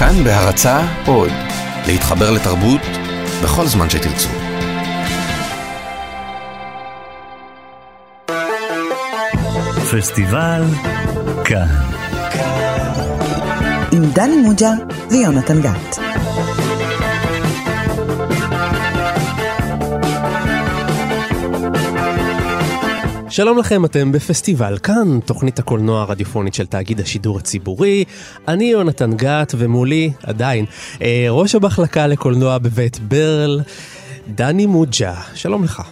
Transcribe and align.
כאן 0.00 0.24
בהרצה 0.24 0.80
עוד, 1.06 1.30
להתחבר 1.86 2.30
לתרבות 2.30 2.80
בכל 3.42 3.66
זמן 3.66 3.90
שתרצו. 3.90 4.28
פסטיבל 9.92 10.62
כאן. 11.44 11.66
עם 13.92 14.10
דני 14.12 14.36
מוג'ה 14.36 14.70
ויונתן 15.10 15.60
גת. 15.60 16.09
שלום 23.40 23.58
לכם, 23.58 23.84
אתם 23.84 24.12
בפסטיבל 24.12 24.78
כאן, 24.78 25.20
תוכנית 25.24 25.58
הקולנוע 25.58 26.00
הרדיופונית 26.00 26.54
של 26.54 26.66
תאגיד 26.66 27.00
השידור 27.00 27.38
הציבורי. 27.38 28.04
אני 28.48 28.64
יונתן 28.64 29.16
גת, 29.16 29.54
ומולי, 29.58 30.12
עדיין, 30.22 30.64
אה, 31.02 31.26
ראש 31.30 31.54
המחלקה 31.54 32.06
לקולנוע 32.06 32.58
בבית 32.58 32.98
ברל, 32.98 33.60
דני 34.34 34.66
מוג'ה. 34.66 35.14
שלום 35.34 35.64
לך. 35.64 35.82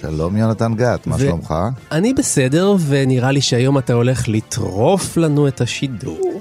שלום 0.00 0.36
יונתן 0.36 0.74
גת, 0.74 1.06
מה 1.06 1.16
ו- 1.16 1.18
שלומך? 1.18 1.54
אני 1.92 2.14
בסדר, 2.14 2.76
ונראה 2.86 3.30
לי 3.30 3.40
שהיום 3.40 3.78
אתה 3.78 3.92
הולך 3.92 4.28
לטרוף 4.28 5.16
לנו 5.16 5.48
את 5.48 5.60
השידור. 5.60 6.40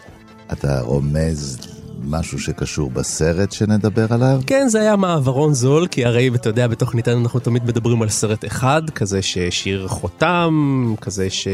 אתה 0.52 0.82
רומז 0.82 1.77
משהו 2.04 2.40
שקשור 2.40 2.92
בסרט 2.92 3.52
שנדבר 3.52 4.14
עליו? 4.14 4.42
כן, 4.48 4.68
זה 4.68 4.82
היה 4.82 4.96
מעברון 4.96 5.54
זול, 5.54 5.88
כי 5.88 6.06
הרי, 6.06 6.30
אתה 6.36 6.50
יודע, 6.50 6.68
בתוכניתנו 6.68 7.24
אנחנו 7.24 7.40
תמיד 7.40 7.66
מדברים 7.66 8.02
על 8.02 8.10
סרט 8.10 8.46
אחד, 8.46 8.90
כזה 8.90 9.22
שהשאיר 9.22 9.88
חותם, 9.88 10.94
כזה 11.02 11.30
ש... 11.30 11.48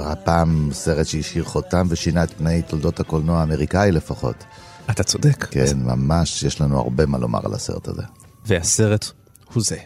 הפעם 0.00 0.68
סרט 0.72 1.06
שהשאיר 1.06 1.44
חותם 1.44 1.86
ושינה 1.88 2.24
את 2.24 2.30
פני 2.38 2.62
תולדות 2.62 3.00
הקולנוע 3.00 3.40
האמריקאי 3.40 3.92
לפחות. 3.92 4.44
אתה 4.90 5.02
צודק. 5.02 5.44
כן, 5.44 5.78
ממש 5.84 6.42
יש 6.42 6.60
לנו 6.60 6.78
הרבה 6.78 7.06
מה 7.06 7.18
לומר 7.18 7.40
על 7.44 7.54
הסרט 7.54 7.88
הזה. 7.88 8.02
והסרט 8.46 9.10
הוא 9.52 9.62
זה. 9.62 9.76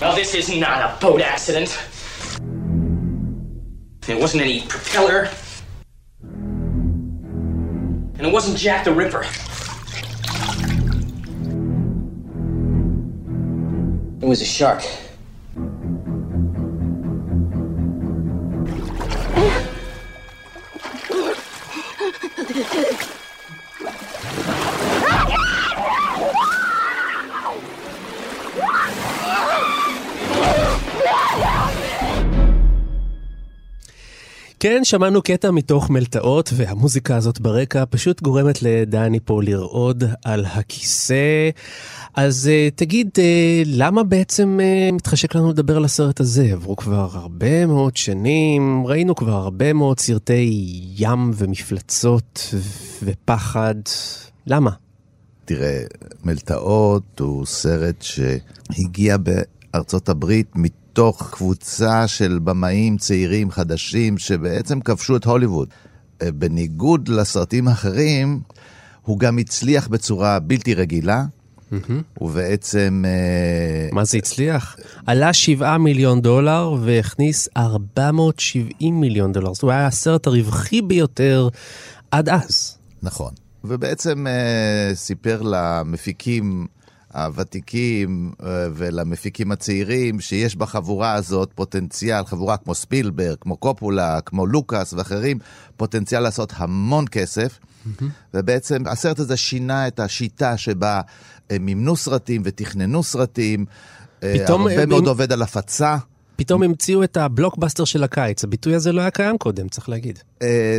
Well, 0.00 0.14
this 0.14 0.34
is 0.34 0.48
not 0.48 0.78
a 0.88 0.90
boat 1.02 1.20
accident. 1.20 1.70
It 4.08 4.18
wasn't 4.18 4.42
any 4.42 4.58
propeller. 4.72 5.28
And 8.20 8.26
it 8.26 8.34
wasn't 8.34 8.58
Jack 8.58 8.84
the 8.84 8.92
Ripper. 8.92 9.22
It 14.20 14.28
was 14.28 14.42
a 14.42 14.44
shark. 14.44 14.84
כן, 34.62 34.84
שמענו 34.84 35.22
קטע 35.22 35.50
מתוך 35.50 35.90
מלטעות, 35.90 36.50
והמוזיקה 36.56 37.16
הזאת 37.16 37.40
ברקע 37.40 37.84
פשוט 37.90 38.22
גורמת 38.22 38.62
לדני 38.62 39.18
פה 39.24 39.42
לרעוד 39.42 40.04
על 40.24 40.44
הכיסא. 40.44 41.50
אז 42.14 42.50
uh, 42.50 42.76
תגיד, 42.76 43.08
uh, 43.14 43.20
למה 43.66 44.02
בעצם 44.02 44.58
uh, 44.60 44.94
מתחשק 44.94 45.34
לנו 45.34 45.50
לדבר 45.50 45.76
על 45.76 45.84
הסרט 45.84 46.20
הזה? 46.20 46.42
עברו 46.52 46.76
כבר 46.76 47.08
הרבה 47.12 47.66
מאוד 47.66 47.96
שנים, 47.96 48.86
ראינו 48.86 49.14
כבר 49.14 49.32
הרבה 49.32 49.72
מאוד 49.72 50.00
סרטי 50.00 50.70
ים 50.96 51.30
ומפלצות 51.34 52.54
ופחד. 53.02 53.74
למה? 54.46 54.70
תראה, 55.44 55.82
מלטעות 56.24 57.20
הוא 57.20 57.46
סרט 57.46 58.02
שהגיע 58.02 59.16
בארצות 59.16 60.08
הברית 60.08 60.56
מתוך 61.00 61.30
קבוצה 61.30 62.08
של 62.08 62.38
במאים 62.44 62.96
צעירים 62.96 63.50
חדשים 63.50 64.18
שבעצם 64.18 64.80
כבשו 64.80 65.16
את 65.16 65.24
הוליווד. 65.24 65.68
אה, 66.22 66.32
בניגוד 66.32 67.08
לסרטים 67.08 67.68
האחרים, 67.68 68.40
הוא 69.02 69.18
גם 69.18 69.38
הצליח 69.38 69.88
בצורה 69.88 70.38
בלתי 70.38 70.74
רגילה. 70.74 71.24
ובעצם... 72.20 73.04
אה, 73.06 73.88
מה 73.92 74.04
זה 74.04 74.18
הצליח? 74.18 74.76
עלה 75.06 75.32
7 75.32 75.78
מיליון 75.78 76.20
דולר 76.20 76.74
והכניס 76.82 77.48
470 77.56 79.00
מיליון 79.00 79.32
דולר. 79.32 79.54
זאת 79.54 79.62
אומרת, 79.62 79.76
היה 79.76 79.86
הסרט 79.86 80.26
הרווחי 80.26 80.82
ביותר 80.82 81.48
עד 82.10 82.28
אז. 82.28 82.78
נכון. 83.02 83.32
ובעצם 83.64 84.26
אה, 84.26 84.94
סיפר 84.94 85.42
למפיקים 85.42 86.66
הוותיקים 87.14 88.32
אה, 88.42 88.66
ולמפיקים 88.74 89.52
הצעירים 89.52 90.20
שיש 90.20 90.56
בחבורה 90.56 91.12
הזאת 91.12 91.50
פוטנציאל, 91.54 92.24
חבורה 92.24 92.56
כמו 92.56 92.74
ספילברג, 92.74 93.36
כמו 93.40 93.56
קופולה, 93.56 94.20
כמו 94.20 94.46
לוקאס 94.46 94.92
ואחרים, 94.92 95.38
פוטנציאל 95.76 96.22
לעשות 96.22 96.52
המון 96.56 97.04
כסף. 97.10 97.58
Mm-hmm. 97.58 98.04
ובעצם 98.34 98.82
הסרט 98.86 99.18
הזה 99.18 99.36
שינה 99.36 99.86
את 99.86 100.00
השיטה 100.00 100.56
שבה 100.56 101.00
הם 101.50 101.64
מימנו 101.66 101.96
סרטים 101.96 102.42
ותכננו 102.44 103.02
סרטים. 103.02 103.64
פתאום 104.20 104.66
הרבה 104.66 104.86
מאוד 104.86 105.02
הם- 105.02 105.08
עובד 105.08 105.32
על 105.32 105.42
הפצה. 105.42 105.96
פתאום 106.36 106.62
המציאו 106.62 107.04
את 107.04 107.16
הבלוקבאסטר 107.16 107.84
של 107.84 108.04
הקיץ. 108.04 108.44
הביטוי 108.44 108.74
הזה 108.74 108.92
לא 108.92 109.00
היה 109.00 109.10
קיים 109.10 109.38
קודם, 109.38 109.68
צריך 109.68 109.88
להגיד. 109.88 110.18
אה, 110.42 110.78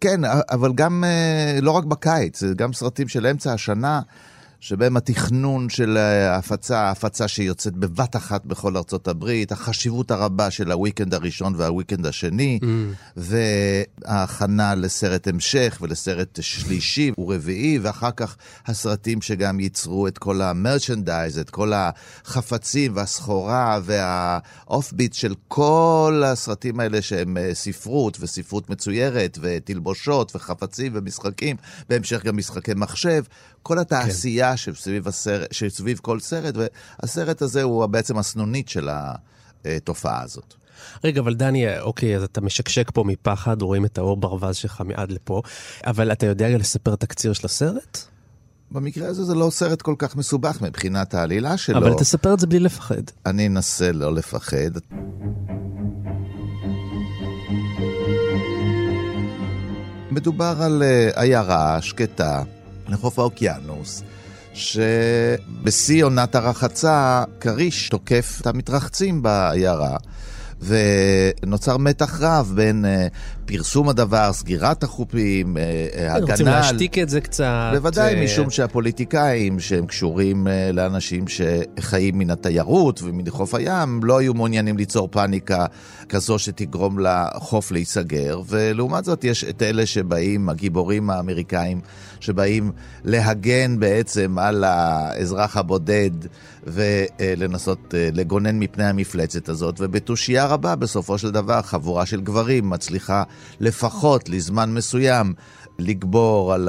כן, 0.00 0.20
אבל 0.50 0.72
גם, 0.74 1.04
אה, 1.04 1.58
לא 1.62 1.70
רק 1.70 1.84
בקיץ, 1.84 2.42
גם 2.56 2.72
סרטים 2.72 3.08
של 3.08 3.26
אמצע 3.26 3.52
השנה, 3.52 4.00
שבהם 4.62 4.96
התכנון 4.96 5.68
של 5.68 5.96
אה, 5.96 6.34
ההפצה, 6.34 6.80
ההפצה 6.80 7.28
שיוצאת 7.28 7.76
בבת 7.76 8.16
אחת 8.16 8.46
בכל 8.46 8.76
ארצות 8.76 9.08
הברית, 9.08 9.52
החשיבות 9.52 10.10
הרבה 10.10 10.50
של 10.50 10.72
הוויקנד 10.72 11.14
הראשון 11.14 11.54
והוויקנד 11.56 12.06
השני, 12.06 12.58
וההכנה 13.16 14.74
לסרט 14.74 15.28
המשך 15.28 15.78
ולסרט 15.80 16.38
שלישי 16.42 17.12
ורביעי, 17.18 17.78
ואחר 17.82 18.10
כך 18.10 18.36
הסרטים 18.66 19.22
שגם 19.22 19.60
ייצרו 19.60 20.06
את 20.06 20.18
כל 20.18 20.42
המרצ'נדייז, 20.42 21.38
את 21.38 21.50
כל 21.50 21.72
החפצים 21.74 22.96
והסחורה 22.96 23.80
והאוף 23.82 24.92
ביט 24.92 25.12
של 25.12 25.34
כל 25.48 26.22
הסרטים 26.26 26.80
האלה 26.80 27.02
שהם 27.02 27.36
אה, 27.36 27.50
ספרות 27.54 28.16
וספרות 28.20 28.70
מצוירת 28.70 29.38
ותלבושות 29.40 30.36
וחפצים 30.36 30.92
ומשחקים, 30.94 31.56
בהמשך 31.88 32.24
גם 32.24 32.36
משחקי 32.36 32.72
מחשב, 32.76 33.22
כל 33.62 33.78
התעשייה 33.78 34.56
שסביב, 34.56 35.08
הסרט, 35.08 35.52
שסביב 35.52 35.98
כל 36.02 36.20
סרט, 36.20 36.54
והסרט 36.56 37.42
הזה 37.42 37.62
הוא 37.62 37.86
בעצם 37.86 38.18
הסנונית 38.18 38.68
של 38.68 38.88
התופעה 39.64 40.22
הזאת. 40.22 40.54
רגע, 41.04 41.20
אבל 41.20 41.34
דני, 41.34 41.78
אוקיי, 41.80 42.16
אז 42.16 42.22
אתה 42.22 42.40
משקשק 42.40 42.90
פה 42.94 43.04
מפחד, 43.04 43.62
רואים 43.62 43.84
את 43.84 43.98
האור 43.98 44.16
ברווז 44.16 44.56
שלך 44.56 44.82
מעד 44.86 45.12
לפה, 45.12 45.42
אבל 45.86 46.12
אתה 46.12 46.26
יודע 46.26 46.48
לספר 46.48 46.96
תקציר 46.96 47.32
של 47.32 47.46
הסרט? 47.46 47.98
במקרה 48.70 49.08
הזה 49.08 49.24
זה 49.24 49.34
לא 49.34 49.50
סרט 49.50 49.82
כל 49.82 49.94
כך 49.98 50.16
מסובך 50.16 50.62
מבחינת 50.62 51.14
העלילה 51.14 51.56
שלו. 51.56 51.78
אבל 51.78 51.94
תספר 51.94 52.34
את 52.34 52.40
זה 52.40 52.46
בלי 52.46 52.58
לפחד. 52.58 53.02
אני 53.26 53.46
אנסה 53.46 53.92
לא 53.92 54.14
לפחד. 54.14 54.70
מדובר 60.10 60.56
על 60.60 60.82
אה, 60.82 61.10
עיירה 61.14 61.82
שקטה 61.82 62.42
לחוף 62.92 63.18
האוקיינוס, 63.18 64.02
שבשיא 64.54 66.04
עונת 66.04 66.34
הרחצה, 66.34 67.24
כריש 67.40 67.88
תוקף 67.88 68.38
את 68.40 68.46
המתרחצים 68.46 69.22
בעיירה. 69.22 69.96
ונוצר 70.66 71.76
מתח 71.76 72.20
רב 72.20 72.52
בין 72.54 72.84
uh, 72.84 73.12
פרסום 73.46 73.88
הדבר, 73.88 74.32
סגירת 74.32 74.82
החופים, 74.82 75.56
הגנה... 76.08 76.32
רוצים 76.32 76.46
על- 76.46 76.52
להשתיק 76.52 76.98
את 76.98 77.08
זה 77.08 77.20
קצת. 77.20 77.70
בוודאי, 77.72 78.14
אה, 78.14 78.24
משום 78.24 78.50
שהפוליטיקאים 78.50 79.60
שהם 79.60 79.86
קשורים 79.86 80.48
אה, 80.48 80.70
לאנשים 80.72 81.24
שחיים 81.28 82.18
מן 82.18 82.30
התיירות 82.30 83.02
ומן 83.02 83.30
חוף 83.30 83.54
הים, 83.54 84.00
לא 84.04 84.18
היו 84.18 84.34
מעוניינים 84.34 84.76
ליצור 84.76 85.08
פאניקה 85.10 85.66
כזו 86.08 86.38
שתגרום 86.38 86.98
לחוף 86.98 87.70
להיסגר, 87.72 88.40
ולעומת 88.48 89.04
זאת 89.04 89.24
יש 89.24 89.44
את 89.44 89.62
אלה 89.62 89.86
שבאים, 89.86 90.48
הגיבורים 90.48 91.10
האמריקאים, 91.10 91.80
שבאים 92.22 92.72
להגן 93.04 93.78
בעצם 93.78 94.38
על 94.38 94.64
האזרח 94.64 95.56
הבודד 95.56 96.10
ולנסות 96.66 97.94
אה, 97.94 98.08
לגונן 98.12 98.58
מפני 98.58 98.84
המפלצת 98.84 99.48
הזאת, 99.48 99.74
ובתושייה 99.78 100.46
רבה 100.46 100.76
בסופו 100.76 101.18
של 101.18 101.30
דבר 101.30 101.62
חבורה 101.62 102.06
של 102.06 102.20
גברים 102.20 102.70
מצליחה 102.70 103.22
לפחות 103.60 104.28
לזמן 104.28 104.74
מסוים 104.74 105.34
לגבור 105.78 106.54
על. 106.54 106.68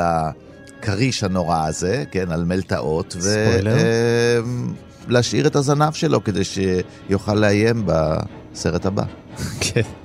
הכריש 0.83 1.23
הנורא 1.23 1.67
הזה, 1.67 2.03
כן, 2.11 2.31
על 2.31 2.43
מלטעות, 2.43 3.15
ספוילר. 3.19 3.75
ולהשאיר 5.07 5.47
את 5.47 5.55
הזנב 5.55 5.93
שלו 5.93 6.23
כדי 6.23 6.41
שיוכל 6.43 7.33
לאיים 7.33 7.83
בסרט 7.85 8.85
הבא. 8.85 9.03
כן. 9.61 10.02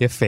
יפה. 0.00 0.26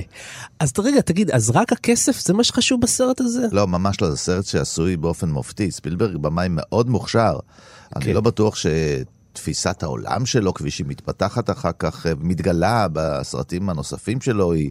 אז 0.58 0.72
רגע, 0.78 1.00
תגיד, 1.00 1.30
אז 1.30 1.50
רק 1.50 1.72
הכסף 1.72 2.20
זה 2.20 2.32
מה 2.32 2.44
שחשוב 2.44 2.80
בסרט 2.80 3.20
הזה? 3.20 3.46
לא, 3.52 3.66
ממש 3.66 4.00
לא, 4.00 4.10
זה 4.10 4.16
סרט 4.16 4.44
שעשוי 4.44 4.96
באופן 4.96 5.28
מופתי. 5.28 5.70
ספילברג 5.70 6.16
במאי 6.16 6.46
מאוד 6.50 6.90
מוכשר. 6.90 7.38
כן. 7.38 8.00
אני 8.00 8.12
לא 8.12 8.20
בטוח 8.20 8.56
שתפיסת 8.56 9.82
העולם 9.82 10.26
שלו, 10.26 10.54
כפי 10.54 10.70
שהיא 10.70 10.86
מתפתחת 10.88 11.50
אחר 11.50 11.70
כך, 11.78 12.06
אה, 12.06 12.12
מתגלה 12.20 12.86
בסרטים 12.92 13.70
הנוספים 13.70 14.20
שלו, 14.20 14.52
היא 14.52 14.70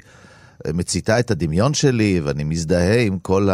אה, 0.66 0.74
מציתה 0.74 1.20
את 1.20 1.32
הדמיון 1.32 1.74
שלי, 1.74 2.22
ואני 2.24 2.44
מזדהה 2.44 3.02
עם 3.02 3.20
כל 3.20 3.50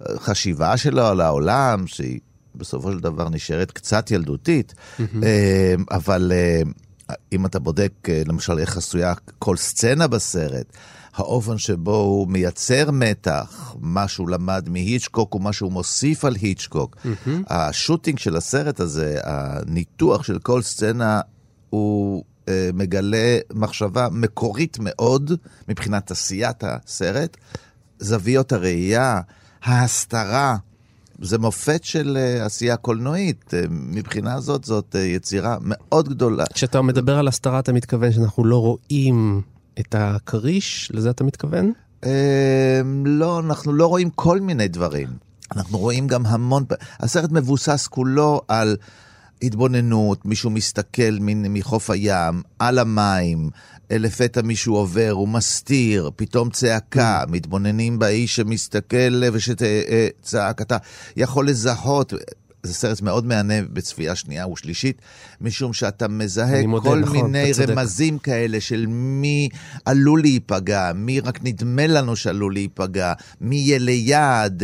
החשיבה 0.00 0.76
שלו 0.76 1.06
על 1.06 1.20
העולם, 1.20 1.86
שהיא 1.86 2.20
בסופו 2.54 2.92
של 2.92 3.00
דבר 3.00 3.28
נשארת 3.28 3.70
קצת 3.70 4.10
ילדותית. 4.10 4.74
אה, 5.22 5.74
אבל 5.90 6.32
אם 7.32 7.46
אתה 7.46 7.58
בודק, 7.58 7.92
אה, 8.08 8.22
למשל, 8.26 8.58
איך 8.58 8.76
עשויה 8.76 9.14
כל 9.38 9.56
סצנה 9.56 10.06
בסרט, 10.06 10.66
האופן 11.14 11.58
שבו 11.58 11.96
הוא 11.96 12.28
מייצר 12.28 12.90
מתח, 12.90 13.74
מה 13.80 14.08
שהוא 14.08 14.28
למד 14.28 14.68
מהיצ'קוק 14.68 15.34
ומה 15.34 15.52
שהוא 15.52 15.72
מוסיף 15.72 16.24
על 16.24 16.34
היצ'קוק. 16.34 16.96
השוטינג 17.46 18.18
של 18.18 18.36
הסרט 18.36 18.80
הזה, 18.80 19.18
הניתוח 19.24 20.22
של 20.22 20.38
כל 20.38 20.62
סצנה, 20.62 21.20
הוא 21.70 22.24
אה, 22.48 22.70
מגלה 22.74 23.38
מחשבה 23.54 24.08
מקורית 24.10 24.76
מאוד 24.80 25.32
מבחינת 25.68 26.10
עשיית 26.10 26.64
הסרט. 26.64 27.36
זוויות 27.98 28.52
הראייה, 28.52 29.20
ההסתרה, 29.62 30.56
זה 31.22 31.38
מופת 31.38 31.84
של 31.84 32.16
אה, 32.20 32.44
עשייה 32.44 32.76
קולנועית. 32.76 33.54
אה, 33.54 33.62
מבחינה 33.70 34.40
זאת, 34.40 34.64
זאת 34.64 34.96
אה, 34.96 35.00
יצירה 35.00 35.56
מאוד 35.60 36.08
גדולה. 36.08 36.44
כשאתה 36.54 36.82
מדבר 36.82 37.18
על 37.18 37.28
הסתרה, 37.28 37.58
אתה 37.58 37.72
מתכוון 37.72 38.12
שאנחנו 38.12 38.44
לא 38.44 38.56
רואים 38.56 39.42
את 39.80 39.94
הכריש? 39.98 40.90
לזה 40.94 41.10
אתה 41.10 41.24
מתכוון? 41.24 41.72
אה, 42.04 42.80
לא, 43.04 43.40
אנחנו 43.40 43.72
לא 43.72 43.86
רואים 43.86 44.10
כל 44.10 44.40
מיני 44.40 44.68
דברים. 44.68 45.08
אנחנו 45.56 45.78
רואים 45.78 46.06
גם 46.06 46.26
המון... 46.26 46.64
הסרט 47.00 47.30
מבוסס 47.32 47.86
כולו 47.86 48.40
על 48.48 48.76
התבוננות, 49.42 50.26
מישהו 50.26 50.50
מסתכל 50.50 51.18
מחוף 51.20 51.90
הים, 51.90 52.42
על 52.58 52.78
המים, 52.78 53.50
לפתע 53.98 54.42
מישהו 54.42 54.76
עובר, 54.76 55.10
הוא 55.10 55.28
מסתיר, 55.28 56.10
פתאום 56.16 56.50
צעקה, 56.50 57.24
מתבוננים 57.28 57.98
באיש 57.98 58.36
שמסתכל 58.36 59.22
ושצעק, 59.32 60.60
אתה 60.60 60.76
יכול 61.16 61.48
לזהות. 61.48 62.12
זה 62.62 62.74
סרט 62.74 63.02
מאוד 63.02 63.26
מהנה 63.26 63.54
בצפייה 63.72 64.14
שנייה 64.14 64.48
ושלישית, 64.48 65.02
משום 65.40 65.72
שאתה 65.72 66.08
מזהה 66.08 66.66
מודה, 66.66 66.90
כל 66.90 66.98
נכון, 66.98 67.16
מיני. 67.16 67.50
רמזים 67.68 68.18
כאלה 68.18 68.60
של 68.60 68.86
מי 68.88 69.48
עלול 69.84 70.20
להיפגע, 70.20 70.92
מי 70.94 71.20
רק 71.20 71.38
נדמה 71.42 71.86
לנו 71.86 72.16
שעלול 72.16 72.52
להיפגע, 72.52 73.12
מי 73.40 73.56
יהיה 73.56 73.78
ליד, 73.78 74.62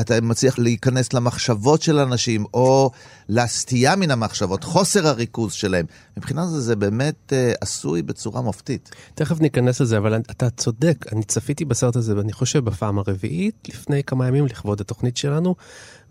אתה 0.00 0.20
מצליח 0.20 0.58
להיכנס 0.58 1.12
למחשבות 1.12 1.82
של 1.82 1.98
אנשים, 1.98 2.44
או 2.54 2.90
לסטייה 3.28 3.96
מן 3.96 4.10
המחשבות, 4.10 4.64
חוסר 4.64 5.08
הריכוז 5.08 5.52
שלהם. 5.52 5.86
מבחינה 6.16 6.46
זו 6.46 6.60
זה 6.60 6.76
באמת 6.76 7.32
אה, 7.32 7.52
עשוי 7.60 8.02
בצורה 8.02 8.40
מופתית. 8.40 8.90
תכף 9.14 9.40
ניכנס 9.40 9.80
לזה, 9.80 9.98
אבל 9.98 10.14
אתה 10.30 10.50
צודק, 10.50 11.04
אני 11.12 11.24
צפיתי 11.24 11.64
בסרט 11.64 11.96
הזה, 11.96 12.16
ואני 12.16 12.32
חושב 12.32 12.64
בפעם 12.64 12.98
הרביעית, 12.98 13.68
לפני 13.68 14.04
כמה 14.04 14.28
ימים 14.28 14.46
לכבוד 14.46 14.80
התוכנית 14.80 15.16
שלנו, 15.16 15.54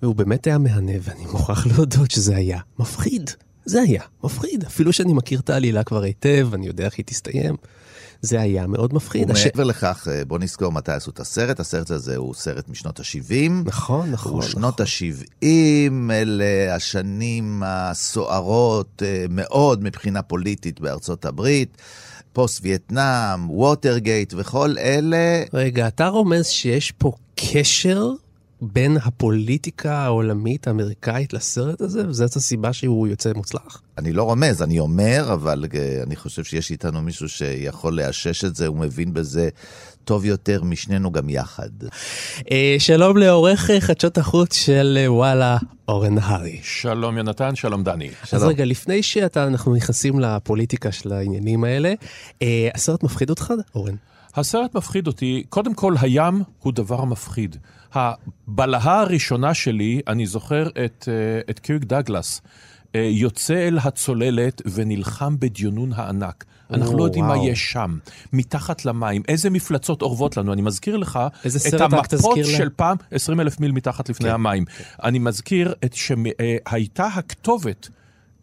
והוא 0.01 0.15
באמת 0.15 0.47
היה 0.47 0.57
מהנה, 0.57 0.91
ואני 1.01 1.25
מוכרח 1.25 1.67
להודות 1.67 2.11
שזה 2.11 2.35
היה 2.35 2.59
מפחיד. 2.79 3.29
זה 3.65 3.81
היה 3.81 4.01
מפחיד, 4.23 4.63
אפילו 4.63 4.93
שאני 4.93 5.13
מכיר 5.13 5.39
את 5.39 5.49
העלילה 5.49 5.83
כבר 5.83 6.03
היטב, 6.03 6.49
אני 6.53 6.67
יודע 6.67 6.85
איך 6.85 6.93
היא 6.97 7.05
תסתיים. 7.05 7.55
זה 8.21 8.41
היה 8.41 8.67
מאוד 8.67 8.93
מפחיד. 8.93 9.31
הש- 9.31 9.41
ומעבר 9.45 9.63
לכך, 9.63 10.07
אה, 10.11 10.25
בוא 10.25 10.39
נזכור 10.39 10.71
מתי 10.71 10.91
עשו 10.91 11.11
את 11.11 11.19
הסרט, 11.19 11.59
הסרט 11.59 11.91
הזה 11.91 12.15
הוא 12.15 12.33
סרט 12.33 12.69
משנות 12.69 12.99
ה-70. 12.99 13.51
נכון, 13.65 14.11
נכון. 14.11 14.39
ושנות 14.39 14.79
ה-70 14.79 15.43
אלה 16.11 16.75
השנים 16.75 17.63
הסוערות 17.65 19.03
אה, 19.05 19.25
מאוד 19.29 19.83
מבחינה 19.83 20.21
פוליטית 20.21 20.79
בארצות 20.79 21.25
הברית, 21.25 21.77
פוסט 22.33 22.59
וייטנאם, 22.63 23.49
ווטרגייט 23.49 24.33
וכל 24.37 24.75
אלה. 24.79 25.43
רגע, 25.53 25.87
אתה 25.87 26.07
רומז 26.07 26.45
שיש 26.47 26.91
פה 26.91 27.11
קשר 27.35 28.09
בין 28.61 28.97
הפוליטיקה 29.03 29.97
העולמית 29.97 30.67
האמריקאית 30.67 31.33
לסרט 31.33 31.81
הזה, 31.81 32.07
וזאת 32.07 32.35
הסיבה 32.35 32.73
שהוא 32.73 33.07
יוצא 33.07 33.31
מוצלח? 33.35 33.81
אני 33.97 34.13
לא 34.13 34.23
רומז, 34.23 34.61
אני 34.61 34.79
אומר, 34.79 35.29
אבל 35.33 35.65
אה, 35.73 36.03
אני 36.03 36.15
חושב 36.15 36.43
שיש 36.43 36.71
איתנו 36.71 37.01
מישהו 37.01 37.29
שיכול 37.29 37.93
לאשש 38.01 38.45
את 38.45 38.55
זה, 38.55 38.67
הוא 38.67 38.77
מבין 38.77 39.13
בזה 39.13 39.49
טוב 40.03 40.25
יותר 40.25 40.63
משנינו 40.63 41.11
גם 41.11 41.29
יחד. 41.29 41.69
אה, 42.51 42.75
שלום 42.79 43.17
לעורך 43.17 43.71
חדשות 43.79 44.17
החוץ 44.17 44.53
של 44.53 44.97
אה, 45.01 45.13
וואלה, 45.13 45.57
אורן 45.87 46.15
נהרי. 46.15 46.59
שלום 46.63 47.17
יונתן, 47.17 47.55
שלום 47.55 47.83
דני. 47.83 48.09
אז 48.31 48.43
רגע, 48.43 48.65
לפני 48.65 49.03
שאנחנו 49.03 49.75
נכנסים 49.75 50.19
לפוליטיקה 50.19 50.91
של 50.91 51.13
העניינים 51.13 51.63
האלה, 51.63 51.93
הסרט 52.75 53.03
מפחיד 53.03 53.29
אותך, 53.29 53.53
אורן? 53.75 53.95
הסרט 54.35 54.75
מפחיד 54.75 55.07
אותי, 55.07 55.43
קודם 55.49 55.73
כל 55.73 55.93
הים 56.01 56.43
הוא 56.59 56.73
דבר 56.73 57.05
מפחיד. 57.05 57.55
הבלהה 57.93 59.01
הראשונה 59.01 59.53
שלי, 59.53 60.01
אני 60.07 60.25
זוכר 60.25 60.67
את, 60.67 61.07
אה, 61.11 61.41
את 61.49 61.59
קירק 61.59 61.83
דגלס, 61.83 62.41
אה, 62.95 63.09
יוצא 63.11 63.67
אל 63.67 63.77
הצוללת 63.83 64.61
ונלחם 64.73 65.35
בדיונון 65.39 65.93
הענק. 65.95 66.45
אנחנו 66.71 66.91
או, 66.91 66.97
לא 66.97 67.03
יודעים 67.03 67.25
מה. 67.25 67.37
יש 67.37 67.71
שם, 67.71 67.97
מתחת 68.33 68.85
למים, 68.85 69.21
איזה 69.27 69.49
מפלצות 69.49 70.01
אורבות 70.01 70.37
לנו. 70.37 70.53
אני 70.53 70.61
מזכיר 70.61 70.97
לך 70.97 71.19
את 71.67 71.81
המפות 71.81 72.37
לה. 72.37 72.43
של 72.43 72.69
פעם, 72.75 72.97
20 73.11 73.39
אלף 73.39 73.59
מיל 73.59 73.71
מתחת 73.71 74.09
לפני 74.09 74.27
כן, 74.27 74.33
המים. 74.33 74.65
אני 75.03 75.19
מזכיר 75.19 75.73
את 75.85 75.93
שהייתה 75.93 77.07
הכתובת, 77.07 77.89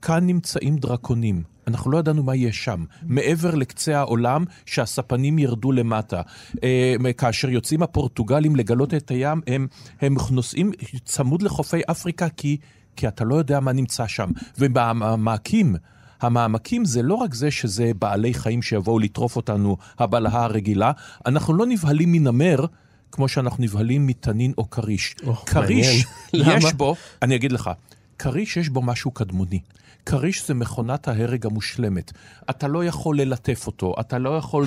כאן 0.02 0.26
נמצאים 0.26 0.76
דרקונים. 0.76 1.55
אנחנו 1.66 1.90
לא 1.90 1.98
ידענו 1.98 2.22
מה 2.22 2.36
יש 2.36 2.64
שם. 2.64 2.84
מעבר 3.02 3.54
לקצה 3.54 3.98
העולם, 3.98 4.44
שהספנים 4.66 5.38
ירדו 5.38 5.72
למטה. 5.72 6.22
אה, 6.64 7.12
כאשר 7.18 7.50
יוצאים 7.50 7.82
הפורטוגלים 7.82 8.56
לגלות 8.56 8.94
את 8.94 9.10
הים, 9.10 9.40
הם, 9.46 9.66
הם 10.00 10.14
נוסעים 10.30 10.72
צמוד 11.04 11.42
לחופי 11.42 11.80
אפריקה 11.90 12.28
כי, 12.28 12.56
כי 12.96 13.08
אתה 13.08 13.24
לא 13.24 13.34
יודע 13.34 13.60
מה 13.60 13.72
נמצא 13.72 14.06
שם. 14.06 14.30
ובמעמקים, 14.58 15.76
המעמקים 16.20 16.84
זה 16.84 17.02
לא 17.02 17.14
רק 17.14 17.34
זה 17.34 17.50
שזה 17.50 17.92
בעלי 17.98 18.34
חיים 18.34 18.62
שיבואו 18.62 18.98
לטרוף 18.98 19.36
אותנו, 19.36 19.76
הבלהה 19.98 20.44
הרגילה, 20.44 20.92
אנחנו 21.26 21.54
לא 21.54 21.66
נבהלים 21.66 22.12
מנמר. 22.12 22.66
כמו 23.12 23.28
שאנחנו 23.28 23.64
נבהלים 23.64 24.06
מתנין 24.06 24.52
או 24.58 24.70
כריש. 24.70 25.14
או, 25.26 25.34
כריש. 25.34 26.06
יש? 26.32 26.72
בו, 26.72 26.94
אני 27.22 27.36
אגיד 27.36 27.52
לך, 27.52 27.70
כריש 28.18 28.56
יש 28.56 28.68
בו 28.68 28.82
משהו 28.82 29.10
קדמוני. 29.10 29.60
כריש 30.06 30.46
זה 30.46 30.54
מכונת 30.54 31.08
ההרג 31.08 31.46
המושלמת. 31.46 32.12
אתה 32.50 32.68
לא 32.68 32.84
יכול 32.84 33.20
ללטף 33.20 33.66
אותו, 33.66 33.94
אתה 34.00 34.18
לא 34.18 34.36
יכול 34.36 34.66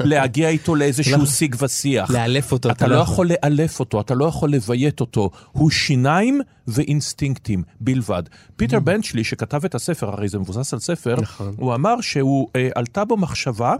להגיע 0.00 0.48
איתו 0.48 0.74
לאיזשהו 0.74 1.26
שיג 1.26 1.56
ושיח. 1.58 2.10
לאלף 2.10 2.52
אותו, 2.52 2.70
אתה 2.70 2.86
לא 2.86 2.96
יכול 2.96 3.28
לאלף 3.28 3.80
אותו, 3.80 4.00
אתה 4.00 4.14
לא 4.14 4.24
יכול 4.24 4.50
לביית 4.50 5.00
אותו. 5.00 5.30
הוא 5.52 5.70
שיניים 5.70 6.40
ואינסטינקטים 6.68 7.62
בלבד. 7.80 8.22
פיטר 8.56 8.80
בנצ'לי, 8.80 9.24
שכתב 9.24 9.64
את 9.64 9.74
הספר, 9.74 10.08
הרי 10.08 10.28
זה 10.28 10.38
מבוסס 10.38 10.72
על 10.72 10.80
ספר, 10.80 11.16
נכון. 11.20 11.54
הוא 11.56 11.74
אמר 11.74 12.00
שהוא, 12.00 12.48
אה, 12.56 12.68
עלתה 12.74 13.04
בו 13.04 13.16
מחשבה, 13.16 13.74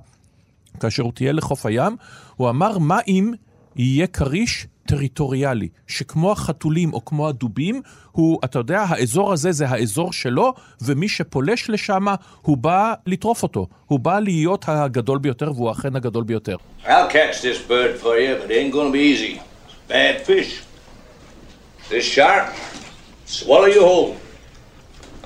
כאשר 0.81 1.03
הוא 1.03 1.13
טייל 1.13 1.37
לחוף 1.37 1.67
הים, 1.67 1.97
הוא 2.37 2.51
אמר, 2.51 2.79
מה 2.79 2.99
אם 3.09 3.33
יהיה 3.77 4.07
כריש 4.07 4.67
טריטוריאלי, 4.87 5.69
שכמו 5.87 6.33
החתולים 6.33 6.93
או 6.93 7.05
כמו 7.05 7.29
הדובים, 7.29 7.83
הוא, 8.13 8.39
אתה 8.45 8.59
יודע, 8.59 8.81
האזור 8.89 9.33
הזה 9.33 9.53
זה 9.53 9.69
האזור 9.69 10.13
שלו, 10.13 10.55
ומי 10.83 11.09
שפולש 11.09 11.71
לשם, 11.71 12.07
הוא 12.43 12.57
בא 12.57 12.95
לטרוף 13.07 13.43
אותו. 13.43 13.67
הוא 13.87 14.01
בא 14.01 14.21
להיות 14.21 14.65
הגדול 14.69 15.19
ביותר, 15.19 15.53
והוא 15.55 15.71
אכן 15.71 15.97
הגדול 15.97 16.25
ביותר. 16.25 16.57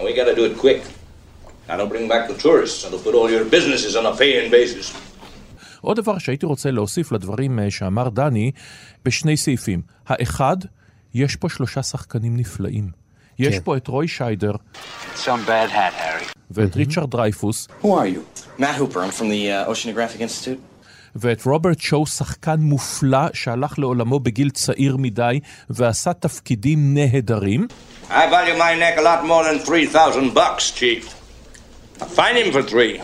And 0.01 0.09
we 0.09 0.15
gotta 0.15 0.35
do 0.35 0.45
it 0.47 0.57
quick. 0.57 0.83
That'll 1.67 1.87
bring 1.87 2.09
back 2.09 2.27
the 2.27 2.35
tourists, 2.35 2.85
it'll 2.87 2.99
put 2.99 3.15
all 3.15 3.31
your 3.31 3.45
businesses 3.45 3.95
on 3.97 4.07
a 4.07 4.17
paying 4.17 4.51
basis. 4.51 4.87
עוד 5.81 5.97
דבר 5.97 6.19
שהייתי 6.19 6.47
רוצה 6.47 6.71
להוסיף 6.71 7.13
לדברים 7.13 7.59
אה, 7.59 7.71
שאמר 7.71 8.09
דני, 8.09 8.51
בשני 9.05 9.37
סעיפים. 9.37 9.83
האחד, 10.07 10.57
יש 11.15 11.37
פה 11.37 11.49
שלושה 11.49 11.83
שחקנים 11.83 12.37
נפלאים. 12.37 12.91
יש 13.39 13.55
כן. 13.55 13.61
פה 13.65 13.77
את 13.77 13.89
רוי 13.89 14.09
שיידר 14.09 14.53
hat. 15.27 16.35
ואת 16.51 16.77
ריצ'רד 16.77 17.11
דרייפוס, 17.11 17.69
Who 17.83 17.87
are 17.87 17.89
you? 17.89 18.43
Matt 18.59 18.77
Hooper, 18.79 19.01
I'm 19.01 19.11
from 19.11 19.29
the 19.29 19.51
uh, 19.51 19.71
Oceanographic 19.71 20.21
Institute. 20.21 20.59
ואת 21.17 21.47
רוברט 21.47 21.81
שואו, 21.81 22.07
שחקן 22.07 22.57
מופלא 22.61 23.27
שהלך 23.33 23.79
לעולמו 23.79 24.21
בגיל 24.21 24.51
צעיר 24.51 24.97
מדי 24.97 25.41
ועשה 25.71 26.13
תפקידים 26.13 26.95
נהדרים. 26.95 27.67
I 28.11 28.13
value 28.13 28.59
my 28.59 28.75
neck 28.75 28.99
a 28.99 29.03
lot 29.03 29.25
more 29.25 29.45
than 29.45 29.59
3,000 29.59 30.35
bucks, 30.35 30.71
Chief. 30.71 31.15
I'll 32.01 32.07
find 32.07 32.39
him 32.39 32.53
for 32.53 32.63
three, 32.63 33.01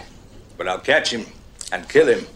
but 0.57 0.67
I'll 0.69 0.81
catch 0.81 1.13
him 1.13 1.27
and 1.73 1.89
kill 1.89 2.09
him 2.09 2.21
for 2.21 2.25
ten. 2.25 2.36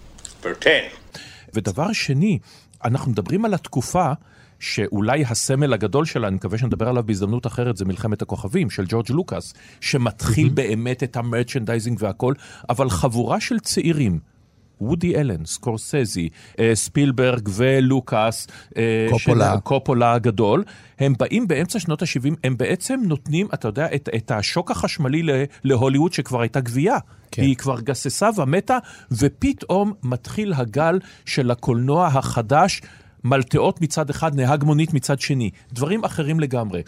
ודבר 1.54 1.92
שני, 1.92 2.38
אנחנו 2.85 3.11
מדברים 3.11 3.44
על 3.44 3.54
התקופה 3.54 4.12
שאולי 4.59 5.25
הסמל 5.25 5.73
הגדול 5.73 6.04
שלה, 6.04 6.28
אני 6.28 6.37
מקווה 6.37 6.59
שנדבר 6.59 6.88
עליו 6.88 7.02
בהזדמנות 7.06 7.47
אחרת, 7.47 7.76
זה 7.76 7.85
מלחמת 7.85 8.23
הכוכבים 8.23 8.70
של 8.70 8.85
ג'ורג' 8.88 9.11
לוקאס, 9.11 9.54
שמתחיל 9.80 10.47
mm-hmm. 10.47 10.50
באמת 10.50 11.02
את 11.02 11.16
ה 11.16 11.22
merchandising 11.22 11.99
והכל, 12.00 12.35
אבל 12.68 12.90
חבורה 12.90 13.40
של 13.40 13.59
צעירים. 13.59 14.18
וודי 14.80 15.16
אלן, 15.16 15.44
סקורסזי, 15.44 16.28
אה, 16.58 16.70
ספילברג 16.75 17.49
ולוקאס, 17.54 18.46
אה, 18.76 19.06
קופולה. 19.10 19.52
של- 19.54 19.60
קופולה 19.60 20.12
הגדול, 20.12 20.64
הם 20.99 21.14
באים 21.18 21.49
באמצע 21.49 21.78
שנות 21.80 22.02
ה-70, 22.02 22.34
הם 22.44 22.56
בעצם 22.56 23.00
נותנים, 23.04 23.46
אתה 23.54 23.68
יודע, 23.68 23.87
את, 23.94 24.08
את 24.16 24.30
השוק 24.30 24.70
החשמלי 24.70 25.22
להוליווד 25.64 26.12
שכבר 26.12 26.40
הייתה 26.40 26.60
גוויה. 26.61 26.97
כן. 27.30 27.42
היא 27.42 27.56
כבר 27.56 27.80
גססה 27.80 28.28
ומתה, 28.37 28.78
ופתאום 29.12 29.92
מתחיל 30.02 30.52
הגל 30.52 30.99
של 31.26 31.50
הקולנוע 31.50 32.06
החדש, 32.06 32.80
מלטעות 33.25 33.80
מצד 33.80 34.10
אחד, 34.10 34.34
נהג 34.37 34.64
מונית 34.64 34.94
מצד 34.94 35.20
שני. 35.20 35.50
דברים 35.72 36.04
אחרים 36.04 36.40
לגמרי. 36.40 36.82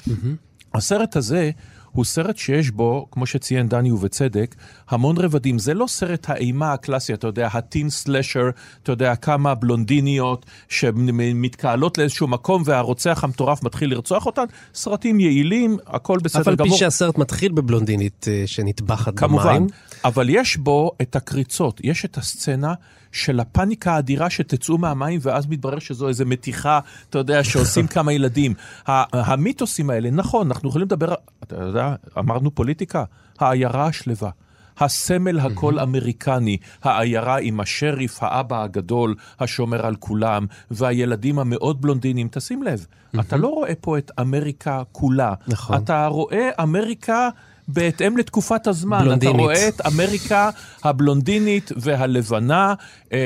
הסרט 0.74 1.16
הזה 1.16 1.50
הוא 1.92 2.04
סרט 2.04 2.36
שיש 2.36 2.70
בו, 2.70 3.06
כמו 3.10 3.26
שציין 3.26 3.68
דני 3.68 3.92
ובצדק, 3.92 4.54
המון 4.88 5.18
רבדים. 5.18 5.58
זה 5.58 5.74
לא 5.74 5.86
סרט 5.88 6.30
האימה 6.30 6.72
הקלאסי, 6.72 7.14
אתה 7.14 7.26
יודע, 7.26 7.48
הטין 7.52 7.90
סלשר, 7.90 8.50
אתה 8.82 8.92
יודע, 8.92 9.16
כמה 9.16 9.54
בלונדיניות 9.54 10.46
שמתקהלות 10.68 11.98
לאיזשהו 11.98 12.26
מקום 12.28 12.62
והרוצח 12.66 13.24
המטורף 13.24 13.62
מתחיל 13.62 13.90
לרצוח 13.90 14.26
אותן. 14.26 14.44
סרטים 14.74 15.20
יעילים, 15.20 15.76
הכל 15.86 16.18
בסדר 16.22 16.42
אף 16.42 16.48
על 16.48 16.56
פי 16.56 16.64
גמור. 16.64 16.76
שהסרט 16.76 17.18
מתחיל 17.18 17.52
בבלונדינית 17.52 18.26
אה, 18.28 18.42
שנטבחת 18.46 19.16
כמובן, 19.16 19.56
במים. 19.56 19.66
אבל 20.04 20.28
יש 20.28 20.56
בו 20.56 20.92
את 21.02 21.16
הקריצות, 21.16 21.80
יש 21.84 22.04
את 22.04 22.18
הסצנה 22.18 22.74
של 23.12 23.40
הפאניקה 23.40 23.92
האדירה 23.92 24.30
שתצאו 24.30 24.78
מהמים 24.78 25.20
ואז 25.22 25.46
מתברר 25.46 25.78
שזו 25.78 26.08
איזו 26.08 26.26
מתיחה, 26.26 26.80
אתה 27.10 27.18
יודע, 27.18 27.44
שעושים 27.44 27.86
כמה 27.86 28.12
ילדים. 28.12 28.54
המיתוסים 28.86 29.90
האלה, 29.90 30.10
נכון, 30.10 30.46
אנחנו 30.46 30.68
יכולים 30.68 30.86
לדבר, 30.86 31.14
אתה 31.42 31.56
יודע, 31.56 31.94
אמרנו 32.18 32.54
פוליטיקה, 32.54 33.04
העיירה 33.38 33.86
השלווה. 33.86 34.30
הסמל 34.78 35.40
הכל 35.40 35.78
אמריקני, 35.78 36.56
העיירה 36.82 37.38
עם 37.38 37.60
השריף, 37.60 38.22
האבא 38.22 38.62
הגדול, 38.62 39.14
השומר 39.40 39.86
על 39.86 39.96
כולם, 39.96 40.46
והילדים 40.70 41.38
המאוד 41.38 41.82
בלונדינים. 41.82 42.28
תשים 42.30 42.62
לב, 42.62 42.86
אתה 43.20 43.36
לא 43.36 43.48
רואה 43.48 43.72
פה 43.80 43.98
את 43.98 44.10
אמריקה 44.20 44.82
כולה. 44.92 45.34
נכון. 45.48 45.76
אתה 45.76 46.06
רואה 46.06 46.50
אמריקה 46.62 47.28
בהתאם 47.72 48.16
לתקופת 48.16 48.66
הזמן. 48.66 49.00
בלונדינית. 49.04 49.34
אתה 49.34 49.42
רואה 49.42 49.68
את 49.68 49.80
אמריקה 49.86 50.50
הבלונדינית 50.84 51.70
והלבנה, 51.76 52.74
אה, 53.12 53.18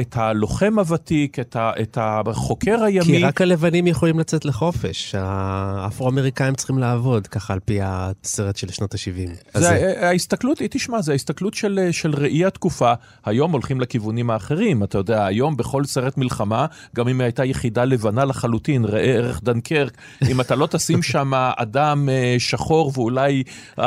את 0.00 0.16
הלוחם 0.16 0.78
הוותיק, 0.78 1.38
את, 1.38 1.56
ה, 1.56 1.72
את 1.80 1.98
החוקר 2.00 2.82
הימי. 2.84 3.04
כי 3.04 3.18
רק 3.18 3.40
הלבנים 3.40 3.86
יכולים 3.86 4.18
לצאת 4.18 4.44
לחופש, 4.44 5.14
האפרו-אמריקאים 5.18 6.54
צריכים 6.54 6.78
לעבוד, 6.78 7.26
ככה 7.26 7.52
על 7.52 7.60
פי 7.64 7.78
הסרט 7.82 8.56
של 8.56 8.68
שנות 8.68 8.94
ה-70. 8.94 9.58
זה 9.58 9.70
ה- 9.70 10.08
ההסתכלות, 10.08 10.58
היא 10.58 10.68
תשמע, 10.70 11.02
זה 11.02 11.12
ההסתכלות 11.12 11.54
של, 11.54 11.88
של 11.90 12.14
ראי 12.14 12.44
התקופה. 12.44 12.92
היום 13.24 13.52
הולכים 13.52 13.80
לכיוונים 13.80 14.30
האחרים, 14.30 14.84
אתה 14.84 14.98
יודע, 14.98 15.24
היום 15.26 15.56
בכל 15.56 15.84
סרט 15.84 16.16
מלחמה, 16.18 16.66
גם 16.96 17.08
אם 17.08 17.20
הייתה 17.20 17.44
יחידה 17.44 17.84
לבנה 17.84 18.24
לחלוטין, 18.24 18.84
ראה 18.84 19.02
ערך 19.02 19.40
דנקרק, 19.42 19.92
אם 20.30 20.40
אתה 20.40 20.54
לא 20.54 20.66
תשים 20.66 21.02
שם 21.12 21.32
אדם 21.56 22.08
אה, 22.08 22.36
שחור 22.38 22.92
ואולי 22.94 23.42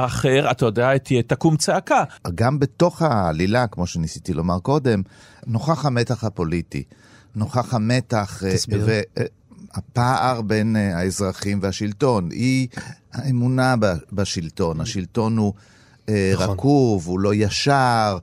אחר, 0.06 0.52
אתה 0.52 0.66
יודע, 0.66 0.98
תהיה- 0.98 1.22
תקום 1.24 1.58
צעקה. 1.58 2.04
גם 2.36 2.60
בתוך 2.60 3.02
העלילה, 3.02 3.68
כמו 3.68 3.88
שניסיתי 3.88 4.34
לומר 4.34 4.60
קודם, 4.60 5.02
נוכח 5.48 5.86
המתח 5.86 6.24
הפוליטי, 6.24 6.84
נוכח 7.36 7.74
המתח 7.74 8.42
תסביר. 8.54 8.88
והפער 9.76 10.42
בין 10.42 10.76
אה, 10.76 10.98
האזרחים 10.98 11.60
והשלטון, 11.62 12.30
היא 12.32 12.68
האמונה 13.14 13.76
בשלטון. 14.12 14.82
השלטון 14.82 15.38
הוא 15.38 15.54
אה, 16.10 16.32
נכון. 16.34 16.50
רקוב, 16.50 17.08
הוא 17.08 17.20
לא 17.20 17.34
ישר. 17.34 18.18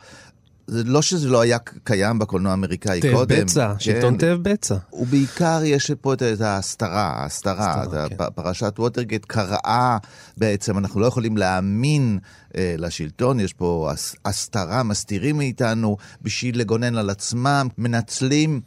זה 0.72 0.84
לא 0.84 1.02
שזה 1.02 1.28
לא 1.28 1.40
היה 1.40 1.58
קיים 1.84 2.18
בקולנוע 2.18 2.50
האמריקאי 2.50 3.00
תאב 3.00 3.12
קודם. 3.14 3.40
בצע, 3.40 3.72
כן. 3.72 3.80
שלטון 3.80 4.16
תאב 4.16 4.38
בצע. 4.42 4.76
ובעיקר 4.92 5.60
יש 5.64 5.90
פה 5.90 6.14
את 6.14 6.22
ההסתרה, 6.40 7.02
ההסתרה, 7.02 7.80
הסתרה, 7.82 8.06
את 8.06 8.12
כן. 8.18 8.24
פרשת 8.34 8.74
ווטרגייט 8.78 9.24
קראה 9.24 9.98
בעצם, 10.36 10.78
אנחנו 10.78 11.00
לא 11.00 11.06
יכולים 11.06 11.36
להאמין 11.36 12.18
אה, 12.56 12.74
לשלטון, 12.78 13.40
יש 13.40 13.52
פה 13.52 13.88
הס- 13.92 14.16
הסתרה, 14.24 14.82
מסתירים 14.82 15.36
מאיתנו 15.36 15.96
בשביל 16.22 16.60
לגונן 16.60 16.96
על 16.96 17.10
עצמם, 17.10 17.68
מנצלים 17.78 18.60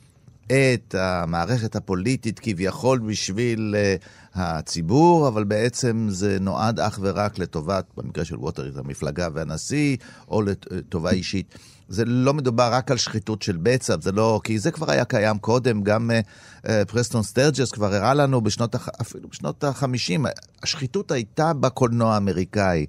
את 0.45 0.95
המערכת 0.97 1.75
הפוליטית 1.75 2.39
כביכול 2.39 2.99
בשביל 2.99 3.75
אה, 3.77 3.95
הציבור, 4.35 5.27
אבל 5.27 5.43
בעצם 5.43 6.07
זה 6.09 6.37
נועד 6.41 6.79
אך 6.79 6.99
ורק 7.01 7.39
לטובת, 7.39 7.85
במקרה 7.97 8.25
של 8.25 8.35
ווטרגייט, 8.35 8.77
המפלגה 8.77 9.27
והנשיא, 9.33 9.97
או 10.27 10.41
לטובה 10.41 11.11
אישית. 11.11 11.55
זה 11.89 12.05
לא 12.05 12.33
מדובר 12.33 12.73
רק 12.73 12.91
על 12.91 12.97
שחיתות 12.97 13.41
של 13.41 13.57
בצע, 13.57 13.95
זה 14.01 14.11
לא, 14.11 14.41
כי 14.43 14.59
זה 14.59 14.71
כבר 14.71 14.91
היה 14.91 15.05
קיים 15.05 15.37
קודם, 15.37 15.83
גם 15.83 16.11
uh, 16.11 16.65
uh, 16.65 16.69
פרסטון 16.87 17.23
סטרג'ס 17.23 17.71
כבר 17.71 17.93
הראה 17.93 18.13
לנו 18.13 18.41
בשנות, 18.41 18.75
אפילו 19.01 19.29
בשנות 19.29 19.63
ה-50, 19.63 20.29
השחיתות 20.63 21.11
הייתה 21.11 21.53
בקולנוע 21.53 22.13
האמריקאי. 22.13 22.85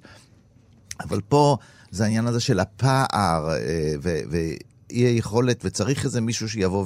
אבל 0.99 1.21
פה 1.21 1.57
זה 1.91 2.03
העניין 2.03 2.27
הזה 2.27 2.39
של 2.39 2.59
הפער 2.59 3.49
אה, 3.51 3.93
ואי 4.01 4.57
היכולת, 4.89 5.65
וצריך 5.65 6.05
איזה 6.05 6.21
מישהו 6.21 6.49
שיבוא 6.49 6.85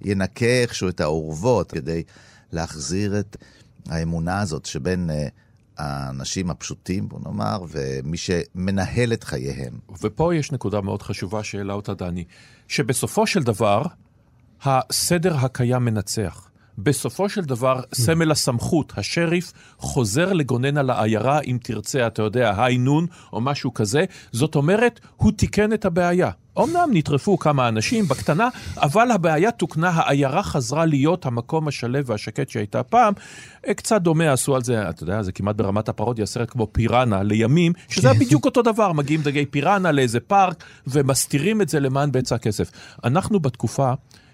וינקה 0.00 0.46
איכשהו 0.46 0.88
את 0.88 1.00
האורוות 1.00 1.72
כדי 1.72 2.02
להחזיר 2.52 3.20
את 3.20 3.36
האמונה 3.88 4.40
הזאת 4.40 4.66
שבין 4.66 5.10
אה, 5.10 5.28
האנשים 5.78 6.50
הפשוטים, 6.50 7.08
בוא 7.08 7.18
נאמר, 7.24 7.58
ומי 7.68 8.16
שמנהל 8.16 9.12
את 9.12 9.24
חייהם. 9.24 9.78
ופה 10.02 10.34
יש 10.34 10.52
נקודה 10.52 10.80
מאוד 10.80 11.02
חשובה 11.02 11.44
שהעלה 11.44 11.74
אותה 11.74 11.94
דני, 11.94 12.24
שבסופו 12.68 13.26
של 13.26 13.42
דבר, 13.42 13.82
הסדר 14.62 15.36
הקיים 15.36 15.84
מנצח. 15.84 16.48
בסופו 16.78 17.28
של 17.28 17.44
דבר, 17.44 17.80
סמל 17.94 18.30
הסמכות, 18.30 18.92
השריף, 18.96 19.52
חוזר 19.78 20.32
לגונן 20.32 20.76
על 20.76 20.90
העיירה, 20.90 21.40
אם 21.40 21.58
תרצה, 21.62 22.06
אתה 22.06 22.22
יודע, 22.22 22.64
היי 22.64 22.78
נון, 22.78 23.06
או 23.32 23.40
משהו 23.40 23.74
כזה. 23.74 24.04
זאת 24.32 24.54
אומרת, 24.54 25.00
הוא 25.16 25.32
תיקן 25.32 25.72
את 25.72 25.84
הבעיה. 25.84 26.30
אמנם 26.58 26.90
נטרפו 26.92 27.38
כמה 27.38 27.68
אנשים 27.68 28.04
בקטנה, 28.08 28.48
אבל 28.76 29.10
הבעיה 29.10 29.50
תוקנה, 29.50 29.88
העיירה 29.88 30.42
חזרה 30.42 30.86
להיות 30.86 31.26
המקום 31.26 31.68
השלו 31.68 32.06
והשקט 32.06 32.48
שהייתה 32.48 32.82
פעם. 32.82 33.12
אה, 33.68 33.74
קצת 33.74 34.02
דומה 34.02 34.32
עשו 34.32 34.56
על 34.56 34.64
זה, 34.64 34.88
אתה 34.88 35.02
יודע, 35.02 35.22
זה 35.22 35.32
כמעט 35.32 35.56
ברמת 35.56 35.88
הפרודיה, 35.88 36.26
סרט 36.26 36.50
כמו 36.50 36.66
פיראנה 36.72 37.22
לימים, 37.22 37.72
שזה 37.88 38.10
היה 38.10 38.20
בדיוק 38.20 38.44
אותו 38.44 38.62
דבר, 38.62 38.92
מגיעים 38.92 39.22
דגי 39.22 39.46
פיראנה 39.46 39.92
לאיזה 39.92 40.20
פארק 40.20 40.64
ומסתירים 40.86 41.62
את 41.62 41.68
זה 41.68 41.80
למען 41.80 42.12
בצע 42.12 42.34
הכסף. 42.34 42.70
אנחנו 43.04 43.40
בתקופה 43.40 43.92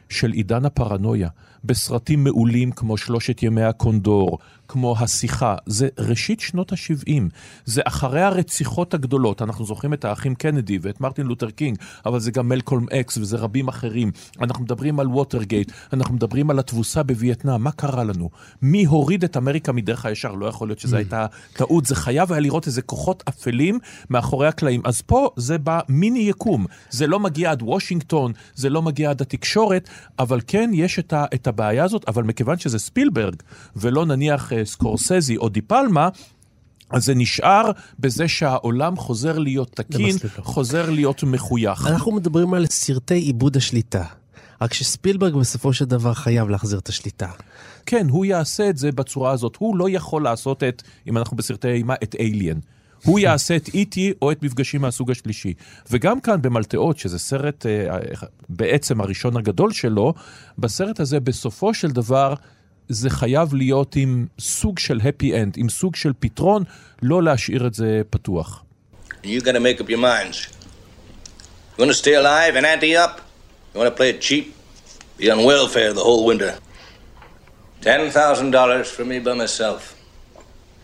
של 0.08 0.30
עידן 0.30 0.64
הפרנויה, 0.64 1.28
בסרטים 1.64 2.24
מעולים 2.24 2.72
כמו 2.72 2.96
שלושת 2.96 3.42
ימי 3.42 3.62
הקונדור, 3.62 4.38
כמו 4.68 4.96
השיחה, 4.98 5.56
זה 5.66 5.88
ראשית 5.98 6.40
שנות 6.40 6.72
ה-70, 6.72 7.22
זה 7.64 7.82
אחרי 7.84 8.22
הרציחות 8.22 8.94
הגדולות, 8.94 9.42
אנחנו 9.42 9.64
זוכרים 9.64 9.92
את 9.92 10.04
האחים 10.04 10.34
קנדי 10.34 10.78
ואת 10.82 11.00
מרטין 11.00 11.26
לותר 11.26 11.50
קינג, 11.50 11.78
אבל 12.06 12.20
זה 12.20 12.30
גם 12.30 12.48
מלקולם 12.48 12.86
אקס 12.88 13.18
וזה 13.18 13.36
רבים 13.36 13.68
אחרים. 13.68 14.10
אנחנו 14.40 14.64
מדברים 14.64 15.00
על 15.00 15.06
ווטרגייט, 15.06 15.72
אנחנו 15.92 16.14
מדברים 16.14 16.50
על 16.50 16.58
התבוסה 16.58 17.02
בווייטנאם, 17.02 17.62
מה 17.62 17.70
קרה 17.70 18.04
לנו? 18.04 18.30
מי 18.62 18.84
הוריד 18.84 19.24
את 19.24 19.36
אמריקה 19.36 19.72
מדרך 19.72 20.06
הישר? 20.06 20.32
לא 20.32 20.46
יכול 20.46 20.68
להיות 20.68 20.78
שזו 20.78 20.96
הייתה 20.96 21.26
טעות, 21.52 21.86
זה 21.86 21.94
חייב 21.94 22.32
היה 22.32 22.40
להיות 22.40 22.66
איזה 22.66 22.82
כוחות 22.82 23.22
אפלים 23.28 23.78
מאחורי 24.10 24.48
הקלעים. 24.48 24.80
אז 24.84 25.00
פה 25.00 25.30
זה 25.36 25.56
במיני 25.64 26.18
יקום, 26.18 26.66
זה 26.90 27.06
לא 27.06 27.20
מגיע 27.20 27.50
עד 27.50 27.62
וושינגטון, 27.62 28.32
זה 28.54 28.70
לא 28.70 28.82
מגיע 28.82 29.10
עד 29.10 29.22
התקשורת, 29.22 29.88
אבל 30.18 30.40
כן 30.46 30.70
יש 30.74 30.98
את, 30.98 31.12
ה, 31.12 31.24
את 31.34 31.46
הבעיה 31.46 31.84
הזאת, 31.84 32.04
אבל 32.08 32.22
מכיוון 32.22 32.58
שזה 32.58 32.78
ספילברג, 32.78 33.36
ולא 33.76 34.06
נניח 34.06 34.52
סקורסזי 34.64 35.36
או 35.36 35.48
דיפלמה, 35.48 36.08
אז 36.90 37.04
זה 37.04 37.14
נשאר 37.14 37.70
בזה 37.98 38.28
שהעולם 38.28 38.96
חוזר 38.96 39.38
להיות 39.38 39.70
תקין. 39.74 40.16
חוזר 40.38 40.90
להיות 40.90 41.22
מחוייך. 41.22 41.86
אנחנו 41.86 42.12
מדברים 42.12 42.54
על 42.54 42.66
סרטי 42.66 43.14
עיבוד 43.14 43.56
השליטה. 43.56 44.04
רק 44.60 44.74
שספילברג 44.74 45.34
בסופו 45.34 45.72
של 45.72 45.84
דבר 45.84 46.14
חייב 46.14 46.48
להחזיר 46.48 46.78
את 46.78 46.88
השליטה. 46.88 47.28
כן, 47.86 48.06
הוא 48.08 48.24
יעשה 48.24 48.70
את 48.70 48.76
זה 48.76 48.92
בצורה 48.92 49.30
הזאת. 49.30 49.56
הוא 49.56 49.76
לא 49.76 49.90
יכול 49.90 50.22
לעשות 50.22 50.62
את, 50.62 50.82
אם 51.06 51.18
אנחנו 51.18 51.36
בסרטי 51.36 51.68
אימה, 51.68 51.94
את 52.02 52.14
אייליאן. 52.18 52.58
הוא 53.04 53.18
יעשה 53.18 53.56
את 53.56 53.68
איטי 53.74 54.12
או 54.22 54.32
את 54.32 54.42
מפגשים 54.42 54.80
מהסוג 54.80 55.10
השלישי. 55.10 55.54
וגם 55.90 56.20
כאן 56.20 56.42
במלטעות, 56.42 56.98
שזה 56.98 57.18
סרט 57.18 57.66
אה, 57.66 57.96
בעצם 58.48 59.00
הראשון 59.00 59.36
הגדול 59.36 59.72
שלו, 59.72 60.14
בסרט 60.58 61.00
הזה 61.00 61.20
בסופו 61.20 61.74
של 61.74 61.90
דבר 61.90 62.34
זה 62.88 63.10
חייב 63.10 63.54
להיות 63.54 63.96
עם 63.96 64.26
סוג 64.38 64.78
של 64.78 65.00
happy 65.00 65.24
end, 65.24 65.52
עם 65.56 65.68
סוג 65.68 65.96
של 65.96 66.12
פתרון, 66.18 66.64
לא 67.02 67.22
להשאיר 67.22 67.66
את 67.66 67.74
זה 67.74 68.02
פתוח. 68.10 68.64
You 69.24 69.40
gotta 69.40 69.60
make 69.60 69.80
up 69.80 69.88
your 69.88 69.98
minds. 69.98 70.48
You 71.76 71.84
wanna 71.84 71.94
stay 71.94 72.14
alive 72.14 72.56
and 72.56 72.66
ante 72.66 72.96
up? 72.96 73.20
You 73.74 73.80
wanna 73.80 73.90
play 73.90 74.10
it 74.10 74.20
cheap? 74.20 74.54
Be 75.18 75.30
on 75.30 75.44
welfare 75.44 75.92
the 75.92 76.04
whole 76.08 76.24
winter. 76.30 76.54
$10,000 77.82 78.86
for 78.96 79.04
me 79.04 79.18
by 79.18 79.34
myself. 79.34 79.80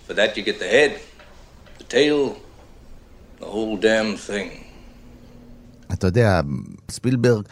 For 0.07 0.15
that 0.15 0.37
you 0.37 0.43
get 0.43 0.59
the 0.59 0.71
head, 0.77 0.93
the 1.79 1.85
tail, 1.85 2.21
the 3.41 3.47
whole 3.47 3.77
damn 3.77 4.17
thing. 4.17 4.49
אתה 5.93 6.07
יודע, 6.07 6.41
ספילברג, 6.91 7.45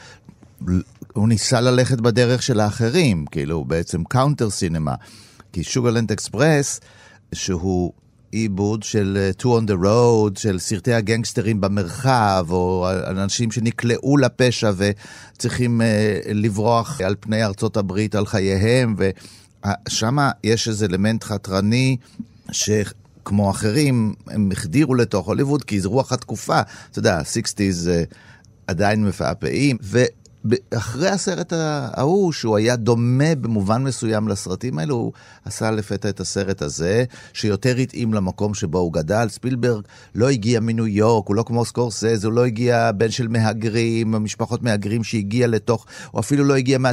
הוא 1.19 1.29
ניסה 1.29 1.61
ללכת 1.61 2.01
בדרך 2.01 2.43
של 2.43 2.61
האחרים, 2.61 3.25
כאילו 3.31 3.65
בעצם 3.65 4.05
counter 4.05 4.51
cinema. 4.51 4.95
כי 5.53 5.65
שוגרלנד 5.65 6.13
אקספרס, 6.13 6.81
שהוא 7.35 7.93
עיבוד 8.31 8.83
של 8.83 9.33
uh, 9.39 9.43
Two 9.43 9.47
on 9.47 9.71
the 9.71 9.85
Road, 9.85 10.41
של 10.41 10.59
סרטי 10.59 10.95
הגנגסטרים 10.95 11.61
במרחב, 11.61 12.47
או 12.51 12.89
אנשים 13.07 13.51
שנקלעו 13.51 14.17
לפשע 14.17 14.73
וצריכים 14.77 15.81
uh, 15.81 15.85
לברוח 16.35 17.01
על 17.01 17.15
פני 17.21 17.45
ארצות 17.45 17.77
הברית, 17.77 18.15
על 18.15 18.27
חייהם, 18.27 18.97
ושם 18.99 20.19
יש 20.45 20.69
איזה 20.69 20.87
אלמנט 20.87 21.25
חתרני 21.25 21.97
ש... 22.53 22.71
כמו 23.25 23.51
אחרים, 23.51 24.15
הם 24.27 24.49
החדירו 24.53 24.95
לתוך 24.95 25.27
הוליווד, 25.27 25.65
כי 25.65 25.81
זה 25.81 25.89
רוח 25.89 26.13
התקופה. 26.13 26.61
אתה 26.91 26.99
יודע, 26.99 27.19
ה-60's 27.19 27.87
uh, 27.87 28.15
עדיין 28.67 29.05
מפעפעים, 29.05 29.77
ואחרי 30.45 31.09
הסרט 31.09 31.53
ההוא, 31.53 32.33
שהוא 32.33 32.57
היה 32.57 32.77
דומה 32.77 33.35
במובן 33.35 33.83
מסוים 33.83 34.29
לסרטים 34.29 34.79
האלו, 34.79 34.95
הוא 34.95 35.13
עשה 35.45 35.71
לפתע 35.71 36.09
את 36.09 36.21
הסרט 36.21 36.63
הזה, 36.63 37.05
שיותר 37.33 37.77
התאים 37.77 38.15
למקום 38.15 38.55
שבו 38.55 38.79
הוא 38.79 38.93
גדל. 38.93 39.29
ספילברג 39.29 39.85
לא 40.15 40.29
הגיע 40.29 40.61
מניו 40.61 40.87
יורק, 40.87 41.29
הוא 41.29 41.37
לא 41.37 41.43
כמו 41.43 41.65
סקורסז, 41.65 42.25
הוא 42.25 42.33
לא 42.33 42.45
הגיע 42.45 42.93
בן 42.93 43.11
של 43.11 43.29
מהגרים, 43.29 44.11
משפחות 44.11 44.63
מהגרים 44.63 45.05
שהגיע 45.05 45.47
לתוך, 45.47 45.87
הוא 46.11 46.21
אפילו 46.21 46.45
לא 46.45 46.57
הגיע 46.57 46.79
מה... 46.79 46.91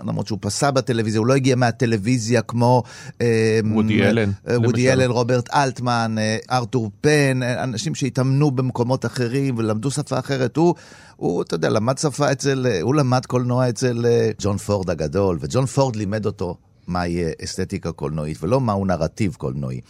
למרות 0.00 0.26
שהוא 0.26 0.38
פסע 0.42 0.70
בטלוויזיה, 0.70 1.18
הוא 1.18 1.26
לא 1.26 1.34
הגיע 1.34 1.56
מהטלוויזיה 1.56 2.42
כמו... 2.42 2.82
אה, 3.20 3.60
וודי 3.64 4.02
אלן, 4.02 4.30
אה, 4.48 4.60
וודי. 4.60 4.92
אלן, 4.92 5.10
רוברט 5.10 5.54
אלטמן, 5.54 6.16
אה, 6.18 6.36
ארתור 6.50 6.90
פן, 7.00 7.42
אה, 7.42 7.64
אנשים 7.64 7.94
שהתאמנו 7.94 8.50
במקומות 8.50 9.06
אחרים 9.06 9.54
ולמדו 9.58 9.90
שפה 9.90 10.18
אחרת. 10.18 10.56
הוא, 10.56 10.74
הוא, 11.16 11.42
אתה 11.42 11.54
יודע, 11.54 11.68
למד 11.68 11.98
שפה 11.98 12.32
אצל, 12.32 12.66
אה, 12.70 12.80
הוא 12.80 12.94
למד 12.94 13.26
קולנוע 13.26 13.68
אצל 13.68 14.06
אה, 14.06 14.30
ג'ון 14.38 14.56
פורד 14.56 14.90
הגדול, 14.90 15.38
וג'ון 15.40 15.66
פורד 15.66 15.96
לימד 15.96 16.26
אותו 16.26 16.56
מהי 16.86 17.24
אסתטיקה 17.44 17.92
קולנועית, 17.92 18.42
ולא 18.42 18.60
מהו 18.60 18.84
נרטיב 18.84 19.34
קולנועי. 19.34 19.80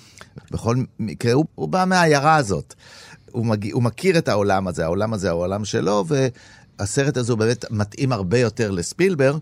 בכל 0.51 0.77
מקרה, 0.99 1.33
הוא, 1.33 1.45
הוא 1.55 1.69
בא 1.69 1.85
מהעיירה 1.89 2.37
הזאת. 2.37 2.75
הוא, 3.31 3.47
מגיע, 3.47 3.75
הוא 3.75 3.83
מכיר 3.83 4.19
את 4.19 4.29
העולם 4.29 4.69
הזה, 4.69 4.85
העולם 4.85 5.13
הזה 5.13 5.31
הוא 5.31 5.41
העולם 5.41 5.65
שלו, 5.65 6.05
והסרט 6.79 7.17
הזה 7.17 7.33
הוא 7.33 7.39
באמת 7.39 7.65
מתאים 7.71 8.13
הרבה 8.13 8.39
יותר 8.39 8.71
לספילברג. 8.71 9.39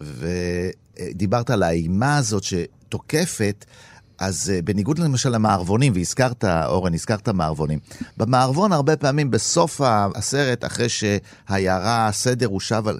ודיברת 0.00 1.50
על 1.50 1.62
האימה 1.62 2.16
הזאת 2.16 2.42
שתוקפת, 2.42 3.64
אז 4.18 4.52
אה, 4.54 4.62
בניגוד 4.62 4.98
למשל 4.98 5.28
למערבונים, 5.28 5.92
והזכרת, 5.96 6.44
אורן, 6.44 6.94
הזכרת 6.94 7.28
מערבונים, 7.28 7.78
במערבון 8.16 8.72
הרבה 8.72 8.96
פעמים 8.96 9.30
בסוף 9.30 9.80
הסרט, 10.14 10.64
אחרי 10.64 10.86
שהעיירה, 10.88 12.08
הסדר 12.08 12.46
הושב, 12.46 12.82
על- 12.88 12.98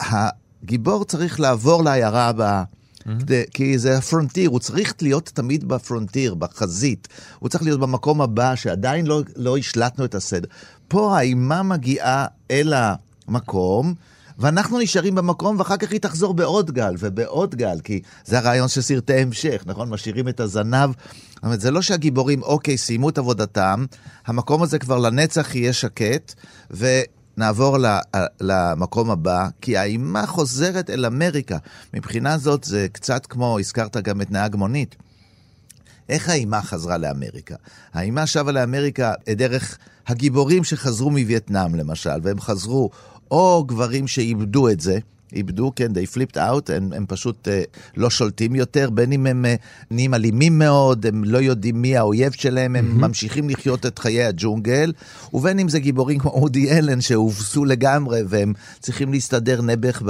הגיבור 0.00 1.04
צריך 1.04 1.40
לעבור 1.40 1.84
לעיירה 1.84 2.28
הבאה. 2.28 2.62
כדי, 3.20 3.42
כי 3.50 3.78
זה 3.78 3.98
הפרונטיר, 3.98 4.50
הוא 4.50 4.60
צריך 4.60 4.94
להיות 5.02 5.30
תמיד 5.34 5.68
בפרונטיר, 5.68 6.34
בחזית. 6.34 7.08
הוא 7.38 7.48
צריך 7.48 7.64
להיות 7.64 7.80
במקום 7.80 8.20
הבא, 8.20 8.54
שעדיין 8.54 9.06
לא, 9.06 9.22
לא 9.36 9.56
השלטנו 9.56 10.04
את 10.04 10.14
הסדר. 10.14 10.48
פה 10.88 11.18
האימה 11.18 11.62
מגיעה 11.62 12.26
אל 12.50 12.72
המקום, 13.28 13.94
ואנחנו 14.38 14.78
נשארים 14.78 15.14
במקום, 15.14 15.58
ואחר 15.58 15.76
כך 15.76 15.92
היא 15.92 16.00
תחזור 16.00 16.34
בעוד 16.34 16.70
גל 16.70 16.94
ובעוד 16.98 17.54
גל, 17.54 17.80
כי 17.84 18.00
זה 18.24 18.38
הרעיון 18.38 18.68
של 18.68 18.80
סרטי 18.80 19.14
המשך, 19.14 19.62
נכון? 19.66 19.88
משאירים 19.88 20.28
את 20.28 20.40
הזנב. 20.40 20.90
זאת 21.34 21.42
אומרת, 21.42 21.60
זה 21.60 21.70
לא 21.70 21.82
שהגיבורים, 21.82 22.42
אוקיי, 22.42 22.76
סיימו 22.76 23.08
את 23.08 23.18
עבודתם, 23.18 23.84
המקום 24.26 24.62
הזה 24.62 24.78
כבר 24.78 24.98
לנצח 24.98 25.54
יהיה 25.54 25.72
שקט, 25.72 26.34
ונעבור 26.70 27.78
ל- 27.78 28.00
למקום 28.40 29.10
הבא, 29.10 29.48
כי 29.60 29.76
האימה 29.76 30.26
חוזרת 30.26 30.90
אל 30.90 31.06
אמריקה. 31.06 31.58
מבחינה 31.94 32.38
זאת 32.38 32.64
זה 32.64 32.86
קצת 32.92 33.26
כמו, 33.26 33.58
הזכרת 33.58 33.96
גם 33.96 34.20
את 34.20 34.30
נהג 34.30 34.56
מונית. 34.56 34.96
איך 36.08 36.28
האימה 36.28 36.62
חזרה 36.62 36.98
לאמריקה? 36.98 37.54
האימה 37.94 38.26
שבה 38.26 38.52
לאמריקה 38.52 39.12
דרך 39.30 39.78
הגיבורים 40.06 40.64
שחזרו 40.64 41.10
מווייטנאם 41.10 41.74
למשל, 41.74 42.10
והם 42.22 42.40
חזרו, 42.40 42.90
או 43.30 43.64
גברים 43.64 44.06
שאיבדו 44.06 44.68
את 44.68 44.80
זה, 44.80 44.98
איבדו, 45.32 45.72
כן, 45.76 45.92
they 45.92 46.16
flipped 46.16 46.36
out, 46.36 46.72
הם, 46.72 46.92
הם 46.92 47.04
פשוט 47.08 47.48
אה, 47.48 47.62
לא 47.96 48.10
שולטים 48.10 48.54
יותר, 48.54 48.90
בין 48.90 49.12
אם 49.12 49.26
הם 49.26 49.44
אה, 49.44 49.54
נהיים 49.90 50.14
אלימים 50.14 50.58
מאוד, 50.58 51.06
הם 51.06 51.24
לא 51.24 51.38
יודעים 51.38 51.82
מי 51.82 51.96
האויב 51.96 52.32
שלהם, 52.32 52.76
הם 52.76 53.00
ממשיכים 53.00 53.50
לחיות 53.50 53.86
את 53.86 53.98
חיי 53.98 54.24
הג'ונגל, 54.24 54.92
ובין 55.34 55.58
אם 55.58 55.68
זה 55.68 55.78
גיבורים 55.78 56.18
כמו 56.18 56.30
אודי 56.30 56.70
אלן 56.70 57.00
שהובסו 57.00 57.64
לגמרי, 57.64 58.22
והם 58.28 58.52
צריכים 58.80 59.12
להסתדר 59.12 59.62
נעבך 59.62 60.02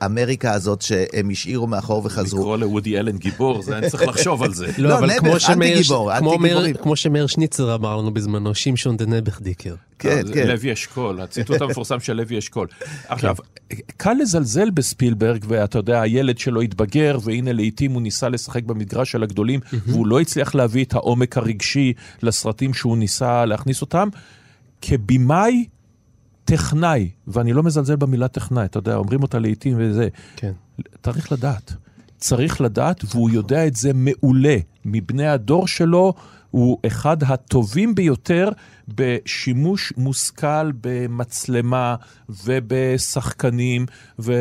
באמריקה 0.00 0.52
הזאת 0.52 0.82
שהם 0.82 1.30
השאירו 1.30 1.66
מאחור 1.66 2.02
וחזרו. 2.04 2.38
לקרוא 2.40 2.56
לוודי 2.56 2.98
אלן 2.98 3.16
גיבור, 3.18 3.62
זה 3.62 3.78
אני 3.78 3.90
צריך 3.90 4.02
לחשוב 4.02 4.42
על 4.42 4.54
זה. 4.54 4.66
לא, 4.78 4.88
לא, 4.88 4.98
אבל 4.98 5.18
כמו 5.18 5.40
שמאיר- 5.40 5.72
אנטי-גיבור, 5.76 6.10
כמו 6.18 6.28
מאיר- 6.38 6.40
אנטי-גיבורים. 6.58 6.74
כמו 6.74 6.96
שמאיר 6.96 7.26
שניצר 7.26 7.74
אמר 7.74 7.96
לנו 7.96 8.14
בזמנו, 8.14 8.54
שמשון 8.54 8.96
דנעבך 8.96 9.40
דיקר. 9.40 9.74
כן, 9.98 10.26
זה 10.26 10.32
כן. 10.34 10.46
לוי 10.46 10.72
אשכול, 10.72 11.20
הציטוט 11.20 11.60
המפורסם 11.62 12.00
של 12.00 12.12
לוי 12.12 12.38
אשכול. 12.38 12.66
עכשיו, 13.08 13.34
קל 13.96 14.12
לזלזל 14.20 14.70
בספילברג, 14.70 15.44
ואתה 15.48 15.78
יודע, 15.78 16.00
הילד 16.00 16.38
שלו 16.38 16.60
התבגר, 16.60 17.18
והנה 17.24 17.52
לעיתים 17.52 17.92
הוא 17.92 18.02
ניסה 18.02 18.28
לשחק 18.28 18.62
במגרש 18.64 19.12
של 19.12 19.22
הגדולים, 19.22 19.60
והוא 19.86 20.06
לא 20.06 20.20
הצליח 20.20 20.54
להביא 20.54 20.84
את 20.84 20.94
העומק 20.94 21.36
הרגשי 21.36 21.92
לסרטים 22.22 22.74
שהוא 22.74 22.98
ניסה 22.98 23.44
להכניס 23.44 23.80
אותם. 23.80 24.08
כבימאי, 24.82 25.64
טכנאי, 26.48 27.10
ואני 27.26 27.52
לא 27.52 27.62
מזלזל 27.62 27.96
במילה 27.96 28.28
טכנאי, 28.28 28.64
אתה 28.64 28.78
יודע, 28.78 28.96
אומרים 28.96 29.22
אותה 29.22 29.38
לעיתים 29.38 29.76
וזה. 29.78 30.08
כן. 30.36 30.52
צריך 31.02 31.32
לדעת. 31.32 31.72
צריך 32.18 32.60
לדעת, 32.60 33.04
והוא 33.10 33.30
יודע 33.30 33.66
את 33.66 33.76
זה 33.76 33.90
מעולה. 33.94 34.56
מבני 34.84 35.28
הדור 35.28 35.68
שלו, 35.68 36.14
הוא 36.50 36.78
אחד 36.86 37.22
הטובים 37.22 37.94
ביותר 37.94 38.48
בשימוש 38.88 39.92
מושכל 39.96 40.72
במצלמה 40.80 41.96
ובשחקנים 42.28 43.86
וב, 44.18 44.34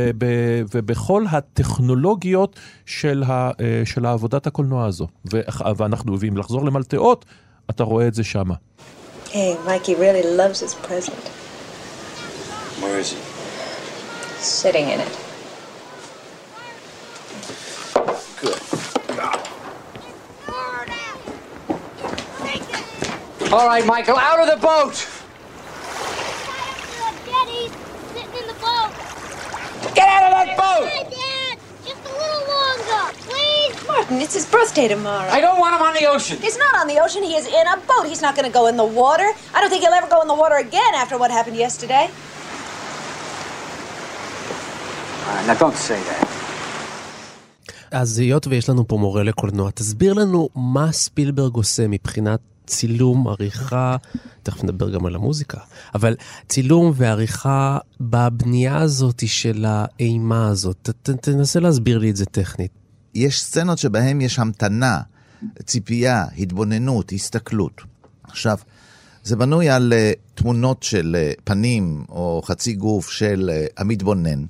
ובכל 0.74 1.26
הטכנולוגיות 1.32 2.60
של, 2.86 3.24
ה, 3.24 3.52
של 3.86 4.06
העבודת 4.06 4.48
הקולנוע 4.48 4.86
הזו. 4.86 5.08
ו, 5.34 5.41
ואנחנו, 5.78 6.20
ואם 6.20 6.38
לחזור 6.38 6.65
למלטעות, 6.65 7.26
אתה 7.70 7.84
רואה 7.84 8.08
את 8.08 8.13
זה 8.13 8.24
שמה. 8.24 8.56
Hey, 9.26 9.34
Mikey 9.67 9.96
really 10.00 10.24
loves 10.38 10.62
his 10.62 10.74
present. 10.88 11.37
Where 12.81 12.99
is 12.99 13.11
he? 13.11 13.17
Sitting 14.39 14.89
in 14.89 14.99
it. 14.99 15.19
Good. 18.39 18.61
All 23.51 23.65
right, 23.65 23.85
Michael, 23.85 24.17
out 24.17 24.39
of 24.39 24.47
the 24.47 24.57
boat! 24.61 25.07
Daddy's 27.25 27.71
sitting 28.13 28.29
in 28.41 28.47
the 28.47 28.53
boat. 28.59 28.91
Get 29.95 30.07
out 30.07 30.23
of 30.25 30.31
that 30.31 30.57
boat! 30.57 30.89
Hi, 30.91 31.03
Dad. 31.03 31.57
Just 31.83 32.03
a 32.05 32.11
little 32.11 32.43
longer, 32.45 33.17
please. 33.21 33.87
Martin, 33.87 34.21
it's 34.21 34.33
his 34.33 34.45
birthday 34.45 34.87
tomorrow. 34.87 35.29
I 35.31 35.39
don't 35.39 35.59
want 35.59 35.75
him 35.75 35.81
on 35.81 35.93
the 35.93 36.05
ocean. 36.05 36.37
He's 36.39 36.57
not 36.57 36.75
on 36.75 36.87
the 36.87 36.99
ocean. 36.99 37.23
He 37.23 37.35
is 37.35 37.47
in 37.47 37.67
a 37.67 37.77
boat. 37.77 38.05
He's 38.05 38.21
not 38.21 38.35
going 38.35 38.45
to 38.45 38.53
go 38.53 38.67
in 38.67 38.75
the 38.77 38.85
water. 38.85 39.31
I 39.55 39.61
don't 39.61 39.69
think 39.69 39.81
he'll 39.81 39.93
ever 39.93 40.07
go 40.07 40.21
in 40.21 40.27
the 40.27 40.35
water 40.35 40.57
again 40.57 40.93
after 40.93 41.17
what 41.17 41.31
happened 41.31 41.55
yesterday. 41.55 42.11
Now 45.27 45.59
don't 45.59 45.77
say 45.89 45.99
that. 46.09 46.27
אז 47.91 48.19
היות 48.19 48.47
ויש 48.47 48.69
לנו 48.69 48.87
פה 48.87 48.97
מורה 48.97 49.23
לקולנוע, 49.23 49.71
תסביר 49.71 50.13
לנו 50.13 50.49
מה 50.55 50.91
ספילברג 50.91 51.55
עושה 51.55 51.87
מבחינת 51.87 52.39
צילום, 52.65 53.27
עריכה, 53.27 53.95
תכף 54.43 54.63
נדבר 54.63 54.89
גם 54.89 55.05
על 55.05 55.15
המוזיקה, 55.15 55.57
אבל 55.95 56.15
צילום 56.47 56.91
ועריכה 56.95 57.77
בבנייה 57.99 58.77
הזאת 58.77 59.23
של 59.27 59.65
האימה 59.67 60.47
הזאת. 60.47 60.77
ת, 60.81 60.89
ת, 60.89 61.09
תנסה 61.09 61.59
להסביר 61.59 61.97
לי 61.97 62.09
את 62.09 62.15
זה 62.15 62.25
טכנית. 62.25 62.71
יש 63.15 63.41
סצנות 63.41 63.77
שבהן 63.77 64.21
יש 64.21 64.39
המתנה, 64.39 64.99
ציפייה, 65.63 66.25
התבוננות, 66.37 67.11
הסתכלות. 67.11 67.81
עכשיו, 68.23 68.57
זה 69.23 69.35
בנוי 69.35 69.69
על 69.69 69.93
uh, 69.93 70.35
תמונות 70.35 70.83
של 70.83 71.15
uh, 71.15 71.41
פנים 71.43 72.05
או 72.09 72.41
חצי 72.45 72.73
גוף 72.73 73.09
של 73.09 73.51
uh, 73.53 73.81
המתבונן, 73.81 74.45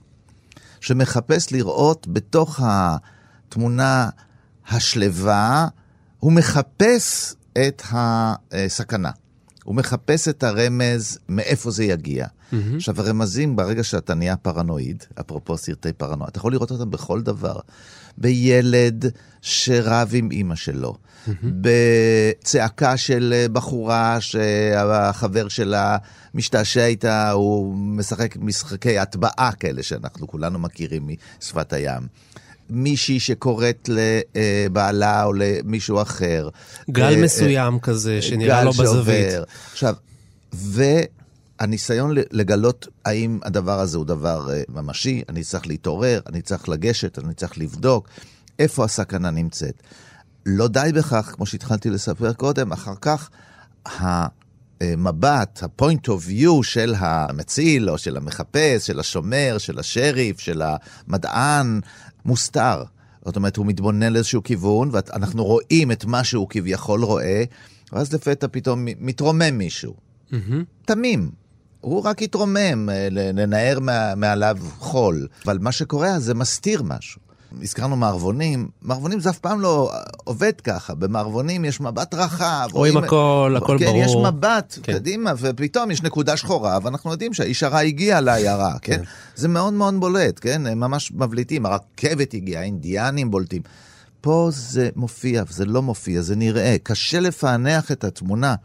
שמחפש 0.82 1.52
לראות 1.52 2.08
בתוך 2.08 2.60
התמונה 2.64 4.10
השלווה, 4.70 5.68
הוא 6.20 6.32
מחפש 6.32 7.36
את 7.54 7.82
הסכנה. 7.92 9.12
הוא 9.64 9.76
מחפש 9.76 10.28
את 10.28 10.44
הרמז 10.44 11.20
מאיפה 11.30 11.72
זה 11.72 11.84
יגיע. 11.84 12.28
עכשיו, 12.76 13.02
הרמזים, 13.02 13.56
ברגע 13.56 13.84
שאתה 13.84 14.14
נהיה 14.16 14.38
פרנואיד, 14.38 15.04
אפרופו 15.20 15.58
סרטי 15.58 15.94
פרנואיד, 15.94 16.30
אתה 16.30 16.38
יכול 16.38 16.52
לראות 16.52 16.72
אותם 16.72 16.92
בכל 16.92 17.22
דבר. 17.22 17.60
בילד 18.18 19.06
שרב 19.42 20.12
עם 20.14 20.32
אימא 20.32 20.56
שלו, 20.56 20.96
בצעקה 21.44 22.98
של 22.98 23.34
אה, 23.36 23.48
בחורה 23.48 24.18
שהחבר 24.22 25.48
שלה 25.48 25.98
משתעשע 26.34 26.86
איתה, 26.86 27.32
הוא 27.32 27.76
משחק 27.76 28.38
משחקי 28.38 29.00
הטבעה 29.00 29.52
כאלה 29.60 29.84
שאנחנו 29.84 30.28
כולנו 30.28 30.60
מכירים 30.60 31.10
משפת 31.42 31.74
הים. 31.74 32.08
מישהי 32.70 33.20
שקוראת 33.20 33.90
לבעלה 33.90 35.24
או 35.24 35.34
למישהו 35.34 36.02
אחר. 36.02 36.50
גל 36.92 37.04
אה, 37.04 37.24
מסוים 37.24 37.80
כזה 37.80 38.22
שנראה 38.22 38.64
לו 38.64 38.72
בזווית. 38.72 39.32
שעובר. 39.32 39.44
עכשיו, 39.72 39.96
והניסיון 41.60 42.12
לגלות 42.32 42.88
האם 43.06 43.40
הדבר 43.44 43.80
הזה 43.80 43.98
הוא 43.98 44.06
דבר 44.06 44.54
אה, 44.54 44.64
ממשי, 44.70 45.24
אני 45.30 45.44
צריך 45.44 45.68
להתעורר, 45.68 46.22
אני 46.28 46.42
צריך 46.42 46.70
לגשת, 46.70 47.20
אני 47.20 47.34
צריך 47.34 47.58
לבדוק 47.58 48.10
איפה 48.60 48.86
הסכנה 48.86 49.32
נמצאת. 49.32 49.84
לא 50.46 50.68
די 50.68 50.92
בכך, 50.96 51.32
כמו 51.36 51.46
שהתחלתי 51.46 51.90
לספר 51.90 52.34
קודם, 52.34 52.72
אחר 52.72 52.94
כך 53.02 53.30
המבט, 53.86 55.64
ה-point 55.64 56.08
of 56.08 56.30
view 56.30 56.64
של 56.64 56.96
המציל, 56.98 57.90
או 57.90 57.98
של 57.98 58.18
המחפש, 58.18 58.88
של 58.88 59.00
השומר, 59.00 59.56
של 59.58 59.80
השריף, 59.80 60.40
של 60.40 60.62
המדען, 60.62 61.80
מוסתר. 62.26 62.84
זאת 63.26 63.36
אומרת, 63.36 63.58
הוא 63.58 63.66
מתבונן 63.66 64.14
לאיזשהו 64.14 64.44
כיוון, 64.44 64.90
ואנחנו 64.92 65.44
רואים 65.46 65.92
את 65.92 66.06
מה 66.06 66.24
שהוא 66.24 66.48
כביכול 66.50 67.04
רואה, 67.04 67.44
ואז 67.92 68.14
לפתע 68.14 68.48
פתאום 68.52 68.86
מתרומם 69.00 69.58
מישהו. 69.58 69.94
תמים. 70.86 71.32
הוא 71.88 72.02
רק 72.02 72.22
התרומם, 72.22 72.90
אה, 72.90 73.08
לנער 73.12 73.80
מה, 73.80 74.16
מעליו 74.16 74.58
חול. 74.80 75.28
אבל 75.46 75.58
מה 75.62 75.72
שקורה 75.72 76.20
זה 76.20 76.34
מסתיר 76.34 76.84
משהו. 76.84 77.22
הזכרנו 77.62 77.96
מערבונים, 77.96 78.68
מערבונים 78.82 79.20
זה 79.20 79.30
אף 79.30 79.38
פעם 79.38 79.62
לא 79.62 79.92
עובד 80.24 80.62
ככה, 80.64 80.96
במערבונים 80.96 81.66
יש 81.66 81.82
מבט 81.82 82.14
רחב. 82.14 82.68
רואים 82.72 82.98
הכל, 82.98 83.56
הכל 83.58 83.78
כן, 83.80 83.86
ברור. 83.86 83.98
יש 83.98 84.16
מבט 84.16 84.80
כן. 84.84 84.94
קדימה, 84.94 85.34
ופתאום 85.38 85.92
יש 85.92 86.04
נקודה 86.04 86.38
שחורה, 86.38 86.80
ואנחנו 86.84 87.12
יודעים 87.12 87.34
שהאיש 87.34 87.64
הרע 87.64 87.80
הגיע 87.80 88.22
לעיירה, 88.22 88.74
כן? 88.82 89.02
זה 89.36 89.48
מאוד 89.48 89.74
מאוד 89.74 90.00
בולט, 90.00 90.40
כן? 90.42 90.68
הם 90.68 90.80
ממש 90.80 91.12
מבליטים, 91.12 91.66
הרכבת 91.66 92.34
הגיעה, 92.34 92.62
האינדיאנים 92.62 93.32
בולטים. 93.32 93.62
פה 94.22 94.50
זה 94.52 94.90
מופיע, 94.96 95.44
זה 95.50 95.66
לא 95.66 95.82
מופיע, 95.82 96.22
זה 96.22 96.36
נראה. 96.36 96.76
קשה 96.84 97.20
לפענח 97.20 97.92
את 97.92 98.04
התמונה. 98.04 98.56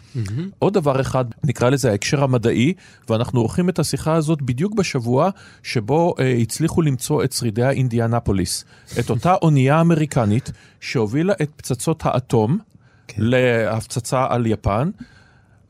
עוד 0.58 0.74
דבר 0.74 1.00
אחד, 1.00 1.24
נקרא 1.44 1.70
לזה 1.70 1.90
ההקשר 1.90 2.24
המדעי, 2.24 2.74
ואנחנו 3.08 3.40
עורכים 3.40 3.68
את 3.68 3.78
השיחה 3.78 4.14
הזאת 4.14 4.42
בדיוק 4.42 4.74
בשבוע 4.74 5.30
שבו 5.62 6.14
אה, 6.18 6.32
הצליחו 6.32 6.82
למצוא 6.82 7.24
את 7.24 7.32
שרידי 7.32 7.62
האינדיאנפוליס. 7.62 8.64
את 9.00 9.10
אותה 9.10 9.34
אונייה 9.42 9.80
אמריקנית 9.80 10.52
שהובילה 10.80 11.32
את 11.42 11.50
פצצות 11.56 12.02
האטום 12.06 12.58
כן. 13.08 13.22
להפצצה 13.22 14.26
על 14.28 14.46
יפן, 14.46 14.90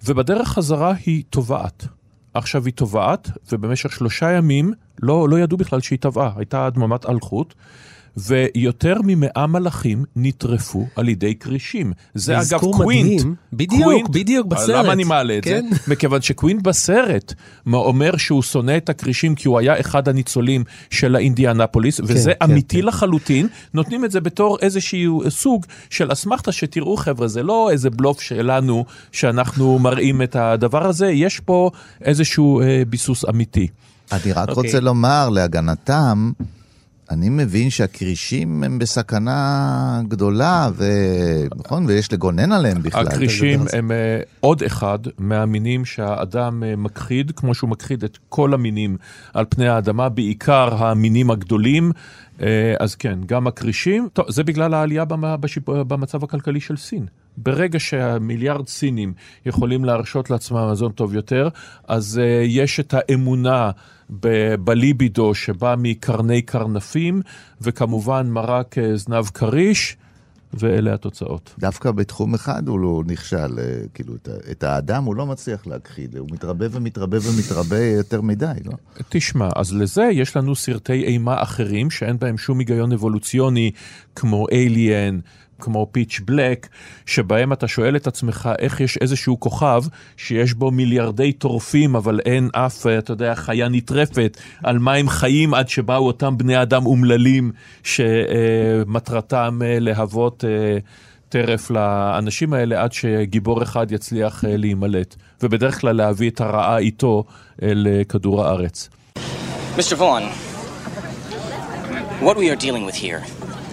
ובדרך 0.05 0.49
חזרה 0.49 0.95
היא 1.07 1.23
טובעת. 1.31 1.87
עכשיו 2.35 2.67
היא 2.67 2.75
טובעת, 2.75 3.31
ובמשך 3.53 3.93
שלושה 3.93 4.33
ימים 4.33 4.73
לא, 5.03 5.29
לא 5.29 5.39
ידעו 5.39 5.59
בכלל 5.59 5.81
שהיא 5.81 5.99
טבעה, 5.99 6.33
הייתה 6.37 6.71
דממת 6.71 7.07
אלחוט. 7.07 7.55
ויותר 8.17 8.97
ממאה 9.05 9.47
מלחים 9.47 10.05
נטרפו 10.17 10.87
על 10.97 11.09
ידי 11.09 11.35
כרישים. 11.35 11.93
זה 12.15 12.41
אגב 12.41 12.59
קווינט. 12.61 13.13
מדהים. 13.21 13.35
בדיוק, 13.53 13.83
קווינט- 13.83 14.09
בדיוק, 14.11 14.47
בסרט. 14.47 14.69
למה 14.85 14.93
אני 14.93 15.05
מעלה 15.05 15.39
את 15.39 15.45
כן. 15.45 15.67
זה? 15.71 15.77
מכיוון 15.93 16.23
שקווינט 16.23 16.63
בסרט 16.63 17.35
אומר 17.73 18.17
שהוא 18.17 18.43
שונא 18.43 18.77
את 18.77 18.89
הכרישים 18.89 19.35
כי 19.35 19.49
הוא 19.49 19.59
היה 19.59 19.81
אחד 19.81 20.09
הניצולים 20.09 20.65
של 20.91 21.17
האינדיאנפוליס, 21.17 22.01
וזה 22.05 22.33
כן, 22.41 22.51
אמיתי 22.51 22.81
כן. 22.81 22.87
לחלוטין. 22.87 23.47
נותנים 23.75 24.05
את 24.05 24.11
זה 24.11 24.21
בתור 24.21 24.59
איזשהו 24.63 25.23
סוג 25.29 25.67
של 25.91 26.13
אסמכתה 26.13 26.53
שתראו 26.53 26.97
חבר'ה, 26.97 27.29
זה 27.29 27.43
לא 27.43 27.71
איזה 27.71 27.91
בלוף 27.91 28.21
שלנו 28.21 28.85
שאנחנו 29.13 29.79
מראים 29.79 30.23
את 30.23 30.37
הדבר 30.37 30.87
הזה, 30.87 31.07
יש 31.07 31.41
פה 31.41 31.71
איזשהו 32.05 32.61
אה, 32.61 32.83
ביסוס 32.89 33.25
אמיתי. 33.29 33.67
אני 34.13 34.33
רק 34.33 34.49
אוקיי. 34.49 34.65
רוצה 34.65 34.81
לומר 34.81 35.29
להגנתם, 35.29 36.33
אני 37.13 37.29
מבין 37.29 37.71
שהכרישים 37.71 38.65
הם 38.65 38.79
בסכנה 38.79 40.01
גדולה, 40.09 40.71
ו... 40.75 40.85
נכון? 41.57 41.87
ויש 41.87 42.13
לגונן 42.13 42.53
עליהם 42.53 42.83
בכלל. 42.83 43.07
הכרישים 43.07 43.61
הם 43.73 43.93
אה, 43.93 44.21
עוד 44.41 44.63
אחד 44.63 44.99
מהמינים 45.19 45.85
שהאדם 45.85 46.63
אה, 46.65 46.77
מכחיד, 46.77 47.33
כמו 47.37 47.55
שהוא 47.55 47.71
מכחיד 47.71 48.05
את 48.05 48.19
כל 48.29 48.55
המינים 48.55 48.97
על 49.35 49.45
פני 49.49 49.69
האדמה, 49.69 50.09
בעיקר 50.09 50.85
המינים 50.85 51.31
הגדולים. 51.31 51.93
אה, 52.43 52.75
אז 52.81 52.95
כן, 52.95 53.19
גם 53.27 53.47
הכרישים, 53.47 54.09
טוב, 54.13 54.31
זה 54.31 54.45
בגלל 54.45 54.75
העלייה. 54.75 55.05
במצב 55.67 56.25
הכלכלי 56.25 56.61
של 56.61 56.77
סין. 56.77 57.07
ברגע 57.37 57.81
שהמיליארד 57.81 58.69
סינים 58.69 59.13
יכולים 59.47 59.85
להרשות 59.85 60.31
לעצמם 60.31 60.71
מזון 60.73 60.93
טוב 60.93 61.15
יותר, 61.15 61.49
אז 61.89 62.21
uh, 62.23 62.47
יש 62.47 62.81
את 62.81 62.95
האמונה 62.97 63.71
ב- 64.21 64.55
בליבידו 64.55 65.35
שבא 65.35 65.75
מקרני 65.79 66.43
קרנפים, 66.43 67.23
וכמובן 67.61 68.27
מרק 68.31 68.79
uh, 68.79 68.97
זנב 68.97 69.25
כריש, 69.25 69.97
ואלה 70.55 70.95
התוצאות. 70.95 71.55
דווקא 71.59 71.91
בתחום 71.91 72.35
אחד 72.35 72.69
הוא 72.69 72.81
לא 72.81 73.03
נכשל, 73.07 73.59
אה, 73.59 73.65
כאילו, 73.95 74.15
את 74.15 74.29
את 74.51 74.65
האדם 74.65 75.05
הוא 75.05 75.17
לא 75.17 75.27
מצליח 75.27 75.67
להכחיד, 75.67 76.17
הוא 76.17 76.29
מתרבה 76.33 76.67
ומתרבה 76.71 77.19
ומתרבה 77.23 77.85
יותר 77.85 78.21
מדי, 78.21 78.53
לא? 78.65 78.73
תשמע, 79.09 79.49
אז 79.57 79.75
לזה 79.75 80.09
יש 80.13 80.37
לנו 80.37 80.55
סרטי 80.55 81.05
אימה 81.05 81.43
אחרים 81.43 81.91
שאין 81.91 82.19
בהם 82.19 82.39
שום 82.39 82.59
היגיון 82.59 82.93
אבולוציוני, 82.93 83.71
כמו 84.17 84.47
Alien, 84.49 85.21
כמו 85.63 85.87
פיץ' 85.93 86.21
בלק, 86.25 86.69
שבהם 87.07 87.53
אתה 87.53 87.69
שואל 87.69 87.97
את 87.97 88.07
עצמך 88.07 88.51
איך 88.59 88.81
יש 88.81 88.97
איזשהו 88.97 89.41
כוכב 89.41 89.83
שיש 90.17 90.55
בו 90.55 90.71
מיליארדי 90.71 91.33
טורפים, 91.33 91.97
אבל 91.97 92.21
אין 92.27 92.49
אף, 92.53 92.87
אה, 92.87 92.99
אתה 92.99 93.13
יודע, 93.13 93.35
חיה 93.35 93.69
נטרפת, 93.69 94.37
על 94.63 94.79
מה 94.79 94.95
הם 94.95 95.09
חיים 95.09 95.55
עד 95.55 95.69
שבאו 95.69 96.07
אותם 96.07 96.39
בני 96.39 96.63
אדם 96.63 96.87
אומללים 96.87 97.53
שמטרתם 97.83 99.59
אה, 99.65 99.77
להוות... 99.81 100.45
אה, 100.45 100.79
טרף 101.29 101.71
לאנשים 101.71 102.53
האלה 102.53 102.83
עד 102.83 102.93
שגיבור 102.93 103.63
אחד 103.63 103.93
יצליח 103.93 104.45
להימלט, 104.47 105.15
ובדרך 105.43 105.81
כלל 105.81 105.97
להביא 105.97 106.31
את 106.31 106.41
הרעה 106.41 106.79
איתו 106.79 107.25
אל 107.63 107.87
כדור 108.09 108.45
הארץ. 108.45 108.89
Mr. 109.77 109.97
Vaughn, 109.97 110.25
what 112.21 112.37
we 112.37 112.51
are 112.51 112.57
dealing 112.67 112.85
with 112.85 112.95
here 112.95 113.23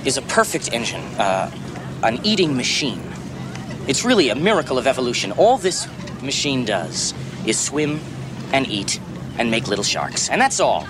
is 0.05 0.17
a 0.17 0.21
perfect 0.21 0.73
engine, 0.73 1.03
uh, 1.17 1.49
an 2.03 2.19
eating 2.23 2.55
machine. 2.55 3.01
It's 3.87 4.05
really 4.05 4.29
a 4.29 4.35
miracle 4.35 4.77
of 4.77 4.85
evolution. 4.87 5.31
All 5.33 5.57
this 5.57 5.87
machine 6.21 6.65
does 6.65 7.13
is 7.45 7.57
swim 7.59 7.99
and 8.53 8.67
eat 8.67 8.99
and 9.37 9.49
make 9.51 9.67
little 9.67 9.83
sharks, 9.83 10.29
and 10.29 10.39
that's 10.41 10.59
all. 10.59 10.83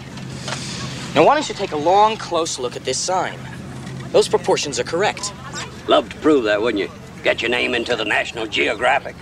Now, 1.15 1.24
why 1.26 1.34
don't 1.36 1.50
you 1.50 1.56
take 1.56 1.72
a 1.72 1.82
long, 1.91 2.17
close 2.17 2.60
look 2.60 2.76
at 2.76 2.84
this 2.86 2.98
sign? 2.98 3.38
Those 4.12 4.28
proportions 4.28 4.80
are 4.80 4.84
correct. 4.84 5.34
Love 5.88 6.10
to 6.10 6.17
prove 6.17 6.43
that, 6.50 6.62
wouldn't 6.62 6.82
you? 6.84 6.89
Get 7.24 7.41
your 7.41 7.52
name 7.60 7.72
into 7.76 7.95
the 7.95 8.06
National 8.06 8.45
Geographic. 8.48 9.15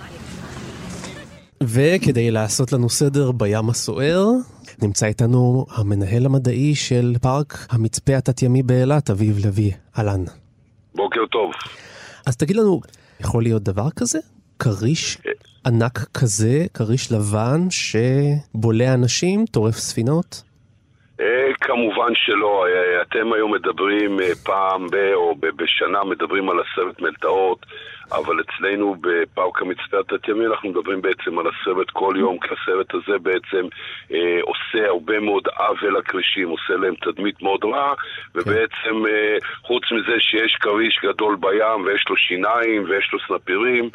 וכדי 1.60 2.30
לעשות 2.30 2.72
לנו 2.72 2.90
סדר 2.90 3.32
בים 3.32 3.70
הסוער, 3.70 4.30
נמצא 4.82 5.06
איתנו 5.06 5.66
המנהל 5.70 6.26
המדעי 6.26 6.74
של 6.74 7.16
פארק 7.20 7.66
המצפה 7.70 8.16
התת-ימי 8.16 8.62
באילת, 8.62 9.10
אביב 9.10 9.46
לביא. 9.46 9.72
אהלן. 9.98 10.24
בוקר 10.98 11.26
טוב. 11.32 11.50
אז 12.26 12.36
תגיד 12.36 12.56
לנו, 12.56 12.80
יכול 13.20 13.42
להיות 13.42 13.62
דבר 13.62 13.90
כזה? 13.90 14.18
כריש 14.58 15.18
ענק 15.66 15.98
כזה, 16.14 16.66
כריש 16.74 17.12
לבן, 17.12 17.60
שבולע 17.70 18.94
אנשים, 18.94 19.44
טורף 19.50 19.76
ספינות? 19.78 20.42
אה, 21.20 21.50
כמובן 21.60 22.14
שלא, 22.14 22.66
אה, 22.66 23.02
אתם 23.02 23.32
היום 23.32 23.54
מדברים 23.54 24.20
אה, 24.20 24.34
פעם 24.44 24.86
ב... 24.90 24.96
או 25.14 25.34
בשנה 25.56 26.04
מדברים 26.04 26.50
על 26.50 26.56
עשרת 26.60 27.00
מלטעות, 27.00 27.66
אבל 28.12 28.40
אצלנו 28.40 28.96
בפארק 29.00 29.62
המצפה 29.62 29.98
התת-ימי 30.00 30.46
אנחנו 30.46 30.68
מדברים 30.70 31.02
בעצם 31.02 31.38
על 31.38 31.46
הסרט 31.46 31.90
כל 31.90 32.14
יום, 32.18 32.38
כי 32.38 32.48
הסרט 32.62 32.94
הזה 32.94 33.18
בעצם 33.18 33.66
אה, 34.12 34.38
עושה 34.42 34.88
הרבה 34.88 35.20
מאוד 35.20 35.48
עוול 35.56 35.98
לכרישים, 35.98 36.48
עושה 36.48 36.76
להם 36.76 36.94
תדמית 36.94 37.42
מאוד 37.42 37.64
רעה, 37.64 37.94
ובעצם 38.34 39.06
אה, 39.08 39.36
חוץ 39.62 39.82
מזה 39.92 40.20
שיש 40.20 40.56
כריש 40.60 40.98
גדול 41.04 41.36
בים 41.40 41.84
ויש 41.84 42.04
לו 42.10 42.16
שיניים 42.16 42.84
ויש 42.88 43.10
לו 43.12 43.18
סנפירים, 43.28 43.90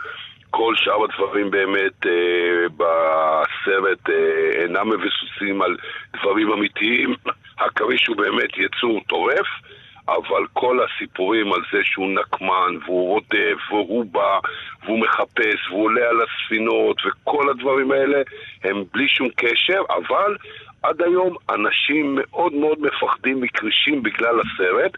כל 0.55 0.73
שאר 0.75 1.03
הדברים 1.03 1.51
באמת 1.51 2.05
אה, 2.05 2.67
בסרט 2.77 4.09
אה, 4.09 4.61
אינם 4.63 4.89
מבסוסים 4.89 5.61
על 5.61 5.77
דברים 6.15 6.51
אמיתיים. 6.51 7.15
הכריש 7.65 8.07
הוא 8.07 8.17
באמת 8.17 8.57
יצור 8.57 9.01
טורף, 9.07 9.47
אבל 10.07 10.45
כל 10.53 10.79
הסיפורים 10.83 11.53
על 11.53 11.61
זה 11.71 11.79
שהוא 11.83 12.09
נקמן, 12.09 12.77
והוא 12.85 13.09
רודף, 13.09 13.71
והוא 13.71 14.05
בא, 14.05 14.39
והוא 14.83 14.99
מחפש, 14.99 15.69
והוא 15.69 15.83
עולה 15.83 16.09
על 16.09 16.17
הספינות, 16.21 16.97
וכל 17.05 17.49
הדברים 17.49 17.91
האלה 17.91 18.21
הם 18.63 18.83
בלי 18.93 19.07
שום 19.07 19.29
קשר, 19.35 19.81
אבל 19.89 20.35
עד 20.83 21.01
היום 21.01 21.35
אנשים 21.49 22.15
מאוד 22.21 22.53
מאוד 22.53 22.77
מפחדים 22.81 23.41
מכרישים 23.41 24.03
בגלל 24.03 24.39
הסרט. 24.39 24.91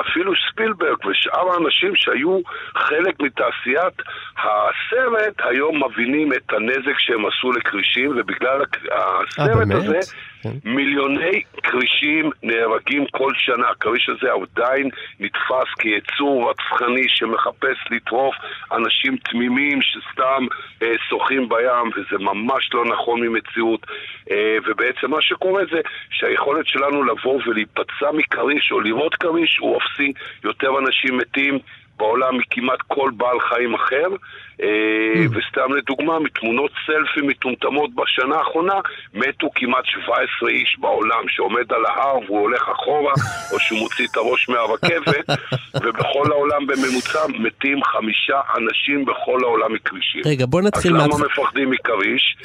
אפילו 0.00 0.32
ספילברג 0.50 1.06
ושאר 1.06 1.52
האנשים 1.52 1.96
שהיו 1.96 2.40
חלק 2.74 3.20
מתעשיית 3.20 3.94
הסרט, 4.38 5.34
היום 5.38 5.84
מבינים 5.84 6.32
את 6.32 6.52
הנזק 6.52 6.98
שהם 6.98 7.26
עשו 7.26 7.52
לכרישים, 7.52 8.10
ובגלל 8.16 8.62
הסרט 8.92 9.56
באמת? 9.56 9.74
הזה, 9.74 9.98
מיליוני 10.64 11.42
כרישים 11.62 12.30
נהרגים 12.42 13.06
כל 13.10 13.32
שנה. 13.36 13.68
הכריש 13.70 14.08
הזה 14.08 14.28
עדיין 14.32 14.90
נתפס 15.20 15.74
כיצור 15.78 16.50
רצחני 16.50 17.08
שמחפש 17.08 17.76
לטרוף 17.90 18.34
אנשים 18.72 19.16
תמימים 19.16 19.78
שסתם 19.82 20.46
אה, 20.82 20.92
שוחים 21.08 21.48
בים, 21.48 21.90
וזה 21.96 22.24
ממש 22.24 22.70
לא 22.74 22.84
נכון 22.84 23.20
ממציאות. 23.20 23.86
אה, 24.30 24.56
ובעצם 24.66 25.14
מה 25.16 25.22
שקורה 25.22 25.62
זה 25.72 25.80
שהיכולת 26.10 26.66
שלנו 26.66 27.04
לבוא 27.04 27.40
ולהיפצע 27.46 28.08
מכריש 28.12 28.72
או 28.72 28.80
לראות 28.80 29.14
כריש 29.14 29.58
הוא 29.60 29.78
אפסי. 29.78 30.12
יותר 30.44 30.70
אנשים 30.78 31.18
מתים. 31.18 31.58
בעולם 31.98 32.38
מכמעט 32.38 32.78
כל 32.86 33.10
בעל 33.16 33.40
חיים 33.40 33.74
אחר, 33.74 34.08
אה, 34.62 35.24
וסתם 35.30 35.74
לדוגמה, 35.76 36.18
מתמונות 36.18 36.70
סלפי 36.86 37.26
מטומטמות 37.26 37.90
בשנה 37.94 38.36
האחרונה, 38.36 38.74
מתו 39.14 39.50
כמעט 39.54 39.84
17 39.86 40.48
איש 40.48 40.76
בעולם 40.78 41.28
שעומד 41.28 41.72
על 41.72 41.86
ההר 41.86 42.18
והוא 42.26 42.40
הולך 42.40 42.68
אחורה, 42.68 43.12
או 43.52 43.58
שהוא 43.60 43.78
מוציא 43.78 44.06
את 44.10 44.16
הראש 44.16 44.48
מהרכבת, 44.48 45.26
ובכל 45.82 46.32
העולם 46.32 46.66
בממוצע 46.66 47.20
מתים 47.38 47.84
חמישה 47.84 48.40
אנשים 48.56 49.04
בכל 49.04 49.38
העולם 49.42 49.72
מכרישים. 49.72 50.22
רגע, 50.26 50.46
בוא 50.46 50.62
נתחיל 50.62 50.96
אז 50.96 51.02
למה 51.02 51.26
מפחדים 51.26 51.70
מכריש? 51.70 52.36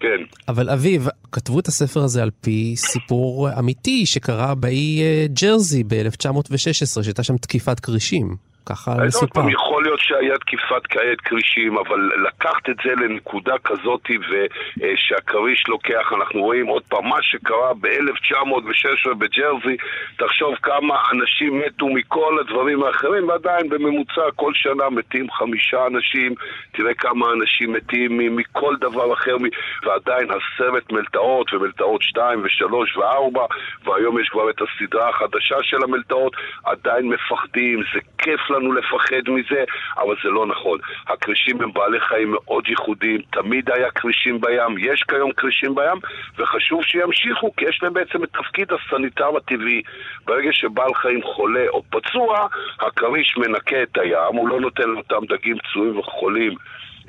כן. 0.00 0.24
אבל 0.48 0.70
אביב, 0.70 1.08
כתבו 1.32 1.60
את 1.60 1.68
הספר 1.68 2.02
הזה 2.02 2.22
על 2.22 2.30
פי 2.40 2.74
סיפור 2.76 3.58
אמיתי 3.58 4.06
שקרה 4.06 4.54
באי 4.54 5.02
אה, 5.02 5.26
ג'רזי 5.42 5.84
ב-1916, 5.84 7.02
שהייתה 7.02 7.22
שם 7.22 7.36
תקיפת 7.36 7.80
כרישים. 7.80 8.36
ככה 8.66 8.90
אז 8.90 9.16
עוד. 9.16 9.30
פעם, 9.30 9.48
יכול 9.48 9.82
להיות 9.82 10.00
שהיה 10.00 10.38
תקיפת 10.38 10.86
כעת 10.88 11.20
כרישים, 11.20 11.78
אבל 11.78 12.10
לקחת 12.26 12.70
את 12.70 12.76
זה 12.84 12.90
לנקודה 13.04 13.54
כזאת 13.64 14.10
ושהכריש 14.30 15.64
לוקח, 15.68 16.12
אנחנו 16.16 16.40
רואים 16.40 16.66
עוד 16.66 16.82
פעם, 16.88 17.08
מה 17.08 17.22
שקרה 17.22 17.74
ב-1916 17.80 19.14
בג'רזי, 19.14 19.76
תחשוב 20.16 20.54
כמה 20.62 20.94
אנשים 21.12 21.58
מתו 21.58 21.88
מכל 21.88 22.38
הדברים 22.40 22.82
האחרים, 22.82 23.28
ועדיין 23.28 23.68
בממוצע 23.68 24.22
כל 24.36 24.52
שנה 24.54 24.90
מתים 24.90 25.30
חמישה 25.30 25.86
אנשים, 25.86 26.34
תראה 26.72 26.94
כמה 26.94 27.26
אנשים 27.32 27.72
מתים 27.72 28.36
מכל 28.36 28.76
דבר 28.80 29.12
אחר, 29.12 29.36
ועדיין 29.82 30.28
הסרט 30.30 30.92
מלטעות, 30.92 31.54
ומלטעות 31.54 32.02
2 32.02 32.42
ו-3 32.42 32.74
ו-4, 32.74 33.38
והיום 33.84 34.20
יש 34.20 34.28
כבר 34.28 34.50
את 34.50 34.60
הסדרה 34.62 35.08
החדשה 35.08 35.56
של 35.62 35.82
המלטעות, 35.82 36.32
עדיין 36.64 37.08
מפחדים, 37.08 37.82
זה 37.94 38.00
כיף 38.18 38.49
לנו 38.50 38.72
לפחד 38.72 39.28
מזה, 39.28 39.64
אבל 39.98 40.14
זה 40.22 40.28
לא 40.28 40.46
נכון. 40.46 40.78
הכרישים 41.06 41.62
הם 41.62 41.72
בעלי 41.72 42.00
חיים 42.00 42.30
מאוד 42.30 42.68
ייחודיים, 42.68 43.20
תמיד 43.30 43.70
היה 43.70 43.90
כרישים 43.90 44.40
בים, 44.40 44.78
יש 44.78 45.02
כיום 45.02 45.32
כרישים 45.32 45.74
בים, 45.74 45.98
וחשוב 46.38 46.84
שימשיכו, 46.84 47.56
כי 47.56 47.64
יש 47.64 47.82
להם 47.82 47.92
בעצם 47.92 48.24
את 48.24 48.28
תפקיד 48.32 48.68
הסניטר 48.72 49.36
הטבעי. 49.36 49.82
ברגע 50.24 50.52
שבעל 50.52 50.94
חיים 50.94 51.22
חולה 51.22 51.68
או 51.68 51.82
פצוע, 51.90 52.46
הכריש 52.80 53.36
מנקה 53.36 53.82
את 53.82 53.98
הים, 53.98 54.34
הוא 54.36 54.48
לא 54.48 54.60
נותן 54.60 54.88
לאותם 54.88 55.24
דגים 55.28 55.56
פצועים 55.58 55.98
וחולים. 55.98 56.54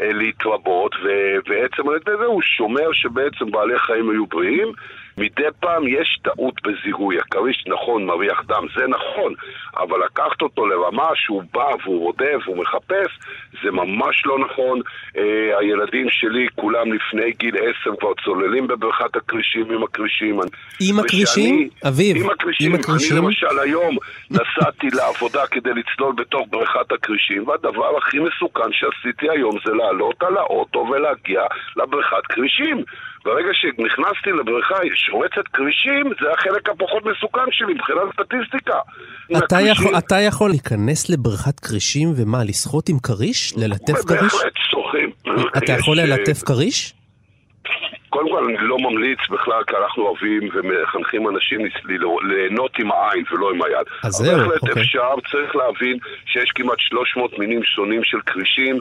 אה, 0.01 0.13
להתרבות, 0.13 0.95
ובעצם 1.03 1.89
על 1.89 1.95
ידי 1.95 2.11
זה 2.19 2.25
הוא 2.25 2.41
שומר 2.41 2.91
שבעצם 2.93 3.51
בעלי 3.51 3.79
חיים 3.79 4.09
היו 4.09 4.25
בריאים. 4.25 4.71
מדי 5.17 5.43
פעם 5.59 5.87
יש 5.87 6.19
טעות 6.23 6.53
בזיהוי. 6.63 7.19
הכריש 7.19 7.63
נכון 7.67 8.05
מריח 8.05 8.43
דם, 8.47 8.65
זה 8.75 8.87
נכון, 8.87 9.33
אבל 9.77 10.05
לקחת 10.05 10.41
אותו 10.41 10.67
לרמה 10.67 11.09
שהוא 11.15 11.43
בא 11.53 11.69
והוא 11.83 11.99
רודף 11.99 12.39
והוא 12.45 12.57
מחפש, 12.57 13.19
זה 13.63 13.71
ממש 13.71 14.25
לא 14.25 14.39
נכון. 14.39 14.81
אה, 15.17 15.57
הילדים 15.59 16.07
שלי, 16.09 16.47
כולם 16.55 16.93
לפני 16.93 17.31
גיל 17.31 17.55
עשר 17.55 17.95
כבר 17.99 18.13
צוללים 18.25 18.67
בבריכת 18.67 19.15
הכרישים 19.15 19.71
עם 19.71 19.83
הכרישים. 19.83 20.39
עם 20.89 20.99
הכרישים? 20.99 21.69
אביב, 21.87 22.17
עם 22.17 22.29
הכרישים. 22.29 22.73
עם 22.73 22.79
הכרישים? 22.79 23.17
אני 23.17 23.25
למשל 23.25 23.59
היום 23.63 23.97
נסעתי 24.31 24.87
לעבודה 24.93 25.47
כדי 25.47 25.69
לצלול 25.73 26.13
בתוך 26.15 26.47
בריכת 26.49 26.91
הכרישים, 26.91 27.47
והדבר 27.47 27.97
הכי 27.97 28.19
מסוכן 28.19 28.71
שעשיתי 28.71 29.29
היום 29.29 29.57
זה 29.65 29.71
לעלות 29.73 30.23
על 30.23 30.37
האוטו 30.37 30.79
ולהגיע 30.79 31.41
לבריכת 31.75 32.25
כרישים. 32.29 32.83
ברגע 33.25 33.49
שנכנסתי 33.53 34.29
לבריכה 34.39 34.75
שורצת 34.95 35.47
כרישים, 35.53 36.05
זה 36.21 36.27
החלק 36.37 36.69
הפחות 36.69 37.03
מסוכן 37.05 37.51
שלי 37.51 37.73
מבחינת 37.73 38.01
סטטיסטיקה. 38.13 38.77
אתה 39.37 39.57
הכרישים- 39.57 39.67
יכול, 39.71 39.97
אתה 39.97 40.19
יכול 40.21 40.49
להיכנס 40.49 41.09
לבריכת 41.09 41.59
כרישים 41.59 42.07
ומה, 42.17 42.43
לשחות 42.43 42.89
עם 42.89 42.99
כריש? 42.99 43.53
ללטף 43.57 44.05
כריש? 44.07 44.21
בהחלט 44.33 44.53
שוחים. 44.71 45.09
אתה 45.57 45.73
יכול 45.73 45.99
יש, 45.99 46.09
אה, 46.09 46.17
ללטף 46.17 46.43
כריש? 46.43 46.93
קודם 48.11 48.29
כל, 48.29 48.43
אני 48.45 48.57
לא 48.59 48.77
ממליץ 48.77 49.19
בכלל, 49.29 49.63
כי 49.67 49.75
אנחנו 49.75 50.03
אוהבים 50.03 50.49
ומחנכים 50.53 51.29
אנשים 51.29 51.59
ליהנות 52.23 52.71
עם 52.79 52.91
העין 52.91 53.23
ולא 53.31 53.51
עם 53.51 53.61
היד. 53.63 53.87
אז 54.03 54.13
זהו, 54.13 54.37
בהחלט 54.37 54.61
אוקיי. 54.61 54.83
אפשר, 54.83 55.13
צריך 55.31 55.55
להבין 55.55 55.97
שיש 56.25 56.51
כמעט 56.55 56.79
300 56.79 57.39
מינים 57.39 57.63
שונים 57.63 58.03
של 58.03 58.21
כרישים, 58.21 58.79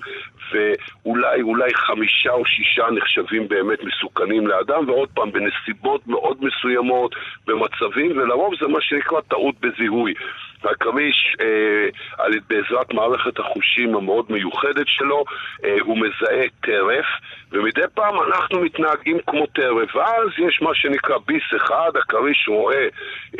ואולי 0.52 1.42
אולי 1.42 1.74
חמישה 1.74 2.30
או 2.30 2.46
שישה 2.46 2.84
נחשבים 2.90 3.48
באמת 3.48 3.78
מסוכנים 3.84 4.46
לאדם, 4.46 4.88
ועוד 4.88 5.08
פעם, 5.14 5.32
בנסיבות 5.32 6.06
מאוד 6.06 6.36
מסוימות, 6.40 7.14
במצבים, 7.46 8.10
ולרוב 8.10 8.54
זה 8.60 8.68
מה 8.68 8.78
שנקרא 8.80 9.20
טעות 9.28 9.54
בזיהוי. 9.60 10.14
הכריש, 10.64 11.36
אה, 11.40 12.26
בעזרת 12.48 12.94
מערכת 12.94 13.38
החושים 13.38 13.94
המאוד 13.94 14.26
מיוחדת 14.28 14.86
שלו, 14.86 15.24
אה, 15.64 15.76
הוא 15.80 15.98
מזהה 15.98 16.46
טרף, 16.60 17.06
ומדי 17.52 17.80
פעם 17.94 18.14
אנחנו 18.28 18.60
מתנהגים 18.60 19.18
כמו 19.26 19.46
טרף, 19.46 19.96
ואז 19.96 20.28
יש 20.38 20.62
מה 20.62 20.70
שנקרא 20.74 21.16
ביס 21.26 21.42
אחד, 21.56 21.90
הכריש 21.98 22.48
רואה 22.48 22.86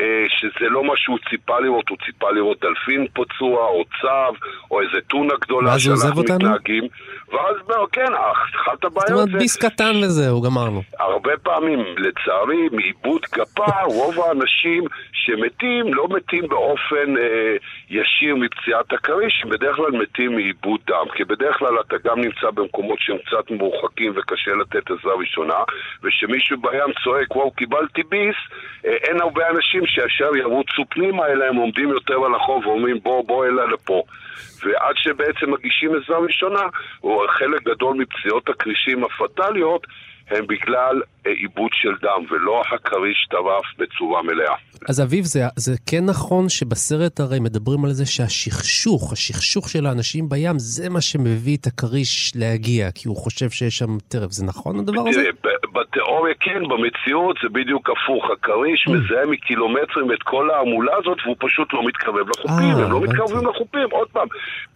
אה, 0.01 0.25
שזה 0.29 0.69
לא 0.69 0.83
מה 0.83 0.93
שהוא 0.95 1.17
ציפה 1.29 1.59
לראות, 1.59 1.89
הוא 1.89 1.97
ציפה 2.05 2.31
לראות 2.31 2.59
דלפין 2.61 3.07
פצוע, 3.13 3.65
או 3.67 3.83
צב, 4.01 4.33
או 4.71 4.81
איזה 4.81 5.01
טונה 5.07 5.33
גדולה 5.41 5.79
שאנחנו 5.79 6.21
אותנו? 6.21 6.35
מתנהגים, 6.35 6.83
ואז 7.31 7.55
כן, 7.91 8.13
אחת 8.55 8.83
הבעיות 8.83 9.07
זאת 9.07 9.11
אומרת 9.11 9.31
זה... 9.31 9.37
ביס 9.37 9.55
קטן 9.55 9.95
וזהו, 10.03 10.41
גמרנו. 10.41 10.81
הרבה 10.99 11.37
פעמים, 11.43 11.79
לצערי, 11.97 12.69
מאיבוד 12.71 13.21
גפה, 13.35 13.81
רוב 13.85 14.19
האנשים 14.19 14.83
שמתים 15.13 15.93
לא 15.93 16.07
מתים 16.09 16.47
באופן 16.47 17.10
אה, 17.17 17.55
ישיר 17.89 18.35
מפציעת 18.35 18.93
הכריש, 18.93 19.43
בדרך 19.49 19.75
כלל 19.75 19.91
מתים 19.91 20.35
מאיבוד 20.35 20.79
דם, 20.87 21.05
כי 21.15 21.23
בדרך 21.23 21.57
כלל 21.57 21.79
אתה 21.79 21.95
גם 22.03 22.21
נמצא 22.21 22.49
במקומות 22.53 22.99
שהם 22.99 23.17
קצת 23.17 23.51
מרוחקים 23.51 24.13
וקשה 24.15 24.51
לתת 24.51 24.91
עזרה 24.91 25.13
ראשונה, 25.15 25.59
ושמישהו 26.03 26.57
בים 26.57 26.93
צועק, 27.03 27.35
וואו, 27.35 27.51
קיבלתי 27.51 28.03
ביס, 28.09 28.35
אה, 28.85 28.91
אין 28.91 29.21
הרבה 29.21 29.49
אנשים 29.49 29.85
שישר 29.85 30.35
ירוצו 30.35 30.83
פנימה, 30.89 31.27
אלא 31.27 31.45
הם 31.45 31.55
עומדים 31.55 31.89
יותר 31.89 32.25
על 32.25 32.35
החוב 32.35 32.67
ואומרים, 32.67 32.99
בוא, 33.03 33.27
בוא 33.27 33.45
אלה 33.45 33.65
לפה. 33.65 34.03
ועד 34.63 34.95
שבעצם 34.95 35.51
מגישים 35.51 35.91
עזרה 35.95 36.19
ראשונה, 36.19 36.61
או 37.03 37.25
חלק 37.29 37.63
גדול 37.63 37.97
מפציעות 37.97 38.49
הכרישים 38.49 39.03
הפטאליות 39.03 39.87
הם 40.31 40.47
בגלל 40.47 41.01
אה, 41.27 41.31
עיבוד 41.31 41.71
של 41.73 41.93
דם, 42.01 42.25
ולא 42.31 42.61
הכריש 42.75 43.27
טרף 43.29 43.65
בצורה 43.77 44.23
מלאה. 44.23 44.55
אז 44.89 45.01
אביב, 45.01 45.25
זה, 45.25 45.39
זה 45.55 45.71
כן 45.85 46.05
נכון 46.05 46.49
שבסרט 46.49 47.19
הרי 47.19 47.39
מדברים 47.39 47.85
על 47.85 47.91
זה 47.91 48.05
שהשכשוך, 48.05 49.13
השכשוך 49.13 49.69
של 49.69 49.85
האנשים 49.85 50.29
בים, 50.29 50.59
זה 50.59 50.89
מה 50.89 51.01
שמביא 51.01 51.57
את 51.57 51.67
הכריש 51.67 52.31
להגיע, 52.35 52.91
כי 52.91 53.07
הוא 53.07 53.17
חושב 53.17 53.49
שיש 53.49 53.77
שם 53.77 53.97
טרף. 54.07 54.31
זה 54.31 54.45
נכון 54.45 54.79
הדבר 54.79 55.01
הזה? 55.09 55.21
תראה, 55.21 55.31
ב- 55.43 55.61
בתיאוריה 56.21 56.33
כן, 56.39 56.63
במציאות 56.69 57.35
זה 57.43 57.49
בדיוק 57.49 57.89
הפוך. 57.89 58.23
הכריש 58.33 58.87
Mm. 58.87 58.91
מזהה 58.91 59.25
מקילומטרים 59.25 60.11
את 60.11 60.23
כל 60.23 60.49
ההמולה 60.51 60.91
הזאת, 60.99 61.17
והוא 61.25 61.35
פשוט 61.39 61.73
לא 61.73 61.87
מתקרב 61.87 62.29
לחופים. 62.29 62.75
אה, 62.77 62.83
הם 62.85 62.91
לא. 62.91 63.01
מתקרבים 63.01 63.47
לחופים. 63.49 63.87
עוד 63.91 64.07
פעם, 64.13 64.27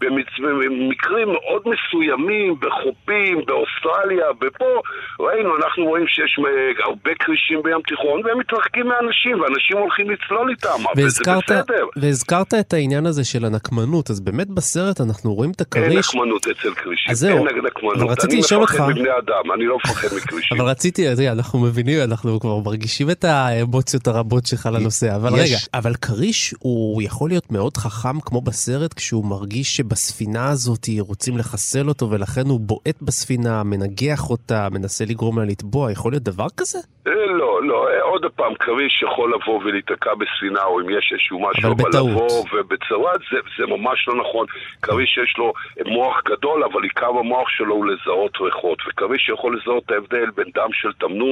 במקרים 0.01 1.27
מאוד 1.27 1.61
מסוימים, 1.73 2.55
בחופים, 2.59 3.35
באוסטרליה, 3.47 4.25
ופה, 4.41 4.71
ראינו, 5.19 5.49
אנחנו 5.57 5.85
רואים 5.85 6.07
שיש 6.07 6.39
הרבה 6.85 7.11
כרישים 7.19 7.61
בים 7.63 7.81
תיכון, 7.87 8.21
והם 8.25 8.39
מתרחקים 8.39 8.87
מאנשים, 8.87 9.41
ואנשים 9.41 9.77
הולכים 9.77 10.09
לצלול 10.09 10.49
איתם, 10.49 10.69
וזה 10.97 11.21
בסדר. 11.37 11.85
והזכרת 11.95 12.53
את 12.53 12.73
העניין 12.73 13.05
הזה 13.05 13.23
של 13.23 13.45
הנקמנות, 13.45 14.09
אז 14.09 14.19
באמת 14.19 14.47
בסרט 14.49 15.01
אנחנו 15.01 15.33
רואים 15.33 15.51
את 15.55 15.61
הכריש... 15.61 15.85
אין 15.87 15.99
נקמנות 16.21 16.47
אצל 16.47 16.73
כרישים, 16.73 17.11
אין 17.47 17.65
נקמנות. 17.65 17.95
אבל 17.97 18.07
רציתי 18.11 18.37
לשאול 18.37 18.61
אותך- 18.61 18.75
אני 18.75 18.83
מפחד 18.83 18.99
מבני 18.99 19.09
אדם, 19.17 19.51
אני 19.55 19.65
לא 19.65 19.77
מפחד 19.77 20.07
מכרישים. 20.17 20.57
אבל 20.57 20.69
רציתי, 20.69 21.07
אנחנו 21.37 21.59
מבינים, 21.59 21.99
אנחנו 22.03 22.39
כבר 22.39 22.57
מרגישים 22.65 23.09
את 23.11 23.23
האמוציות 23.23 24.07
הרבות 24.07 24.45
שלך 24.45 24.69
לנושא. 24.73 25.15
אבל 25.15 25.29
יש- 25.33 25.49
רגע, 25.51 25.57
אבל 25.73 25.93
כריש 25.95 26.53
הוא 26.59 27.01
יכול 27.01 27.29
להיות 27.29 27.51
מאוד 27.51 27.77
חכם 27.77 28.19
כמו 28.25 28.41
בסרט, 28.41 28.93
כשהוא 28.93 29.25
מרגיש 29.25 29.75
שבספינה 29.77 30.49
הזאת 30.49 30.85
רוצים 30.99 31.37
לחסל 31.37 31.87
אותו, 31.89 32.09
ולכן 32.09 32.45
הוא 32.49 32.59
בועט 32.59 33.01
בספינה, 33.01 33.63
מנגח 33.63 34.29
אותה, 34.29 34.67
מנסה 34.71 35.05
לגרום 35.05 35.39
לה 35.39 35.45
לטבוע. 35.45 35.91
יכול 35.91 36.11
להיות 36.11 36.23
דבר 36.23 36.47
כזה? 36.57 36.79
אה, 37.07 37.11
לא, 37.39 37.63
לא, 37.63 37.87
אה, 37.89 38.01
עוד 38.01 38.25
פעם, 38.35 38.53
כריש 38.59 39.03
יכול 39.03 39.33
לבוא 39.35 39.59
ולהיתקע 39.63 40.09
בספינה, 40.21 40.63
או 40.63 40.81
אם 40.81 40.89
יש 40.89 41.09
איזשהו 41.13 41.39
משהו, 41.49 41.71
אבל 41.71 41.83
בטעות. 41.89 42.09
לבוא 42.11 42.43
ובצורה, 42.53 43.11
זה, 43.31 43.37
זה 43.57 43.65
ממש 43.75 43.99
לא 44.07 44.13
נכון. 44.23 44.45
כריש 44.81 45.17
יש 45.23 45.33
לו 45.37 45.53
מוח 45.85 46.15
גדול, 46.31 46.63
אבל 46.63 46.83
עיקר 46.83 47.13
המוח 47.19 47.47
שלו 47.57 47.73
הוא 47.75 47.85
לזהות 47.85 48.33
ריחות, 48.45 48.77
וכריש 48.87 49.29
יכול 49.33 49.57
לזהות 49.57 49.83
את 49.85 49.91
ההבדל 49.91 50.29
בין 50.37 50.49
דם 50.55 50.69
של 50.73 50.91
תמנון 50.99 51.24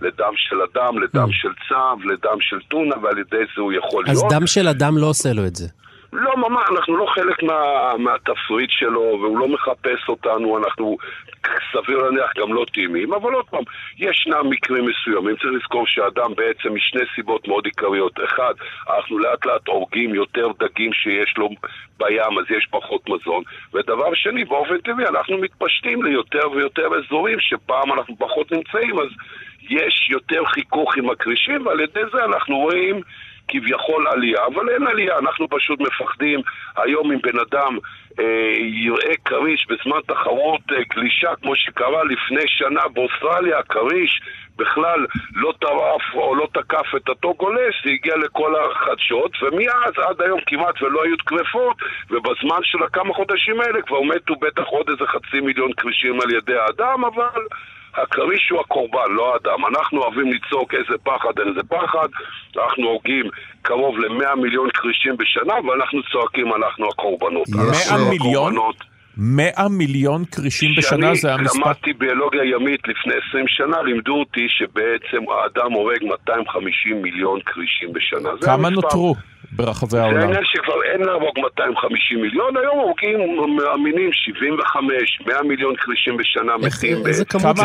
לדם 0.00 0.34
של 0.36 0.56
אדם, 0.72 0.98
לדם 0.98 1.32
של 1.32 1.48
צב, 1.68 1.96
לדם 2.04 2.38
של 2.40 2.56
טונה, 2.68 2.94
ועל 3.02 3.18
ידי 3.18 3.44
זה 3.56 3.62
הוא 3.62 3.72
יכול 3.72 4.04
אז 4.08 4.18
להיות. 4.18 4.32
דם 4.32 4.46
של 4.46 4.68
אדם 4.68 4.98
לא 4.98 5.06
עושה 5.06 5.32
לו 5.32 5.46
את 5.46 5.56
זה. 5.56 5.68
לא, 6.12 6.36
ממש, 6.36 6.64
אנחנו 6.70 6.96
לא 6.96 7.06
חלק 7.06 7.42
מה, 7.42 7.92
מהתפריט 7.98 8.70
שלו, 8.70 9.18
והוא 9.20 9.38
לא 9.38 9.48
מחפש 9.48 10.08
אותנו, 10.08 10.58
אנחנו 10.58 10.96
סביר 11.72 11.98
להניח 11.98 12.32
גם 12.36 12.54
לא 12.54 12.64
טימיים, 12.72 13.12
אבל 13.12 13.32
עוד 13.32 13.46
פעם, 13.50 13.62
ישנם 13.98 14.50
מקרים 14.50 14.84
מסוימים, 14.86 15.36
צריך 15.36 15.52
לזכור 15.52 15.86
שהאדם 15.86 16.34
בעצם 16.36 16.74
משני 16.74 17.00
סיבות 17.14 17.48
מאוד 17.48 17.64
עיקריות. 17.64 18.12
אחד, 18.24 18.54
אנחנו 18.90 19.18
לאט 19.18 19.46
לאט 19.46 19.68
הורגים 19.68 20.14
יותר 20.14 20.48
דגים 20.58 20.92
שיש 20.92 21.34
לו 21.38 21.48
בים, 21.98 22.38
אז 22.38 22.44
יש 22.50 22.66
פחות 22.70 23.08
מזון. 23.08 23.42
ודבר 23.74 24.14
שני, 24.14 24.44
באופן 24.44 24.78
טבעי, 24.78 25.06
אנחנו 25.06 25.38
מתפשטים 25.38 26.02
ליותר 26.02 26.50
ויותר 26.50 26.88
אזורים 26.98 27.40
שפעם 27.40 27.92
אנחנו 27.92 28.16
פחות 28.18 28.52
נמצאים, 28.52 28.98
אז 28.98 29.08
יש 29.70 30.10
יותר 30.10 30.44
חיכוך 30.44 30.96
עם 30.96 31.10
הכרישים, 31.10 31.66
ועל 31.66 31.80
ידי 31.80 32.00
זה 32.12 32.24
אנחנו 32.24 32.56
רואים 32.58 33.00
כביכול 33.50 34.06
עלייה, 34.08 34.46
אבל 34.46 34.68
אין 34.68 34.86
עלייה, 34.86 35.18
אנחנו 35.18 35.48
פשוט 35.48 35.80
מפחדים. 35.80 36.40
היום 36.76 37.12
אם 37.12 37.18
בן 37.22 37.38
אדם 37.38 37.78
אה, 38.20 38.52
יראה 38.58 39.14
כריש 39.24 39.66
בזמן 39.68 40.00
תחרות 40.06 40.60
אה, 40.72 40.82
גלישה, 40.94 41.30
כמו 41.42 41.56
שקרה 41.56 42.04
לפני 42.04 42.42
שנה 42.46 42.88
באוסטרליה, 42.94 43.62
כריש 43.62 44.20
בכלל 44.56 45.06
לא 45.34 45.52
טרף 45.60 46.02
או 46.14 46.34
לא 46.34 46.48
תקף 46.54 46.86
את 46.96 47.08
אותו 47.08 47.34
גולש, 47.34 47.74
זה 47.84 47.90
הגיע 47.90 48.16
לכל 48.16 48.54
החדשות, 48.56 49.32
ומאז 49.42 49.92
עד 50.08 50.22
היום 50.22 50.40
כמעט 50.46 50.82
ולא 50.82 51.04
היו 51.04 51.16
תקרפות, 51.16 51.76
ובזמן 52.10 52.60
של 52.62 52.82
הכמה 52.82 53.14
חודשים 53.14 53.60
האלה 53.60 53.82
כבר 53.82 54.00
מתו 54.00 54.36
בטח 54.36 54.64
עוד 54.66 54.90
איזה 54.90 55.06
חצי 55.06 55.40
מיליון 55.40 55.72
כרישים 55.72 56.20
על 56.20 56.30
ידי 56.30 56.56
האדם, 56.56 57.04
אבל... 57.04 57.40
הכריש 57.94 58.50
הוא 58.50 58.60
הקורבן, 58.60 59.10
לא 59.10 59.34
האדם. 59.34 59.66
אנחנו 59.66 60.02
אוהבים 60.02 60.32
לצעוק 60.32 60.74
איזה 60.74 60.98
פחד, 61.02 61.32
איזה 61.48 61.60
פחד. 61.68 62.08
אנחנו 62.56 62.84
הורגים 62.86 63.26
קרוב 63.62 63.98
ל-100 63.98 64.34
מיליון 64.36 64.68
כרישים 64.74 65.16
בשנה, 65.16 65.54
ואנחנו 65.54 66.00
צועקים 66.12 66.54
אנחנו 66.54 66.88
הקורבנות. 66.88 67.48
יש, 67.48 67.54
אנחנו 67.56 68.04
מאה 68.04 68.10
מיליון? 68.10 68.52
הקורבנות. 68.52 68.90
100 69.16 69.68
מיליון 69.70 70.24
כרישים 70.24 70.70
בשנה 70.76 71.14
זה 71.14 71.34
המספר. 71.34 71.50
כשאני 71.50 71.64
למדתי 71.64 71.92
ביולוגיה 71.92 72.44
ימית 72.44 72.80
לפני 72.88 73.14
20 73.28 73.44
שנה, 73.48 73.82
לימדו 73.82 74.14
אותי 74.20 74.46
שבעצם 74.48 75.30
האדם 75.30 75.72
הורג 75.72 76.04
250 76.04 77.02
מיליון 77.02 77.40
כרישים 77.46 77.92
בשנה. 77.92 78.30
כמה 78.40 78.54
המספר. 78.54 78.70
נותרו 78.70 79.14
ברחבי 79.52 79.90
זה 79.90 80.02
העולם? 80.02 80.20
העניין 80.20 80.42
שכבר 80.44 80.82
אין 80.92 81.00
להרוג 81.00 81.38
250 81.38 82.20
מיליון, 82.22 82.56
היום 82.56 82.78
הורגים 82.78 83.18
מאמינים 83.56 84.10
75, 84.12 85.18
100 85.26 85.42
מיליון 85.42 85.76
כרישים 85.76 86.16
בשנה 86.16 86.52
איך- 86.64 86.84
מתים 86.84 87.06
איזה 87.06 87.24
כמות 87.24 87.56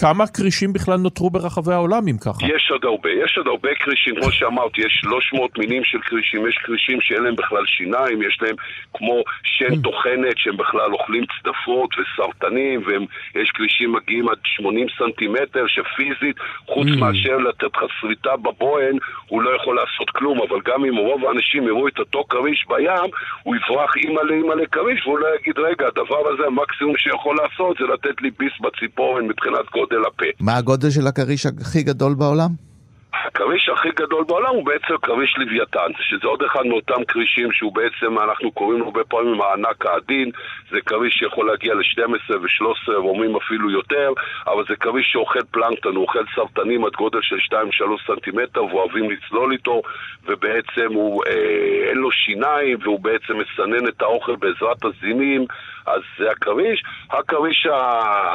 כמה- 0.00 0.26
כרישים 0.26 0.72
בכלל 0.72 0.96
נותרו 0.96 1.30
ברחבי 1.30 1.72
העולם 1.72 2.02
אם 2.08 2.16
ככה? 2.24 2.46
יש 2.56 2.68
עוד 2.70 2.84
הרבה, 2.84 3.10
יש 3.24 3.38
עוד 3.38 3.46
הרבה 3.46 3.68
כרישים, 3.80 4.14
כמו 4.20 4.32
שאמרתי, 4.32 4.80
יש 4.80 5.00
300 5.04 5.58
מינים 5.58 5.84
של 5.84 5.98
כרישים, 6.00 6.46
יש 6.48 6.58
כרישים 6.64 6.98
שאין 7.00 7.22
להם 7.22 7.36
בכלל 7.36 7.62
שיניים, 7.66 8.22
יש 8.22 8.38
להם 8.42 8.56
כמו 8.94 9.22
שן 9.42 9.82
טוחנת 9.82 10.36
שהם 10.36 10.56
בכלל 10.56 10.92
אוכלים 10.92 11.24
צדפות 11.26 11.90
וסרטנים, 11.98 12.82
ויש 12.86 13.50
כרישים 13.54 13.92
מגיעים 13.92 14.28
עד 14.28 14.38
80 14.44 14.86
סנטימטר, 14.98 15.64
שפיזית, 15.66 16.36
חוץ 16.66 16.86
מאשר 16.98 17.36
לתת 17.36 17.76
לך 17.76 17.90
שריטה 18.00 18.36
בבוהן, 18.36 18.96
הוא 19.28 19.42
לא 19.42 19.50
יכול 19.56 19.76
לעשות 19.76 20.10
כלום, 20.10 20.38
אבל 20.48 20.58
גם 20.66 20.75
אם 20.84 20.96
רוב 20.96 21.24
האנשים 21.24 21.62
יראו 21.66 21.88
את 21.88 21.98
אותו 21.98 22.24
כריש 22.30 22.66
בים, 22.68 23.10
הוא 23.42 23.56
יברח 23.56 23.96
אימא'לה 23.96 24.34
אימא'לה 24.34 24.66
כריש, 24.66 25.06
והוא 25.06 25.18
לא 25.18 25.26
יגיד, 25.40 25.58
רגע, 25.58 25.86
הדבר 25.86 26.22
הזה, 26.28 26.46
המקסימום 26.46 26.96
שיכול 26.96 27.36
לעשות 27.42 27.76
זה 27.80 27.84
לתת 27.94 28.22
לי 28.22 28.30
ביס 28.38 28.52
בציפורן 28.60 29.24
מבחינת 29.28 29.66
גודל 29.72 30.04
הפה. 30.06 30.26
מה 30.40 30.56
הגודל 30.56 30.90
של 30.90 31.06
הכריש 31.06 31.46
הכי 31.46 31.82
גדול 31.82 32.14
בעולם? 32.14 32.65
הכריש 33.24 33.68
הכי 33.68 33.88
גדול 33.90 34.24
בעולם 34.24 34.54
הוא 34.54 34.66
בעצם 34.66 34.96
כריש 35.02 35.34
לוויתן, 35.38 35.90
שזה 36.00 36.26
עוד 36.26 36.42
אחד 36.42 36.66
מאותם 36.66 37.04
כרישים 37.08 37.52
שהוא 37.52 37.74
בעצם, 37.74 38.18
אנחנו 38.18 38.52
קוראים 38.52 38.78
לו 38.78 38.84
הרבה 38.84 39.04
פעמים 39.04 39.40
הענק 39.40 39.86
העדין, 39.86 40.30
זה 40.70 40.80
כריש 40.80 41.14
שיכול 41.14 41.46
להגיע 41.46 41.74
ל-12 41.74 42.36
ו-13 42.36 42.90
ואומרים 42.90 43.36
אפילו 43.36 43.70
יותר, 43.70 44.12
אבל 44.46 44.64
זה 44.68 44.76
כריש 44.76 45.06
שאוכל 45.12 45.44
פלנקטון, 45.50 45.96
הוא 45.96 46.02
אוכל 46.02 46.24
סרטנים 46.34 46.84
עד 46.84 46.92
גודל 46.92 47.18
של 47.22 47.36
2-3 47.36 47.56
סנטימטר 48.06 48.64
ואוהבים 48.64 49.10
לצלול 49.10 49.52
איתו, 49.52 49.82
ובעצם 50.24 50.92
הוא, 50.92 51.22
אה, 51.26 51.88
אין 51.88 51.98
לו 51.98 52.10
שיניים 52.12 52.78
והוא 52.82 53.00
בעצם 53.00 53.34
מסנן 53.38 53.88
את 53.88 54.02
האוכל 54.02 54.36
בעזרת 54.36 54.84
הזימים, 54.84 55.46
אז 55.86 56.00
זה 56.18 56.24
הכריש. 56.30 56.82
הכריש 57.10 57.66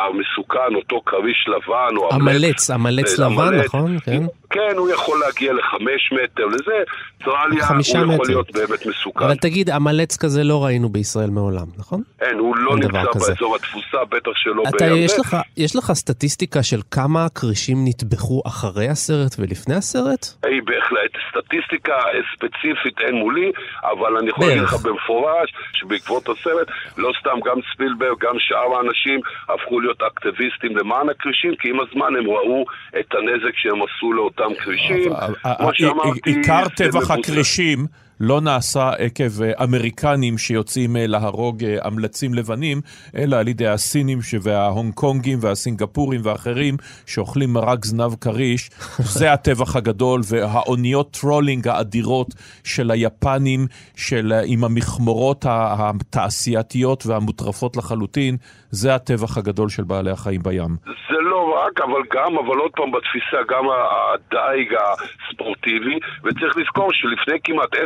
המסוכן, 0.02 0.76
אותו 0.76 1.02
כריש 1.06 1.48
לבן 1.48 1.98
או 1.98 2.10
המלץ, 2.14 2.70
המלץ 2.70 3.10
זה 3.10 3.24
לבן, 3.26 3.44
המלץ. 3.44 3.66
נכון? 3.66 4.00
כן. 4.06 4.24
כן, 4.50 4.78
הוא 4.78 4.90
יכול 4.90 5.20
להגיע 5.20 5.54
לחמש 5.54 6.12
מטר 6.12 6.46
לזה, 6.46 6.84
טרליה 7.24 7.68
הוא 7.68 7.80
יכול 7.80 8.06
מטר. 8.06 8.24
להיות 8.28 8.52
באמת 8.52 8.86
מסוכן. 8.86 9.26
אבל 9.26 9.36
תגיד, 9.36 9.70
המלץ 9.70 10.18
כזה 10.18 10.44
לא 10.44 10.66
ראינו 10.66 10.90
בישראל 10.90 11.30
מעולם, 11.30 11.66
נכון? 11.78 12.02
אין, 12.22 12.40
הוא 12.40 12.56
לא 12.58 12.76
נמצא 12.76 13.04
כזה. 13.14 13.34
באזור 13.34 13.56
התפוסה, 13.56 13.98
בטח 14.10 14.32
שלא 14.36 14.64
אתה, 14.70 14.78
בירדן. 14.86 14.96
יש 14.96 15.20
לך, 15.20 15.38
יש 15.58 15.76
לך 15.76 15.92
סטטיסטיקה 15.94 16.64
של 16.64 16.80
כמה 16.92 17.30
כרישים 17.30 17.78
נטבחו 17.86 18.42
אחרי 18.48 18.88
הסרט 18.88 19.36
ולפני 19.40 19.76
הסרט? 19.76 20.26
היי, 20.44 20.62
בהחלט. 20.62 21.12
סטטיסטיקה 21.30 21.94
אה, 21.94 22.20
ספציפית 22.36 23.00
אין 23.00 23.16
מולי, 23.16 23.52
אבל 23.84 24.18
אני 24.18 24.30
יכול 24.30 24.48
להגיד. 24.48 24.64
לך 24.64 24.74
במפורש 24.74 25.54
שבעקבות 25.74 26.30
הסרט, 26.30 26.68
לא 26.98 27.12
סתם 27.20 27.41
גם 27.46 27.58
ספילברג, 27.74 28.18
גם 28.22 28.36
שאר 28.40 28.78
האנשים 28.78 29.20
הפכו 29.50 29.80
להיות 29.80 30.02
אקטיביסטים 30.02 30.78
למען 30.78 31.10
הכרישים, 31.10 31.56
כי 31.60 31.70
עם 31.70 31.80
הזמן 31.80 32.16
הם 32.20 32.28
ראו 32.30 32.66
את 33.00 33.16
הנזק 33.16 33.56
שהם 33.56 33.80
עשו 33.84 34.14
לאותם 34.14 34.54
כרישים. 34.60 35.12
כמו 35.58 35.74
שאמרתי, 35.74 36.20
עיקר 36.26 36.64
טבח. 36.76 37.12
הכרישים 37.12 37.86
לא 38.24 38.42
נעשה 38.42 38.90
עקב 38.90 39.42
אה, 39.42 39.64
אמריקנים 39.64 40.38
שיוצאים 40.38 40.98
אה, 40.98 41.08
להרוג 41.08 41.64
אה, 41.64 41.78
עמלצים 41.82 42.34
לבנים, 42.34 42.82
אלא 43.16 43.36
על 43.36 43.48
ידי 43.48 43.68
הסינים 43.68 44.20
וההונג 44.42 44.94
קונגים 44.94 45.40
והסינגפורים 45.42 46.22
ואחרים 46.24 46.78
שאוכלים 47.06 47.54
מרק 47.54 47.86
זנב 47.86 48.16
כריש. 48.16 48.70
זה 49.18 49.34
הטבח 49.34 49.76
הגדול, 49.76 50.22
והאוניות 50.30 51.18
trawling 51.22 51.68
האדירות 51.68 52.28
של 52.64 52.92
היפנים, 52.92 53.68
של, 53.96 54.34
עם 54.46 54.64
המכמורות 54.64 55.46
התעשייתיות 55.50 57.06
והמוטרפות 57.06 57.78
לחלוטין, 57.78 58.38
זה 58.70 58.96
הטבח 58.96 59.38
הגדול 59.38 59.70
של 59.70 59.84
בעלי 59.84 60.12
החיים 60.12 60.42
בים. 60.44 60.76
זה 60.86 61.18
לא 61.22 61.61
רק, 61.66 61.82
אבל 61.82 62.02
גם, 62.14 62.38
אבל 62.38 62.58
עוד 62.58 62.72
פעם 62.72 62.92
בתפיסה, 62.92 63.44
גם 63.48 63.66
הדייג 63.70 64.76
הספורטיבי, 64.82 66.00
וצריך 66.24 66.58
לזכור 66.58 66.94
שלפני 66.94 67.38
כמעט 67.44 67.74
10-15 67.74 67.78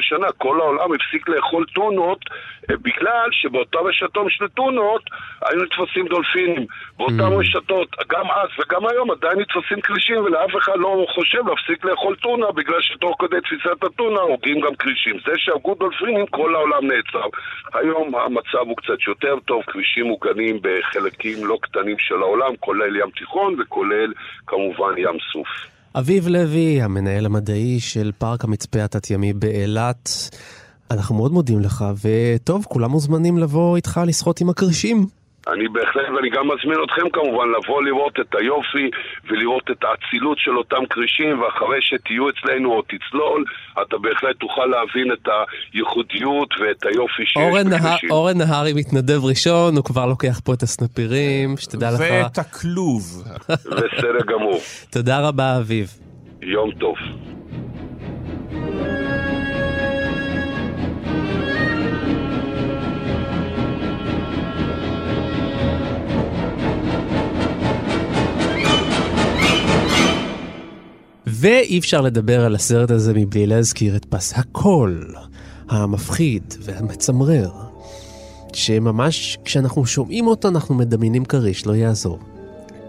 שנה 0.00 0.26
כל 0.38 0.60
העולם 0.60 0.92
הפסיק 0.92 1.28
לאכול 1.28 1.64
טונות 1.74 2.20
אה, 2.70 2.76
בגלל 2.76 3.28
שבאותם 3.30 3.78
רשתות 3.78 4.26
של 4.28 4.48
טונות 4.48 5.02
היו 5.42 5.62
נתפסים 5.62 6.06
דולפינים. 6.06 6.66
באותן 6.96 7.32
רשתות, 7.40 7.88
גם 8.08 8.30
אז 8.30 8.48
וגם 8.58 8.86
היום 8.86 9.10
עדיין 9.10 9.38
נתפסים 9.38 9.80
כרישים 9.80 10.16
ולאף 10.16 10.50
אחד 10.58 10.72
לא 10.76 11.06
חושב 11.14 11.48
להפסיק 11.48 11.84
לאכול 11.84 12.16
טונה 12.16 12.46
בגלל 12.52 12.82
שתוך 12.82 13.16
כדי 13.18 13.40
תפיסת 13.40 13.84
הטונה 13.84 14.20
הורגים 14.20 14.60
גם 14.60 14.74
כרישים. 14.74 15.16
זה 15.26 15.32
שהרגו 15.36 15.74
דולפינים 15.74 16.26
כל 16.26 16.54
העולם 16.54 16.86
נעצר. 16.86 17.28
היום 17.74 18.14
המצב 18.14 18.64
הוא 18.68 18.76
קצת 18.76 19.06
יותר 19.06 19.36
טוב, 19.44 19.62
כרישים 19.66 20.06
מוגנים 20.06 20.58
בחלקים 20.62 21.46
לא 21.46 21.58
קטנים 21.62 21.98
של 21.98 22.14
העולם, 22.22 22.56
כולל 22.60 22.96
ים 22.96 23.10
תיכון 23.16 23.56
וכולל 23.60 24.12
כמובן 24.46 24.98
ים 24.98 25.18
סוף. 25.32 25.48
אביב 25.98 26.28
לוי, 26.28 26.82
המנהל 26.82 27.26
המדעי 27.26 27.80
של 27.80 28.10
פארק 28.18 28.44
המצפה 28.44 28.84
התת-ימי 28.84 29.32
באילת, 29.32 30.08
אנחנו 30.90 31.14
מאוד 31.14 31.32
מודים 31.32 31.60
לך, 31.60 31.84
וטוב, 32.04 32.64
כולם 32.68 32.90
מוזמנים 32.90 33.38
לבוא 33.38 33.76
איתך 33.76 34.00
לשחות 34.06 34.40
עם 34.40 34.50
הכרישים. 34.50 35.06
אני 35.52 35.68
בהחלט, 35.68 36.08
ואני 36.16 36.30
גם 36.30 36.44
מזמין 36.48 36.78
אתכם 36.84 37.10
כמובן 37.12 37.48
לבוא 37.56 37.82
לראות 37.82 38.20
את 38.20 38.34
היופי 38.34 38.90
ולראות 39.30 39.70
את 39.70 39.84
האצילות 39.84 40.38
של 40.38 40.58
אותם 40.58 40.86
כרישים, 40.90 41.40
ואחרי 41.40 41.78
שתהיו 41.80 42.28
אצלנו 42.30 42.72
או 42.72 42.82
תצלול, 42.82 43.44
אתה 43.82 43.98
בהחלט 43.98 44.36
תוכל 44.36 44.66
להבין 44.66 45.12
את 45.12 45.28
הייחודיות 45.72 46.48
ואת 46.60 46.86
היופי 46.86 47.26
שיש 47.26 47.36
אורן, 47.36 47.70
בכרישים. 47.70 48.10
אורן 48.10 48.38
נהרי 48.38 48.72
מתנדב 48.72 49.24
ראשון, 49.24 49.76
הוא 49.76 49.84
כבר 49.84 50.06
לוקח 50.06 50.40
פה 50.44 50.54
את 50.54 50.62
הסנפירים, 50.62 51.56
שתדע 51.56 51.90
לך. 51.90 52.00
ואת 52.00 52.38
הכלוב. 52.38 53.02
בסדר 53.76 54.24
גמור. 54.26 54.60
תודה 54.90 55.28
רבה, 55.28 55.58
אביב. 55.58 55.88
יום 56.42 56.70
טוב. 56.70 56.96
ואי 71.46 71.78
אפשר 71.78 72.00
לדבר 72.00 72.44
על 72.44 72.54
הסרט 72.54 72.90
הזה 72.90 73.14
מבלי 73.14 73.46
להזכיר 73.46 73.96
את 73.96 74.04
פס 74.04 74.32
הקול, 74.36 75.14
המפחיד 75.68 76.54
והמצמרר, 76.60 77.50
שממש 78.52 79.38
כשאנחנו 79.44 79.86
שומעים 79.86 80.26
אותו 80.26 80.48
אנחנו 80.48 80.74
מדמיינים 80.74 81.24
כריש, 81.24 81.66
לא 81.66 81.76
יעזור. 81.76 82.18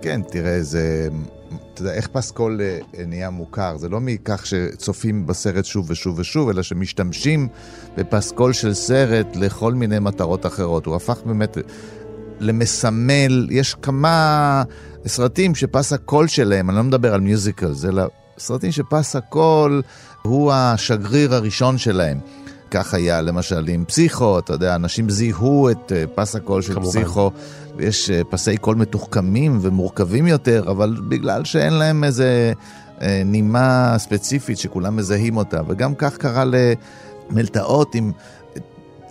כן, 0.01 0.22
תראה, 0.32 0.64
זה... 0.64 1.08
אתה 1.74 1.82
יודע, 1.82 1.93
איך 1.93 2.08
פסקול 2.08 2.62
אה, 2.62 2.80
נהיה 3.05 3.30
מוכר? 3.30 3.78
זה 3.78 3.89
לא 3.89 3.99
מכך 3.99 4.45
שצופים 4.45 5.28
בסרט 5.28 5.66
שוב 5.66 5.89
ושוב 5.89 6.20
ושוב, 6.20 6.49
אלא 6.49 6.64
שמשתמשים 6.64 7.47
בפסקול 7.97 8.53
של 8.53 8.74
סרט 8.74 9.36
לכל 9.36 9.74
מיני 9.74 9.99
מטרות 9.99 10.45
אחרות. 10.45 10.86
הוא 10.86 10.95
הפך 10.95 11.22
באמת 11.26 11.58
למסמל, 12.39 13.47
יש 13.51 13.76
כמה 13.82 14.64
סרטים 15.08 15.55
שפס 15.55 15.93
הקול 15.93 16.28
שלהם, 16.28 16.70
אני 16.70 16.78
לא 16.78 16.84
מדבר 16.84 17.14
על 17.14 17.22
musicals, 17.22 17.86
אלא 17.86 18.08
סרטים 18.38 18.72
שפס 18.72 19.16
הקול 19.16 19.82
הוא 20.22 20.52
השגריר 20.52 21.36
הראשון 21.36 21.78
שלהם. 21.78 22.20
כך 22.72 22.94
היה 22.94 23.22
למשל 23.22 23.68
עם 23.68 23.86
פסיכו, 23.86 24.40
אתה 24.40 24.54
יודע, 24.54 24.76
אנשים 24.76 25.10
זיהו 25.10 25.70
את 25.70 25.92
אה, 25.92 26.04
פס 26.16 26.36
הקול 26.36 26.62
של 26.62 26.74
כמובן. 26.74 26.90
פסיכו. 26.90 27.32
יש 27.80 28.10
אה, 28.10 28.24
פסי 28.24 28.58
קול 28.58 28.76
מתוחכמים 28.76 29.60
ומורכבים 29.62 30.28
יותר, 30.28 30.64
אבל 30.72 30.96
בגלל 31.10 31.46
שאין 31.46 31.74
להם 31.74 32.04
איזה 32.04 32.54
אה, 33.02 33.22
נימה 33.26 33.96
ספציפית 33.98 34.58
שכולם 34.58 34.96
מזהים 34.96 35.38
אותה. 35.38 35.62
וגם 35.68 35.96
כך 35.96 36.18
קרה 36.18 36.44
למלטעות 37.32 37.96
עם... 37.96 38.12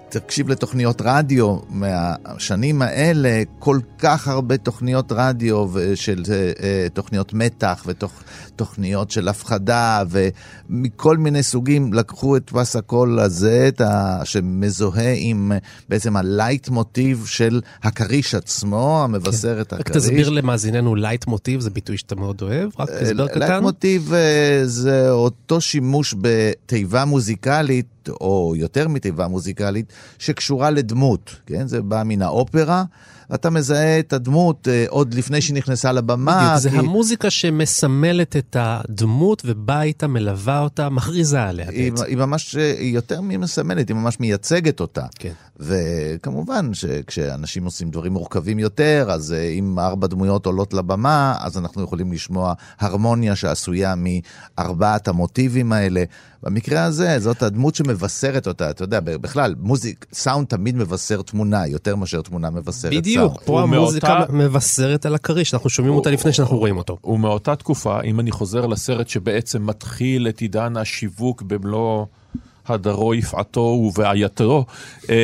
תקשיב 0.09 0.49
לתוכניות 0.49 1.03
רדיו 1.05 1.59
מהשנים 1.69 2.83
האלה, 2.83 3.43
כל 3.59 3.79
כך 3.99 4.29
הרבה 4.29 4.57
תוכניות 4.57 5.13
רדיו 5.13 5.67
של 5.95 6.23
אה, 6.63 6.87
תוכניות 6.95 7.35
מתח 7.35 7.87
ותוכניות 7.87 9.11
של 9.11 9.29
הפחדה 9.29 10.03
ומכל 10.11 11.17
מיני 11.17 11.43
סוגים 11.43 11.93
לקחו 11.93 12.37
את 12.37 12.51
פס 12.51 12.77
הקול 12.77 13.21
הזה, 13.21 13.65
את 13.69 13.81
ה, 13.81 14.21
שמזוהה 14.25 15.15
עם 15.17 15.53
בעצם 15.89 16.17
הלייטמוטיב 16.17 17.25
של 17.27 17.61
הכריש 17.83 18.35
עצמו, 18.35 19.05
המבשר 19.05 19.61
את 19.61 19.73
רק 19.73 19.81
הכריש. 19.81 20.05
תסביר 20.05 20.29
למאזיננו 20.31 20.95
לייטמוטיב, 20.95 21.61
זה 21.61 21.71
ביטוי 21.71 21.99
שאתה 21.99 22.15
מאוד 22.15 22.43
אוהב, 22.43 22.71
רק 22.79 22.91
תסבר 22.91 23.25
לייט 23.25 23.31
קטן. 23.31 23.63
מוטיב 23.63 24.13
אה, 24.15 24.61
זה 24.65 25.11
אותו 25.11 25.61
שימוש 25.61 26.15
בתיבה 26.21 27.05
מוזיקלית, 27.05 27.87
או 28.09 28.55
יותר 28.57 28.89
מתיבה 28.89 29.29
מוזיקלית, 29.29 29.87
שקשורה 30.19 30.71
לדמות, 30.71 31.37
כן? 31.47 31.69
זה 31.69 31.83
בא 31.83 32.03
מן 32.07 32.23
האופרה. 32.23 32.85
ואתה 33.31 33.51
מזהה 33.51 33.99
את 33.99 34.13
הדמות 34.13 34.69
אה, 34.69 34.85
עוד 34.89 35.15
לפני 35.15 35.41
שהיא 35.41 35.57
נכנסה 35.57 35.93
לבמה. 35.93 36.45
בדיוק, 36.47 36.61
זה 36.63 36.71
כי- 36.71 36.77
המוזיקה 36.77 37.31
שמסמלת 37.31 38.37
את 38.37 38.57
הדמות 38.61 39.43
ובאה 39.47 39.83
איתה, 39.83 40.07
מלווה 40.07 40.61
אותה, 40.61 40.89
מכריזה 40.89 41.43
עליה 41.43 41.69
היא, 41.71 41.93
בעצם. 41.93 42.05
היא 42.05 42.17
ממש, 42.17 42.57
אה, 42.57 42.75
היא 42.79 42.95
יותר 42.95 43.21
ממסמלת, 43.21 43.89
היא 43.89 43.97
ממש 43.97 44.21
מייצגת 44.21 44.81
אותה. 44.81 45.07
כן. 45.19 45.33
וכמובן 45.59 46.75
שכשאנשים 46.75 47.65
עושים 47.65 47.91
דברים 47.91 48.13
מורכבים 48.13 48.59
יותר, 48.59 49.07
אז 49.11 49.33
אה, 49.33 49.49
אם 49.49 49.79
ארבע 49.79 50.07
דמויות 50.07 50.47
עולות 50.47 50.75
לבמה, 50.75 51.35
אז 51.41 51.59
אנחנו 51.59 51.83
יכולים 51.83 52.13
לשמוע 52.13 52.53
הרמוניה 52.81 53.37
שעשויה 53.37 53.95
מארבעת 53.97 55.09
המוטיבים 55.09 55.73
האלה. 55.73 56.05
במקרה 56.43 56.85
הזה, 56.85 57.19
זאת 57.19 57.43
הדמות 57.43 57.75
שמבשרת 57.75 58.47
אותה. 58.49 58.71
אתה 58.71 58.85
יודע, 58.85 59.01
בכלל, 59.01 59.55
מוזיק, 59.59 60.07
סאונד 60.13 60.47
תמיד 60.47 60.77
מבשר 60.77 61.23
תמונה, 61.23 61.67
יותר 61.67 61.97
מאשר 61.97 62.21
תמונה 62.23 62.51
מבשרת 62.51 62.75
סאונד. 62.93 62.97
בדיוק, 62.97 63.43
פה 63.45 63.53
הוא 63.53 63.61
המוזיקה 63.61 64.19
מאותה- 64.19 64.33
מבשרת 64.33 65.07
על 65.07 65.15
הכריש, 65.15 65.55
אנחנו 65.55 65.71
שומעים 65.71 65.95
אותה 65.95 66.11
לפני 66.11 66.33
שאנחנו 66.33 66.59
רואים 66.59 66.77
אותו. 66.77 66.99
ומאותה 67.05 67.57
תקופה, 67.57 68.01
אם 68.03 68.21
אני 68.21 68.31
חוזר 68.31 68.67
לסרט 68.67 69.09
שבעצם 69.09 69.67
מתחיל 69.67 70.29
את 70.29 70.39
עידן 70.39 70.77
השיווק 70.77 71.43
במלוא 71.43 72.05
הדרו 72.69 73.15
יפעתו 73.15 73.61
ובעייתו, 73.61 74.65
אה, 75.11 75.15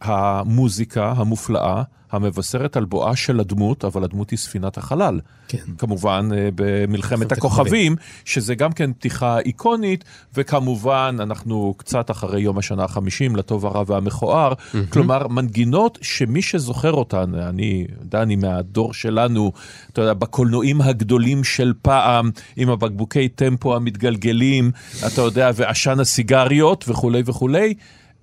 המוזיקה 0.00 1.12
המופלאה, 1.16 1.82
המבשרת 2.12 2.76
על 2.76 2.84
בואה 2.84 3.16
של 3.16 3.40
הדמות, 3.40 3.84
אבל 3.84 4.04
הדמות 4.04 4.30
היא 4.30 4.38
ספינת 4.38 4.78
החלל. 4.78 5.20
כן. 5.48 5.58
כמובן, 5.78 6.28
אה, 6.34 6.48
במלחמת 6.54 7.10
מלחמת 7.10 7.32
הכוכבים, 7.32 7.96
שזה 8.24 8.54
גם 8.54 8.72
כן 8.72 8.92
פתיחה 8.92 9.38
איקונית, 9.38 10.04
וכמובן, 10.34 11.16
אנחנו 11.20 11.74
קצת 11.76 12.10
אחרי 12.10 12.40
יום 12.40 12.58
השנה 12.58 12.82
ה-50, 12.82 13.36
לטוב 13.36 13.66
הרע 13.66 13.82
והמכוער. 13.86 14.52
כלומר, 14.92 15.28
מנגינות 15.28 15.98
שמי 16.02 16.42
שזוכר 16.42 16.92
אותן, 16.92 17.34
אני, 17.34 17.86
דני, 18.02 18.36
מהדור 18.36 18.94
שלנו, 18.94 19.52
אתה 19.92 20.00
יודע, 20.00 20.14
בקולנועים 20.14 20.80
הגדולים 20.80 21.44
של 21.44 21.72
פעם, 21.82 22.30
עם 22.56 22.70
הבקבוקי 22.70 23.28
טמפו 23.28 23.76
המתגלגלים, 23.76 24.70
אתה 25.06 25.22
יודע, 25.22 25.50
ועשן 25.54 26.00
הסיגריות 26.00 26.84
וכולי 26.88 27.22
וכולי, 27.26 27.74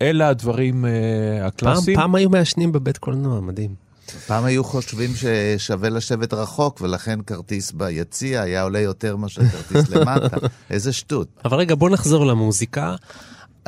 אלה 0.01 0.29
הדברים 0.29 0.85
פעם, 0.85 1.47
הקלאסיים. 1.47 1.97
פעם 1.97 2.15
היו 2.15 2.29
מעשנים 2.29 2.71
בבית 2.71 2.97
קולנוע, 2.97 3.41
מדהים. 3.41 3.75
פעם 4.27 4.45
היו 4.45 4.63
חושבים 4.63 5.09
ששווה 5.15 5.89
לשבת 5.89 6.33
רחוק, 6.33 6.81
ולכן 6.81 7.19
כרטיס 7.21 7.71
ביציע 7.71 8.41
היה 8.41 8.61
עולה 8.61 8.79
יותר 8.79 9.15
מאשר 9.15 9.41
כרטיס 9.45 9.89
למטה. 9.93 10.37
איזה 10.69 10.93
שטות. 10.93 11.27
אבל 11.45 11.57
רגע, 11.57 11.75
בוא 11.75 11.89
נחזור 11.89 12.25
למוזיקה. 12.25 12.95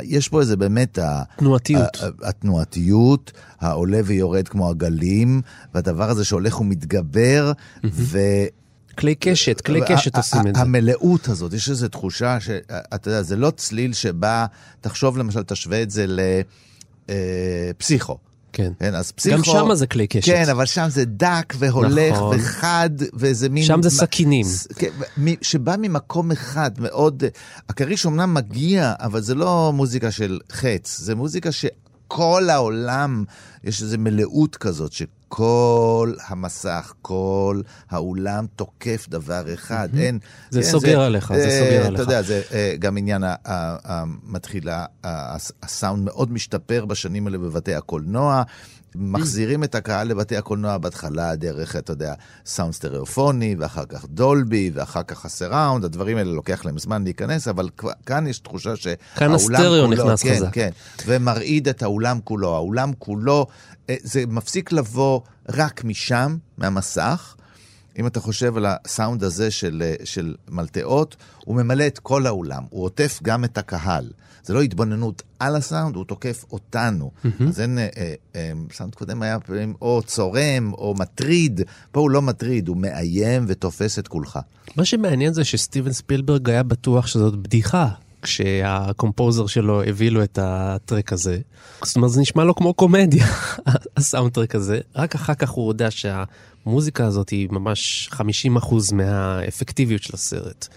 יש 0.04 0.28
פה 0.28 0.42
איזה 0.42 0.58
באמת... 0.58 1.00
תנועתיות. 1.38 1.98
התנועתיות, 2.24 3.32
העולה 3.60 4.00
ויורד 4.06 4.48
כמו 4.48 4.70
הגלים, 4.70 5.42
והדבר 5.74 6.10
הזה 6.10 6.26
שהולך 6.26 6.62
ומתגבר, 6.62 7.52
ו... 7.84 8.20
כלי 9.00 9.16
קשת, 9.16 9.62
כלי 9.62 9.82
קשת 9.88 10.18
עושים 10.18 10.48
את 10.48 10.56
זה. 10.56 10.62
המלאות 10.62 11.28
הזאת, 11.28 11.54
יש 11.54 11.70
איזו 11.70 11.88
תחושה 11.88 12.40
שאתה 12.40 13.10
יודע, 13.10 13.22
זה 13.22 13.36
לא 13.36 13.52
צליל 13.52 13.94
שבא, 13.94 14.46
תחשוב 14.82 15.18
למשל, 15.18 15.44
תשווה 15.44 15.82
את 15.82 15.92
זה 15.92 16.06
לפסיכו. 17.10 18.18
כן. 18.54 18.72
כן, 18.80 18.96
אז 18.96 19.12
פסיכו... 19.12 19.38
גם 19.38 19.44
שמה 19.44 19.76
זה 19.76 19.88
כלי 19.88 20.08
קשת. 20.08 20.26
כן, 20.26 20.50
אבל 20.52 20.66
שם 20.66 20.88
זה 20.90 21.06
דק 21.06 21.54
והולך 21.58 22.14
נכון. 22.14 22.38
וחד, 22.40 22.90
ואיזה 23.14 23.50
מין... 23.50 23.64
שם 23.64 23.82
זה 23.82 23.90
סכינים. 23.90 24.46
כן, 24.76 24.90
שבא 25.42 25.76
ממקום 25.80 26.32
אחד, 26.32 26.72
מאוד... 26.80 27.24
הכריש 27.70 28.06
אמנם 28.06 28.34
מגיע, 28.34 28.94
אבל 29.00 29.22
זה 29.22 29.36
לא 29.36 29.72
מוזיקה 29.74 30.12
של 30.12 30.40
חץ, 30.52 31.00
זה 31.00 31.16
מוזיקה 31.16 31.50
שכל 31.52 32.50
העולם, 32.50 33.24
יש 33.64 33.82
איזו 33.82 33.98
מלאות 34.00 34.56
כזאת, 34.56 34.92
שכל 35.30 36.14
המסך, 36.28 36.94
כל 37.02 37.62
האולם 37.90 38.46
תוקף 38.56 39.06
דבר 39.10 39.54
אחד. 39.54 39.90
אין... 39.98 40.20
זה 40.50 40.60
אין, 40.60 40.68
סוגר 40.70 41.02
עליך, 41.02 41.34
זה 41.34 41.46
אה, 41.46 41.60
סוגר 41.60 41.80
אתה 41.80 41.88
עליך. 41.88 42.00
יודע, 42.00 42.22
זה 42.22 42.42
אה, 42.52 42.76
גם 42.80 42.98
עניין 42.98 43.24
המתחילה, 43.46 44.86
הסאונד 45.64 46.06
מאוד 46.06 46.32
משתפר 46.32 46.86
בשנים 46.86 47.28
האלה 47.28 47.38
בבתי 47.38 47.76
הקולנוע. 47.76 48.44
מחזירים 48.96 49.64
את 49.64 49.76
הקהל 49.76 50.08
לבתי 50.08 50.38
הקולנוע 50.38 50.78
בהתחלה 50.78 51.36
דרך, 51.36 51.76
אתה 51.76 51.92
יודע, 51.92 52.14
סאונד 52.46 52.74
סטריאופוני, 52.74 53.56
ואחר 53.60 53.86
כך 53.86 54.06
דולבי, 54.06 54.72
ואחר 54.74 55.04
כך 55.04 55.26
הסיראונד, 55.26 55.86
הדברים 55.86 56.18
האלה 56.18 56.32
לוקח 56.32 56.66
להם 56.66 56.78
זמן 56.78 57.04
להיכנס, 57.04 57.48
אבל 57.48 57.70
כאן 58.06 58.28
יש 58.28 58.40
תחושה 58.40 58.76
שהאולם 58.76 59.36
הסטריאו 59.36 59.86
כולו, 59.86 59.88
נכנס 59.88 60.24
כן, 60.24 60.36
חזק. 60.36 60.54
כן, 60.54 60.70
ומרעיד 61.06 61.68
את 61.68 61.84
האולם 61.84 62.20
כולו. 62.24 62.56
האולם 62.56 62.92
כולו, 63.00 63.48
אה, 63.69 63.69
זה 64.04 64.24
מפסיק 64.28 64.72
לבוא 64.72 65.22
רק 65.50 65.84
משם, 65.84 66.38
מהמסך. 66.58 67.36
אם 68.00 68.08
אתה 68.08 68.20
חושב 68.20 68.58
על 68.58 68.66
הסאונד 68.66 69.24
הזה 69.24 69.52
של, 69.52 69.84
אה, 69.86 70.06
של 70.06 70.36
מלטעות, 70.50 71.16
הוא 71.46 71.56
ממלא 71.56 71.88
את 71.88 72.00
כל 72.00 72.26
האולם, 72.26 72.64
הוא 72.70 72.84
עוטף 72.84 73.20
גם 73.24 73.44
את 73.44 73.58
הקהל. 73.58 74.10
זה 74.44 74.54
לא 74.54 74.62
התבוננות 74.62 75.22
על 75.40 75.56
הסאונד, 75.56 75.96
הוא 75.96 76.06
תוקף 76.06 76.44
אותנו. 76.52 77.12
אז 77.48 77.62
אין, 77.62 77.78
אה, 77.78 77.88
אה, 77.98 78.14
אה, 78.36 78.52
סאונד 78.74 78.96
קודם 78.96 79.22
היה 79.22 79.40
פעמים 79.40 79.74
או 79.82 80.02
צורם 80.06 80.74
או 80.74 80.96
מטריד, 80.98 81.62
פה 81.92 82.00
הוא 82.00 82.10
לא 82.10 82.22
מטריד, 82.22 82.68
הוא 82.68 82.78
מאיים 82.78 83.46
ותופס 83.48 84.00
את 84.00 84.08
כולך. 84.08 84.40
מה 84.76 84.86
שמעניין 84.86 85.34
זה 85.34 85.44
שסטיבן 85.44 85.92
ספילברג 85.92 86.50
היה 86.50 86.64
בטוח 86.64 87.08
שזאת 87.08 87.36
בדיחה. 87.36 87.90
כשה 88.22 88.70
composer 88.70 89.48
שלו 89.48 89.84
הביא 89.84 90.12
לו 90.12 90.24
את 90.24 90.40
ה 90.42 90.54
track 90.54 91.14
הזה. 91.14 91.38
זאת 91.84 91.96
אומרת, 91.96 92.12
זה 92.12 92.22
נשמע 92.22 92.44
לו 92.44 92.56
כמו 92.56 92.74
קומדיה, 92.74 93.26
ה 93.98 94.32
soundtrack 94.32 94.56
הזה. 94.56 94.80
רק 94.96 95.16
אחר 95.16 95.34
כך 95.34 95.50
הוא 95.50 95.72
יודע 95.72 95.88
שהמוזיקה 95.92 97.06
הזאת 97.06 97.30
היא 97.30 97.48
ממש 97.52 98.10
50% 98.14 98.94
מהאפקטיביות 98.94 100.04
של 100.04 100.14
הסרט. 100.14 100.68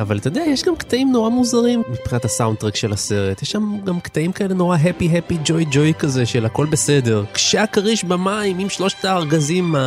אבל 0.00 0.18
אתה 0.18 0.28
יודע, 0.28 0.42
יש 0.46 0.62
גם 0.62 0.76
קטעים 0.76 1.12
נורא 1.12 1.30
מוזרים 1.30 1.82
מבחינת 1.88 2.24
ה 2.24 2.58
soundtrack 2.58 2.76
של 2.76 2.92
הסרט. 2.92 3.42
יש 3.42 3.50
שם 3.50 3.76
גם 3.84 4.00
קטעים 4.00 4.32
כאלה 4.32 4.54
נורא 4.54 4.76
הפי 4.76 5.18
הפי 5.18 5.38
ג'וי 5.44 5.64
ג'וי 5.70 5.92
כזה 5.98 6.26
של 6.26 6.46
הכל 6.46 6.66
בסדר. 6.66 7.24
כשהכריש 7.34 8.04
במים 8.04 8.58
עם 8.58 8.68
שלושת 8.68 9.04
הארגזים 9.04 9.74
ה... 9.74 9.78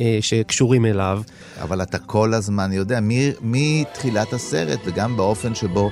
אה, 0.00 0.18
שקשורים 0.20 0.86
אליו. 0.86 1.22
אבל 1.60 1.82
אתה 1.82 1.98
כל 1.98 2.34
הזמן 2.34 2.72
יודע, 2.72 2.98
מתחילת 3.42 4.32
הסרט 4.32 4.80
וגם 4.84 5.16
באופן 5.16 5.54
שבו 5.54 5.90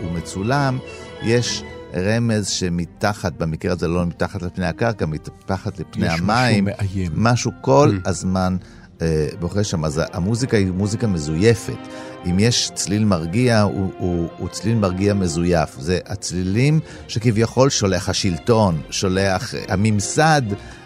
הוא 0.00 0.10
מצולם, 0.12 0.78
יש 1.22 1.62
רמז 1.94 2.48
שמתחת, 2.48 3.32
במקרה 3.32 3.72
הזה 3.72 3.88
לא 3.88 4.06
מתחת 4.06 4.42
לפני 4.42 4.66
הקרקע, 4.66 5.06
מתחת 5.06 5.78
לפני 5.78 6.06
יש 6.06 6.12
המים. 6.20 6.64
משהו 6.64 6.76
מאיים. 6.78 7.10
משהו 7.14 7.50
כל 7.60 7.98
הזמן 8.04 8.56
אה, 9.02 9.28
בוחר 9.40 9.62
שם. 9.62 9.84
אז 9.84 10.00
המוזיקה 10.12 10.56
היא 10.56 10.72
מוזיקה 10.72 11.06
מזויפת. 11.06 11.78
אם 12.26 12.38
יש 12.38 12.70
צליל 12.74 13.04
מרגיע, 13.04 13.60
הוא, 13.60 13.92
הוא, 13.98 14.28
הוא 14.38 14.48
צליל 14.48 14.74
מרגיע 14.74 15.14
מזויף. 15.14 15.76
זה 15.78 15.98
הצלילים 16.06 16.80
שכביכול 17.08 17.70
שולח 17.70 18.08
השלטון, 18.08 18.80
שולח 18.90 19.54
הממסד. 19.68 20.42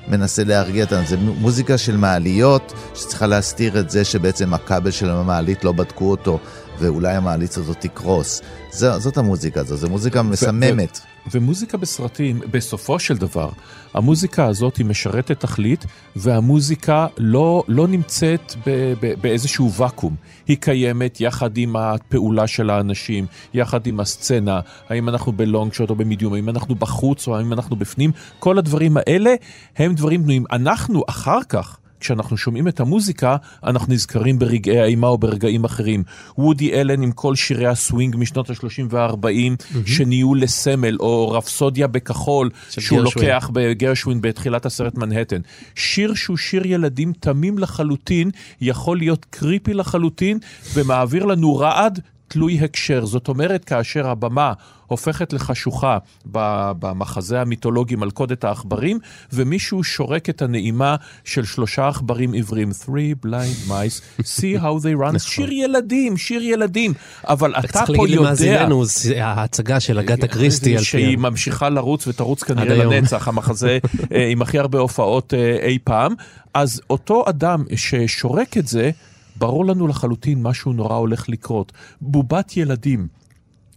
מנסה 0.09 0.45
להרגיע 0.45 0.85
אותנו, 0.85 1.07
זה 1.07 1.17
מוזיקה 1.17 1.79
של 1.79 1.97
מעליות 1.97 2.73
שצריכה 2.95 3.27
להסתיר 3.27 3.81
את 3.81 3.91
זה 3.91 4.05
שבעצם 4.05 4.55
הכבל 4.55 4.91
של 4.91 5.11
המעלית 5.11 5.65
לא 5.65 5.73
בדקו 5.73 6.11
אותו 6.11 6.39
ואולי 6.79 7.15
המעלית 7.15 7.57
הזאת 7.57 7.81
תקרוס. 7.81 8.43
זו, 8.71 9.01
זאת 9.01 9.17
המוזיקה 9.17 9.61
הזו, 9.61 9.77
זו 9.77 9.89
מוזיקה 9.89 10.23
מסממת. 10.23 11.01
ו- 11.05 11.15
ומוזיקה 11.31 11.79
בסרטים, 11.79 12.41
בסופו 12.51 12.99
של 12.99 13.17
דבר, 13.17 13.51
המוזיקה 13.95 14.47
הזאת 14.47 14.77
היא 14.77 14.87
משרתת 14.87 15.41
תכלית, 15.41 15.85
והמוזיקה 16.17 17.07
לא, 17.19 17.65
לא 17.69 17.89
נמצאת 17.89 18.55
ב- 18.67 18.95
ב- 19.01 19.15
באיזשהו 19.21 19.73
ואקום. 19.73 20.17
היא 20.49 20.57
קיימת 20.61 21.21
יחד 21.21 21.57
עם 21.57 21.77
הפעולה 21.77 22.47
של 22.47 22.71
האנשים, 22.71 23.27
יחד 23.55 23.87
עם 23.87 24.01
הסצנה, 24.01 24.61
האם 24.89 25.09
אנחנו 25.09 25.33
בלונג 25.33 25.73
שוט 25.73 25.91
או 25.91 25.95
במדיום, 25.95 26.35
האם 26.35 26.49
אנחנו 26.49 26.75
בחוץ 26.75 27.29
או 27.29 27.37
האם 27.37 27.53
אנחנו 27.53 27.77
בפנים, 27.77 28.11
כל 28.39 28.59
הדברים 28.59 28.97
האלה 28.97 29.35
הם 29.77 29.95
דברים 29.95 30.23
בנויים. 30.23 30.45
אנחנו 30.53 31.03
אחר 31.09 31.39
כך, 31.49 31.79
כשאנחנו 32.05 32.37
שומעים 32.37 32.69
את 32.69 32.81
המוזיקה, 32.81 33.37
אנחנו 33.65 33.95
נזכרים 33.95 34.39
ברגעי 34.39 34.81
האימה 34.81 35.07
או 35.07 35.19
ברגעים 35.19 35.65
אחרים. 35.65 36.03
וודי 36.39 36.73
אלן 36.73 37.03
עם 37.03 37.13
כל 37.13 37.35
שירי 37.35 37.67
הסווינג 37.67 38.17
משנות 38.19 38.51
ה-30 38.51 38.83
וה-40, 38.91 39.15
mm-hmm. 39.15 39.79
שנהיו 39.87 40.35
לסמל, 40.35 40.97
או 41.01 41.31
רפסודיה 41.31 41.87
בכחול, 41.87 42.51
שהוא 42.71 42.99
גרשווין. 42.99 43.27
לוקח 43.27 43.51
בגרשווין 43.53 44.21
בתחילת 44.21 44.67
הסרט 44.67 44.95
מנהטן. 44.95 45.41
שיר 45.75 46.15
שהוא 46.15 46.37
שיר 46.37 46.67
ילדים 46.67 47.13
תמים 47.21 47.59
לחלוטין, 47.59 48.31
יכול 48.61 48.99
להיות 48.99 49.27
קריפי 49.31 49.75
לחלוטין, 49.75 50.39
ומעביר 50.75 51.25
לנו 51.25 51.57
רעד 51.57 52.01
תלוי 52.29 52.61
הקשר. 52.61 53.05
זאת 53.05 53.29
אומרת, 53.29 53.65
כאשר 53.65 54.09
הבמה 54.09 54.53
הופכת 54.87 55.33
לחשוכה 55.33 55.99
במחזה 56.27 57.41
המיתולוגי 57.41 57.97
מלכודת 57.97 58.45
העכברים, 58.45 58.99
ומישהו 59.33 59.85
שורק 59.85 60.31
את 60.31 60.43
הנעימה 60.43 60.97
של 61.25 61.45
שלושה 61.45 61.89
עכברים 61.89 62.33
עיוורים, 62.33 62.71
three 62.71 63.27
blind 63.27 63.69
mice, 63.69 64.21
see 64.21 64.61
how 64.61 64.83
they 64.83 65.01
run, 65.01 65.19
שיר 65.19 65.53
ילדים, 65.53 66.17
שיר 66.17 66.43
ילדים, 66.43 66.93
אבל 67.29 67.55
אתה 67.59 67.69
צריך 67.69 67.87
פה 67.87 67.93
להגיד 67.93 68.15
יודע... 68.15 68.27
למאזיננו, 68.27 68.85
זה 68.85 69.25
ההצגה 69.25 69.81
של 69.81 69.99
אגתה 69.99 70.27
קריסטי. 70.27 70.77
על 70.77 70.83
שהיא 70.83 71.19
ממשיכה 71.19 71.69
לרוץ 71.69 72.07
ותרוץ 72.07 72.43
כנראה. 72.43 72.85
לנצח, 72.85 73.29
המחזה 73.29 73.79
אה, 74.13 74.29
עם 74.29 74.43
הכי 74.43 74.59
הרבה 74.59 74.79
הופעות 74.79 75.35
אה, 75.35 75.57
אי 75.63 75.79
פעם. 75.85 76.15
אז 76.55 76.81
אותו 76.91 77.25
אדם 77.29 77.65
ששורק 77.77 78.57
את 78.57 78.67
זה, 78.67 78.91
ברור 79.37 79.65
לנו 79.65 79.87
לחלוטין 79.87 80.43
משהו 80.43 80.73
נורא 80.73 80.97
הולך 80.97 81.29
לקרות. 81.29 81.73
בובת 82.01 82.57
ילדים. 82.57 83.09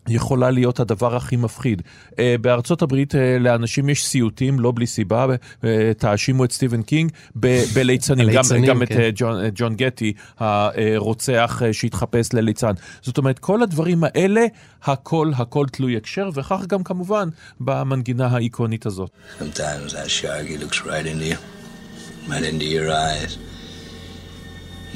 יכולה 0.10 0.52
להיות 0.52 0.80
הדבר 0.80 1.16
הכי 1.16 1.36
מפחיד. 1.36 1.82
אה, 2.20 2.36
בארצות 2.42 2.82
הברית 2.82 3.16
אה, 3.16 3.40
לאנשים 3.40 3.90
יש 3.90 4.06
סיוטים, 4.06 4.60
לא 4.60 4.72
בלי 4.76 4.88
סיבה, 4.88 5.26
אה, 5.64 5.92
תאשימו 5.98 6.46
את 6.46 6.52
סטיבן 6.52 6.82
קינג 6.82 7.12
ב- 7.36 7.64
בליצנים, 7.76 8.28
גם, 8.28 8.36
הליצנים, 8.36 8.66
גם 8.66 8.84
את 8.84 8.88
כן. 8.88 9.10
ג'ון, 9.16 9.42
ג'ון 9.56 9.76
גטי, 9.76 10.14
הרוצח 10.38 11.62
שהתחפש 11.72 12.34
לליצן. 12.34 12.72
זאת 13.02 13.18
אומרת, 13.18 13.40
כל 13.40 13.64
הדברים 13.64 14.04
האלה, 14.04 14.46
הכל 14.84 15.32
הכל 15.36 15.66
תלוי 15.72 15.98
הקשר, 15.98 16.30
וכך 16.34 16.66
גם 16.68 16.84
כמובן 16.84 17.30
במנגינה 17.60 18.28
האיקונית 18.28 18.86
הזאת. 18.86 19.10
Sometimes 19.40 19.92
that 19.92 20.10
sharky 20.22 20.64
looks 20.64 20.82
right 20.86 21.06
into 21.06 21.26
you, 21.26 21.38
right 22.30 22.44
into 22.44 22.66
your 22.66 22.90
eyes. 22.90 23.47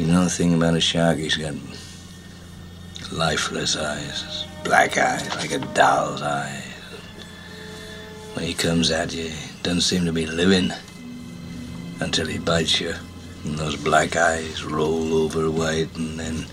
You 0.01 0.07
know 0.07 0.23
the 0.23 0.31
thing 0.31 0.55
about 0.55 0.73
a 0.73 0.81
shark, 0.81 1.19
he's 1.19 1.37
got 1.37 1.53
lifeless 3.11 3.77
eyes, 3.77 4.47
black 4.63 4.97
eyes, 4.97 5.29
like 5.35 5.51
a 5.51 5.59
doll's 5.75 6.23
eyes. 6.23 6.73
When 8.33 8.45
he 8.45 8.55
comes 8.55 8.89
at 8.89 9.13
you, 9.13 9.25
he 9.25 9.61
doesn't 9.61 9.81
seem 9.81 10.05
to 10.05 10.11
be 10.11 10.25
living 10.25 10.71
until 11.99 12.25
he 12.25 12.39
bites 12.39 12.81
you. 12.81 12.95
And 13.43 13.59
those 13.59 13.75
black 13.75 14.15
eyes 14.15 14.63
roll 14.63 15.13
over 15.13 15.51
white, 15.51 15.95
and 15.95 16.19
then. 16.19 16.45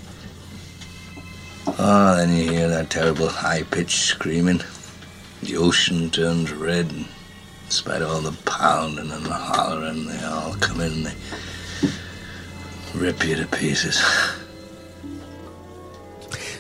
Oh, 1.67 2.17
then 2.17 2.37
you 2.37 2.53
hear 2.53 2.69
that 2.69 2.91
terrible 2.91 3.29
high 3.29 3.63
pitched 3.63 3.99
screaming. 3.99 4.61
The 5.43 5.57
ocean 5.57 6.11
turns 6.11 6.53
red, 6.53 6.91
and 6.91 7.07
in 7.65 7.71
spite 7.71 8.03
of 8.03 8.11
all 8.11 8.21
the 8.21 8.37
pounding 8.45 9.11
and 9.11 9.25
the 9.25 9.33
hollering, 9.33 10.05
they 10.05 10.23
all 10.23 10.53
come 10.57 10.83
in 10.83 11.05
they 11.05 11.15
rip 12.99 13.23
you 13.23 13.37
to 13.37 13.55
pieces. 13.55 13.99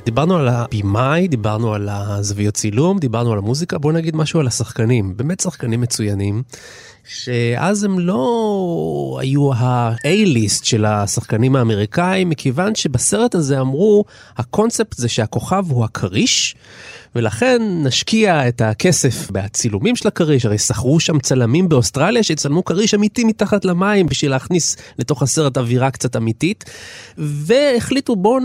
דיברנו 0.04 0.36
על 0.36 0.48
הבמאי, 0.48 1.28
דיברנו 1.28 1.74
על 1.74 1.88
הזוויות 1.88 2.54
צילום, 2.54 2.98
דיברנו 2.98 3.32
על 3.32 3.38
המוזיקה, 3.38 3.78
בואו 3.78 3.92
נגיד 3.92 4.16
משהו 4.16 4.40
על 4.40 4.46
השחקנים. 4.46 5.16
באמת 5.16 5.40
שחקנים 5.40 5.80
מצוינים, 5.80 6.42
שאז 7.08 7.84
הם 7.84 7.98
לא 7.98 9.18
היו 9.20 9.52
ה-A-ליסט 9.52 10.64
של 10.64 10.84
השחקנים 10.84 11.56
האמריקאים, 11.56 12.28
מכיוון 12.28 12.74
שבסרט 12.74 13.34
הזה 13.34 13.60
אמרו, 13.60 14.04
הקונספט 14.36 14.96
זה 14.96 15.08
שהכוכב 15.08 15.64
הוא 15.68 15.84
הכריש, 15.84 16.56
ולכן 17.14 17.62
נשקיע 17.62 18.48
את 18.48 18.60
הכסף 18.60 19.30
בצילומים 19.30 19.96
של 19.96 20.08
הכריש, 20.08 20.46
הרי 20.46 20.58
שכרו 20.58 21.00
שם 21.00 21.18
צלמים 21.18 21.68
באוסטרליה 21.68 22.22
שיצלמו 22.22 22.64
כריש 22.64 22.94
אמיתי 22.94 23.24
מתחת 23.24 23.64
למים 23.64 24.06
בשביל 24.06 24.30
להכניס 24.30 24.76
לתוך 24.98 25.22
הסרט 25.22 25.58
אווירה 25.58 25.90
קצת 25.90 26.16
אמיתית, 26.16 26.64
והחליטו 27.18 28.16
בואו 28.16 28.38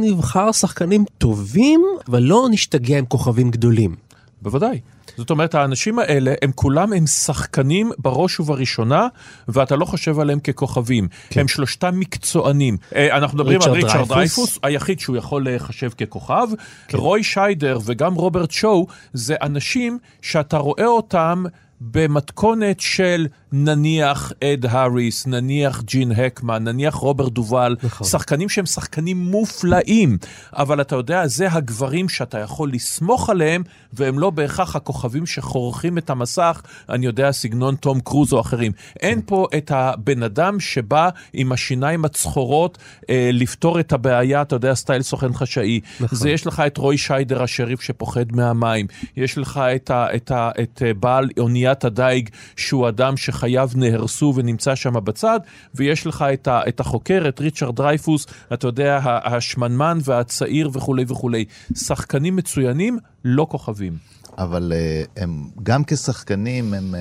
נבחר 0.00 0.52
שחקנים 0.52 1.04
טובים, 1.18 1.82
אבל 2.08 2.22
לא 2.22 2.46
נשתגע 2.50 2.98
עם 2.98 3.04
כוכבים 3.06 3.50
גדולים. 3.50 4.09
בוודאי. 4.42 4.80
זאת 5.16 5.30
אומרת, 5.30 5.54
האנשים 5.54 5.98
האלה, 5.98 6.34
הם 6.42 6.52
כולם 6.54 6.92
הם 6.92 7.06
שחקנים 7.06 7.90
בראש 7.98 8.40
ובראשונה, 8.40 9.08
ואתה 9.48 9.76
לא 9.76 9.84
חושב 9.84 10.18
עליהם 10.18 10.40
ככוכבים. 10.40 11.08
כן. 11.30 11.40
הם 11.40 11.48
שלושתם 11.48 12.00
מקצוענים. 12.00 12.76
אה, 12.94 13.16
אנחנו 13.16 13.38
מדברים 13.38 13.58
על 13.62 13.70
ריצ'רד. 13.70 14.08
דרייפוס, 14.08 14.58
היחיד 14.62 15.00
שהוא 15.00 15.16
יכול 15.16 15.44
להיחשב 15.44 15.90
ככוכב. 15.90 16.48
כן. 16.88 16.98
רוי 16.98 17.22
שיידר 17.22 17.78
וגם 17.84 18.14
רוברט 18.14 18.50
שואו, 18.50 18.86
זה 19.12 19.34
אנשים 19.42 19.98
שאתה 20.22 20.58
רואה 20.58 20.86
אותם 20.86 21.44
במתכונת 21.80 22.80
של 22.80 23.26
נניח 23.52 24.32
אד 24.44 24.66
האריס, 24.66 25.26
נניח 25.26 25.82
ג'ין 25.82 26.12
הקמן, 26.12 26.64
נניח 26.64 26.94
רוברט 26.94 27.32
דובל, 27.32 27.76
נכון. 27.82 28.06
שחקנים 28.06 28.48
שהם 28.48 28.66
שחקנים 28.66 29.16
מופלאים, 29.16 30.18
אבל 30.52 30.80
אתה 30.80 30.96
יודע, 30.96 31.26
זה 31.26 31.52
הגברים 31.52 32.08
שאתה 32.08 32.38
יכול 32.38 32.72
לסמוך 32.72 33.30
עליהם, 33.30 33.62
והם 33.92 34.18
לא 34.18 34.30
בהכרח 34.30 34.76
הכוכבים 34.76 35.26
שחורכים 35.26 35.98
את 35.98 36.10
המסך, 36.10 36.62
אני 36.88 37.06
יודע, 37.06 37.32
סגנון 37.32 37.74
תום 37.74 38.00
קרוז 38.00 38.32
או 38.32 38.40
אחרים. 38.40 38.72
אין 39.00 39.20
פה 39.26 39.46
את 39.56 39.70
הבן 39.70 40.22
אדם 40.22 40.60
שבא 40.60 41.08
עם 41.32 41.52
השיניים 41.52 42.04
הצחורות 42.04 42.78
אה, 43.10 43.30
לפתור 43.32 43.80
את 43.80 43.92
הבעיה, 43.92 44.42
אתה 44.42 44.56
יודע, 44.56 44.74
סטייל 44.74 45.02
סוכן 45.02 45.32
חשאי. 45.32 45.80
נכון. 46.00 46.18
זה 46.18 46.30
יש 46.30 46.46
לך 46.46 46.62
את 46.66 46.76
רוי 46.76 46.98
שיידר 46.98 47.42
השריף 47.42 47.80
שפוחד 47.80 48.32
מהמים, 48.32 48.86
יש 49.16 49.38
לך 49.38 49.60
את, 49.76 49.90
ה, 49.90 50.06
את, 50.14 50.30
ה, 50.30 50.50
את 50.62 50.82
אה, 50.86 50.94
בעל 50.94 51.28
אוניית 51.70 51.84
הדייג, 51.84 52.28
שהוא 52.56 52.88
אדם 52.88 53.16
שחייו 53.16 53.70
נהרסו 53.74 54.32
ונמצא 54.36 54.74
שם 54.74 55.04
בצד, 55.04 55.40
ויש 55.74 56.06
לך 56.06 56.24
את, 56.32 56.48
ה, 56.48 56.60
את 56.68 56.80
החוקר, 56.80 57.24
את 57.28 57.40
ריצ'רד 57.40 57.76
דרייפוס, 57.76 58.26
אתה 58.52 58.66
יודע, 58.66 59.00
השמנמן 59.04 59.98
והצעיר 60.04 60.70
וכולי 60.72 61.04
וכולי. 61.08 61.44
שחקנים 61.74 62.36
מצוינים, 62.36 62.98
לא 63.24 63.46
כוכבים. 63.50 63.96
אבל 64.38 64.72
אה, 64.72 65.22
הם 65.22 65.50
גם 65.62 65.84
כשחקנים 65.86 66.74
הם, 66.74 66.94
אה, 66.94 66.98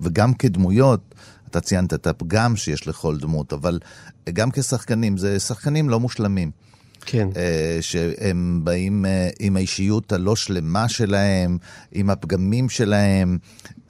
וגם 0.00 0.34
כדמויות, 0.34 1.14
אתה 1.50 1.60
ציינת 1.60 1.94
את 1.94 2.06
הפגם 2.06 2.56
שיש 2.56 2.88
לכל 2.88 3.16
דמות, 3.18 3.52
אבל 3.52 3.78
גם 4.32 4.50
כשחקנים, 4.50 5.16
זה 5.16 5.40
שחקנים 5.40 5.88
לא 5.90 6.00
מושלמים. 6.00 6.50
כן. 7.06 7.28
אה, 7.36 7.78
שהם 7.80 8.60
באים 8.64 9.06
אה, 9.06 9.28
עם 9.40 9.56
האישיות 9.56 10.12
הלא 10.12 10.36
שלמה 10.36 10.88
שלהם, 10.88 11.58
עם 11.92 12.10
הפגמים 12.10 12.68
שלהם. 12.68 13.38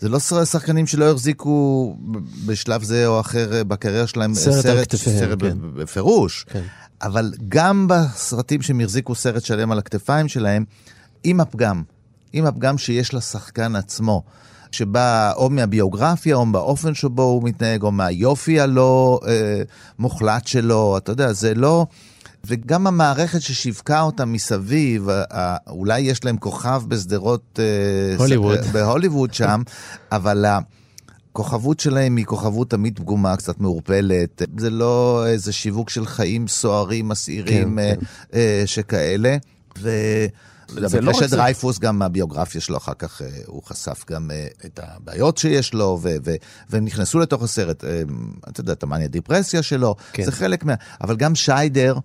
זה 0.01 0.09
לא 0.09 0.21
שחקנים 0.21 0.87
שלא 0.87 1.11
החזיקו 1.11 1.97
בשלב 2.47 2.83
זה 2.83 3.07
או 3.07 3.21
אחר 3.21 3.55
אה, 3.55 3.65
בקריירה 3.65 4.07
שלהם 4.07 4.35
סרט 4.35 4.67
על 4.67 4.85
כתפיהם, 4.85 5.19
סרט 5.19 5.41
כן. 5.41 5.57
בפירוש. 5.75 6.45
כן. 6.49 6.63
אבל 7.03 7.33
גם 7.49 7.87
בסרטים 7.89 8.63
שהם 8.63 8.81
החזיקו 8.81 9.15
סרט 9.15 9.45
שלם 9.45 9.73
על 9.73 9.79
הכתפיים 9.79 10.29
שלהם, 10.29 10.65
עם 11.25 11.41
הפגם, 11.41 11.83
עם 12.33 12.47
הפגם 12.47 12.79
שיש 12.79 13.15
לשחקן 13.15 13.77
עצמו, 13.77 14.23
שבא 14.73 15.33
או 15.37 15.51
מהביוגרפיה, 15.51 16.37
או 16.37 16.47
באופן 16.47 16.95
שבו 16.95 17.23
הוא 17.23 17.43
מתנהג, 17.43 17.83
או 17.83 17.93
מהיופי 17.93 18.61
הלא 18.61 19.21
אה, 19.27 19.63
מוחלט 19.99 20.47
שלו, 20.47 20.97
אתה 20.97 21.13
יודע, 21.13 21.33
זה 21.33 21.55
לא... 21.55 21.87
וגם 22.47 22.87
המערכת 22.87 23.43
ששיווקה 23.43 24.01
אותם 24.01 24.33
מסביב, 24.33 25.09
אה, 25.09 25.57
אולי 25.69 26.01
יש 26.01 26.25
להם 26.25 26.37
כוכב 26.37 26.83
בשדרות... 26.89 27.59
אה, 27.59 28.17
הוליווד. 28.19 28.63
ס- 28.63 28.67
בהוליווד 28.67 29.35
שם, 29.35 29.63
אבל 30.13 30.45
הכוכבות 31.33 31.81
שלהם 31.81 32.17
היא 32.17 32.25
כוכבות 32.27 32.71
תמיד 32.71 32.97
פגומה, 32.99 33.37
קצת 33.37 33.61
מעורפלת. 33.61 34.43
זה 34.59 34.71
לא 34.71 35.25
איזה 35.27 35.53
שיווק 35.53 35.91
של 35.91 36.07
חיים 36.07 36.49
סוערים, 36.49 37.09
מסעירים 37.09 37.69
כן, 37.75 37.79
אה, 37.79 37.95
כן. 38.01 38.39
אה, 38.39 38.63
שכאלה. 38.67 39.37
ו... 39.79 39.91
זה 40.69 41.01
לא 41.01 41.11
רק. 41.11 41.23
דרייפוס, 41.23 41.79
גם 41.79 42.03
הביוגרפיה 42.03 42.61
שלו, 42.61 42.77
אחר 42.77 42.93
כך 42.99 43.23
אה, 43.23 43.29
הוא 43.47 43.63
חשף 43.63 44.05
גם 44.11 44.31
אה, 44.31 44.47
את 44.65 44.81
הבעיות 44.83 45.39
שיש 45.39 45.75
לו, 45.75 45.99
ו- 46.03 46.17
ו- 46.25 46.35
והם 46.71 46.85
נכנסו 46.85 47.19
לתוך 47.19 47.43
הסרט, 47.43 47.85
אה, 47.85 48.03
אתה 48.49 48.61
יודע, 48.61 48.73
את 48.73 48.83
המאניה 48.83 49.09
דיפרסיה 49.09 49.63
שלו, 49.63 49.95
כן. 50.13 50.25
זה 50.25 50.33
חלק 50.33 50.65
מה... 50.65 50.75
אבל 51.01 51.17
גם 51.17 51.35
שיידר, 51.35 51.97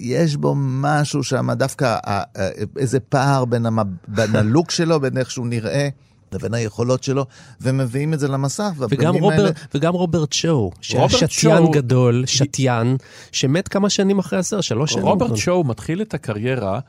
יש 0.00 0.36
בו 0.36 0.54
משהו 0.56 1.24
שם, 1.24 1.50
דווקא 1.52 1.98
אה, 2.06 2.22
אה, 2.36 2.48
איזה 2.76 3.00
פער 3.00 3.44
בין, 3.44 3.66
המב... 3.66 3.86
בין 4.08 4.36
הלוק 4.36 4.70
שלו, 4.70 5.00
בין 5.00 5.18
איך 5.18 5.30
שהוא 5.30 5.46
נראה. 5.46 5.88
לבין 6.32 6.54
היכולות 6.54 7.04
שלו, 7.04 7.26
ומביאים 7.60 8.14
את 8.14 8.20
זה 8.20 8.28
למסך, 8.28 8.70
וגם, 8.90 9.14
רובר, 9.14 9.34
האלה... 9.34 9.50
וגם 9.74 9.92
רוברט 9.92 10.32
שואו, 10.32 10.70
שהיה 10.80 11.08
שתיין 11.08 11.28
שואו- 11.28 11.70
גדול, 11.70 12.26
שתיין, 12.26 12.96
שמת 13.32 13.68
כמה 13.68 13.90
שנים 13.90 14.18
אחרי 14.18 14.38
הסרט, 14.38 14.62
שלוש 14.62 14.92
שנים. 14.92 15.04
רוברט 15.04 15.36
שואו 15.36 15.64
מתחיל 15.64 16.02
את 16.02 16.14
הקריירה 16.14 16.80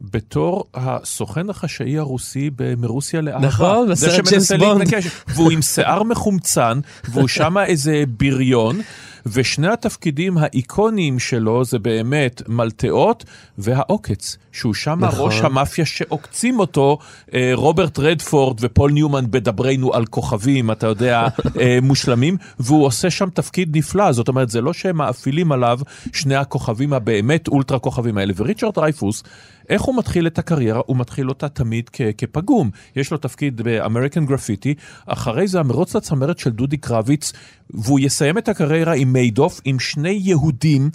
בתור 0.00 0.64
הסוכן 0.74 1.50
החשאי 1.50 1.98
הרוסי 1.98 2.50
מרוסיה 2.78 3.20
לאהבה. 3.20 3.46
נכון, 3.46 3.90
בסרט 3.90 4.28
ג'יימס 4.28 4.52
בונד. 4.52 4.88
והוא 5.28 5.50
עם 5.50 5.62
שיער 5.62 6.02
מחומצן, 6.02 6.80
והוא 7.08 7.28
שם 7.38 7.58
איזה 7.58 8.04
בריון. 8.18 8.80
ושני 9.26 9.68
התפקידים 9.68 10.38
האיקוניים 10.38 11.18
שלו 11.18 11.64
זה 11.64 11.78
באמת 11.78 12.42
מלטעות 12.48 13.24
והעוקץ, 13.58 14.36
שהוא 14.52 14.74
שם 14.74 14.98
נכון. 15.00 15.26
ראש 15.26 15.40
המאפיה 15.40 15.86
שעוקצים 15.86 16.58
אותו, 16.58 16.98
אה, 17.34 17.50
רוברט 17.54 17.98
רדפורד 17.98 18.56
ופול 18.60 18.92
ניומן 18.92 19.30
בדברנו 19.30 19.94
על 19.94 20.06
כוכבים, 20.06 20.70
אתה 20.70 20.86
יודע, 20.86 21.26
אה, 21.60 21.78
מושלמים, 21.82 22.36
והוא 22.58 22.86
עושה 22.86 23.10
שם 23.10 23.30
תפקיד 23.30 23.76
נפלא, 23.76 24.12
זאת 24.12 24.28
אומרת, 24.28 24.48
זה 24.50 24.60
לא 24.60 24.72
שהם 24.72 24.96
מאפילים 24.96 25.52
עליו 25.52 25.78
שני 26.12 26.36
הכוכבים 26.36 26.92
הבאמת 26.92 27.48
אולטרה 27.48 27.78
כוכבים 27.78 28.18
האלה. 28.18 28.32
וריצ'רד 28.36 28.74
דרייפוס, 28.74 29.22
איך 29.68 29.82
הוא 29.82 29.98
מתחיל 29.98 30.26
את 30.26 30.38
הקריירה? 30.38 30.80
הוא 30.86 30.96
מתחיל 30.96 31.28
אותה 31.28 31.48
תמיד 31.48 31.90
כ- 31.92 32.00
כפגום. 32.18 32.70
יש 32.96 33.10
לו 33.10 33.18
תפקיד 33.18 33.62
ב 33.62 33.69
American 33.69 34.26
Graffiti, 34.26 34.74
אחרי 35.06 35.48
זה 35.48 35.60
המרוץ 35.60 35.96
לצמרת 35.96 36.38
של 36.38 36.50
דודי 36.50 36.76
קרביץ, 36.76 37.32
והוא 37.70 38.00
יסיים 38.00 38.38
את 38.38 38.48
הקריירה 38.48 38.94
עם 38.94 39.07
מיידוף, 39.12 39.60
עם 39.64 39.78
שני 39.78 40.20
יהודים 40.22 40.90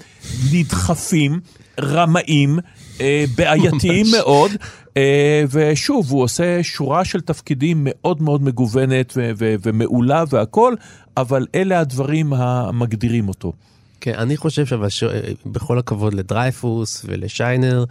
נדחפים, 0.53 1.39
רמאים, 1.80 2.59
אה, 3.01 3.26
בעייתיים 3.36 4.05
מאוד. 4.18 4.51
אה, 4.97 5.43
ושוב, 5.51 6.11
הוא 6.11 6.24
עושה 6.24 6.64
שורה 6.64 7.05
של 7.05 7.22
תפקידים 7.22 7.78
מאוד 7.84 8.22
מאוד 8.22 8.43
מגוונת 8.43 9.14
ו- 9.18 9.32
ו- 9.38 9.55
ומעולה 9.64 10.24
והכול, 10.30 10.76
אבל 11.18 11.45
אלה 11.55 11.80
הדברים 11.80 12.34
המגדירים 12.34 13.28
אותו. 13.28 13.53
כן, 14.01 14.14
אני 14.14 14.38
חושב 14.38 14.66
שבכל 14.89 15.80
הכבוד 15.80 16.14
לדרייפוס 16.14 17.05
ולשיינר, 17.05 17.86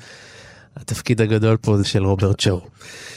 התפקיד 0.76 1.20
הגדול 1.20 1.56
פה 1.56 1.76
זה 1.76 1.84
של 1.84 2.04
רוברט 2.04 2.40
שואו, 2.40 2.60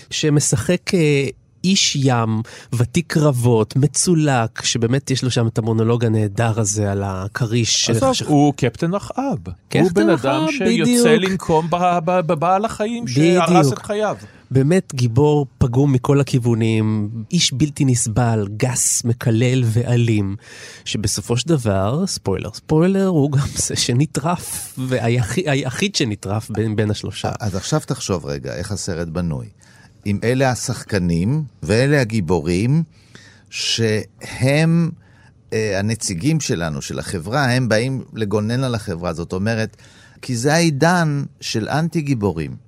שמשחק 0.10 0.94
אה, 0.94 1.28
איש 1.66 1.96
ים, 1.96 2.42
ותיק 2.76 3.14
קרבות, 3.14 3.76
מצולק, 3.76 4.62
שבאמת 4.64 5.12
יש 5.12 5.24
לו 5.24 5.32
שם 5.32 5.48
את 5.48 5.58
המונולוג 5.58 6.06
הנהדר 6.06 6.60
הזה 6.60 6.92
על 6.92 7.04
הכריש. 7.06 7.90
עזוב, 7.90 8.14
ש- 8.14 8.22
הוא 8.22 8.54
קפטן 8.58 8.94
אחאב. 8.94 9.38
קפטן 9.70 9.80
הוא 9.80 9.92
בן 9.94 10.10
אדם. 10.10 10.46
שיוצא 10.52 11.10
לנקום 11.16 11.68
בבעל 12.06 12.66
החיים 12.66 13.08
שהרס. 13.08 13.74
את 13.74 13.80
חייו. 13.80 14.18
באמת 14.52 14.94
גיבור 14.96 15.48
פגום 15.58 15.94
מכל 15.94 16.20
הכיוונים, 16.20 17.10
איש 17.32 17.54
בלתי 17.54 17.86
נסבל, 17.86 18.48
גס, 18.58 19.04
מקלל 19.04 19.64
ואלים, 19.66 20.36
שבסופו 20.86 21.38
של 21.38 21.50
דבר, 21.50 22.04
ספוילר, 22.08 22.50
ספוילר, 22.54 23.08
הוא 23.08 23.32
גם 23.32 23.46
זה 23.56 23.76
שנטרף, 23.76 24.74
והיחיד 24.88 25.96
שנטרף 25.96 26.50
בין, 26.50 26.76
בין 26.76 26.92
השלושה. 26.92 27.32
אז 27.40 27.56
עכשיו 27.56 27.82
תחשוב 27.86 28.26
רגע 28.26 28.54
איך 28.56 28.72
הסרט 28.72 29.08
בנוי. 29.08 29.46
אם 30.06 30.20
אלה 30.24 30.52
השחקנים 30.52 31.44
ואלה 31.64 32.02
הגיבורים 32.02 32.84
שהם 33.50 34.92
אה, 35.54 35.80
הנציגים 35.80 36.40
שלנו, 36.40 36.82
של 36.82 37.00
החברה, 37.00 37.52
הם 37.52 37.70
באים 37.70 38.04
לגונן 38.14 38.64
על 38.64 38.76
החברה. 38.76 39.14
זאת 39.14 39.34
אומרת, 39.34 39.78
כי 40.22 40.36
זה 40.36 40.54
העידן 40.54 41.24
של 41.42 41.70
אנטי 41.70 42.02
גיבורים. 42.02 42.65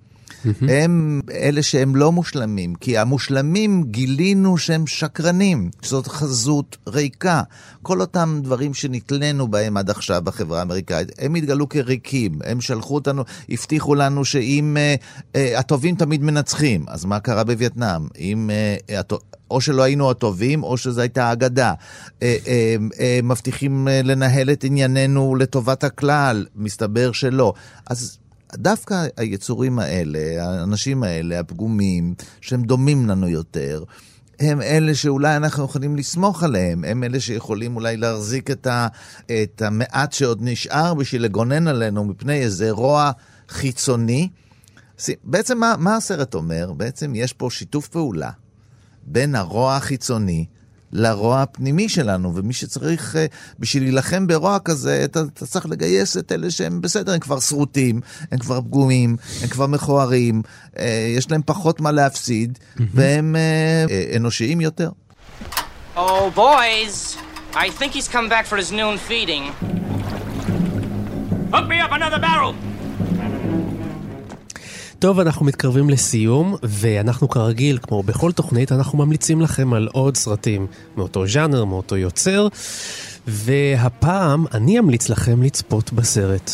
הם 0.70 1.22
אלה 1.32 1.64
שהם 1.64 1.96
לא 1.96 2.12
מושלמים, 2.12 2.76
כי 2.76 2.98
המושלמים 2.98 3.84
גילינו 3.84 4.58
שהם 4.58 4.88
שקרנים, 4.88 5.70
זאת 5.82 6.08
חזות 6.08 6.78
ריקה. 6.88 7.42
כל 7.82 8.02
אותם 8.02 8.40
דברים 8.44 8.74
שנתלינו 8.74 9.48
בהם 9.48 9.78
עד 9.78 9.90
עכשיו 9.90 10.22
בחברה 10.24 10.60
האמריקאית, 10.60 11.12
הם 11.20 11.36
התגלו 11.36 11.70
כריקים, 11.70 12.40
הם 12.44 12.62
שלחו 12.62 12.96
אותנו, 12.96 13.24
הבטיחו 13.50 13.96
לנו 13.96 14.26
שאם 14.26 14.78
אה, 14.80 14.96
אה, 15.36 15.60
הטובים 15.60 15.96
תמיד 15.96 16.24
מנצחים, 16.24 16.86
אז 16.88 17.06
מה 17.06 17.20
קרה 17.20 17.44
בווייטנאם? 17.44 18.08
אם... 18.20 18.50
אה, 18.90 19.00
הטוב- 19.00 19.22
או 19.52 19.62
שלא 19.62 19.84
היינו 19.84 20.12
הטובים, 20.12 20.64
או 20.64 20.78
שזו 20.78 21.02
הייתה 21.02 21.32
אגדה. 21.32 21.74
מבטיחים 23.24 23.88
לנהל 24.04 24.52
את 24.52 24.64
ענייננו 24.64 25.36
לטובת 25.36 25.84
הכלל, 25.84 26.46
מסתבר 26.56 27.12
שלא. 27.12 27.54
אז 27.90 28.18
דווקא 28.56 29.06
היצורים 29.18 29.80
האלה, 29.80 30.20
האנשים 30.44 31.04
האלה, 31.04 31.40
הפגומים, 31.40 32.16
שהם 32.42 32.64
דומים 32.64 33.10
לנו 33.10 33.30
יותר, 33.30 33.84
הם 34.40 34.62
אלה 34.62 34.96
שאולי 34.96 35.36
אנחנו 35.36 35.66
יכולים 35.66 35.96
לסמוך 35.96 36.44
עליהם, 36.44 36.84
הם 36.84 37.04
אלה 37.04 37.20
שיכולים 37.20 37.76
אולי 37.76 37.98
להחזיק 37.98 38.52
את, 38.52 38.68
ה, 38.68 38.88
את 39.26 39.62
המעט 39.62 40.14
שעוד 40.14 40.40
נשאר 40.42 40.94
בשביל 40.94 41.24
לגונן 41.24 41.68
עלינו 41.68 42.04
מפני 42.04 42.40
איזה 42.40 42.72
רוע 42.72 43.12
חיצוני. 43.50 44.30
בעצם 45.24 45.58
מה, 45.58 45.76
מה 45.80 45.96
הסרט 45.96 46.34
אומר? 46.34 46.74
בעצם 46.74 47.16
יש 47.16 47.34
פה 47.34 47.50
שיתוף 47.52 47.88
פעולה 47.88 48.30
בין 49.04 49.36
הרוע 49.36 49.76
החיצוני 49.76 50.46
לרוע 50.94 51.42
הפנימי 51.42 51.90
שלנו, 51.90 52.36
ומי 52.36 52.54
שצריך, 52.54 53.16
אה, 53.16 53.26
בשביל 53.60 53.84
להילחם 53.84 54.28
ברוע 54.28 54.60
כזה, 54.60 55.02
אתה, 55.06 55.22
אתה 55.34 55.46
צריך 55.46 55.66
לגייס 55.66 56.18
את 56.18 56.32
אלה 56.32 56.52
שהם 56.52 56.82
בסדר, 56.82 57.14
הם 57.14 57.20
כבר 57.20 57.40
שרוטים, 57.40 58.02
הם 58.32 58.40
כבר 58.40 58.62
פגומים, 58.62 59.18
הם 59.42 59.48
כבר 59.48 59.68
מכוערים, 59.68 60.42
אה, 60.80 61.14
יש 61.18 61.32
להם 61.32 61.42
פחות 61.46 61.82
מה 61.82 61.92
להפסיד, 61.92 62.60
והם 62.94 63.36
אה, 63.36 64.16
אנושיים 64.16 64.62
יותר. 64.62 64.90
Oh, 65.96 66.30
boys, 66.36 67.18
I 67.54 67.70
think 67.70 67.92
he's 67.94 68.08
come 68.08 68.30
back 68.30 68.46
for 68.46 68.58
his 68.58 68.72
noon 68.72 68.98
feeding. 69.10 69.44
Hook 71.54 71.68
me 71.68 71.80
up 71.80 71.92
another 71.92 72.20
barrel! 72.20 72.54
טוב, 75.00 75.20
אנחנו 75.20 75.46
מתקרבים 75.46 75.90
לסיום, 75.90 76.56
ואנחנו 76.64 77.30
כרגיל, 77.30 77.78
כמו 77.82 78.04
בכל 78.04 78.32
תוכנית, 78.32 78.72
אנחנו 78.72 78.98
ממליצים 78.98 79.42
לכם 79.42 79.74
על 79.74 79.88
עוד 79.92 80.18
סרטים 80.18 80.68
מאותו 80.98 81.28
ז'אנר, 81.28 81.66
מאותו 81.66 81.98
יוצר, 81.98 82.48
והפעם 83.28 84.46
אני 84.54 84.80
אמליץ 84.80 85.10
לכם 85.10 85.44
לצפות 85.44 85.94
בסרט 85.94 86.52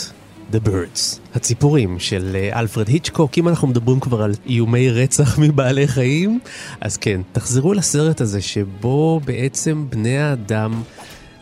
The 0.54 0.68
Birds, 0.68 1.20
הציפורים 1.36 2.00
של 2.00 2.36
אה, 2.36 2.60
אלפרד 2.60 2.88
היצ'קוק. 2.88 3.38
אם 3.38 3.48
אנחנו 3.48 3.68
מדברים 3.68 4.00
כבר 4.00 4.22
על 4.24 4.34
איומי 4.46 4.90
רצח 4.90 5.38
מבעלי 5.42 5.88
חיים, 5.88 6.40
אז 6.82 6.98
כן, 6.98 7.22
תחזרו 7.32 7.74
לסרט 7.74 8.22
הזה 8.22 8.42
שבו 8.42 9.22
בעצם 9.26 9.86
בני 9.90 10.18
האדם... 10.18 10.84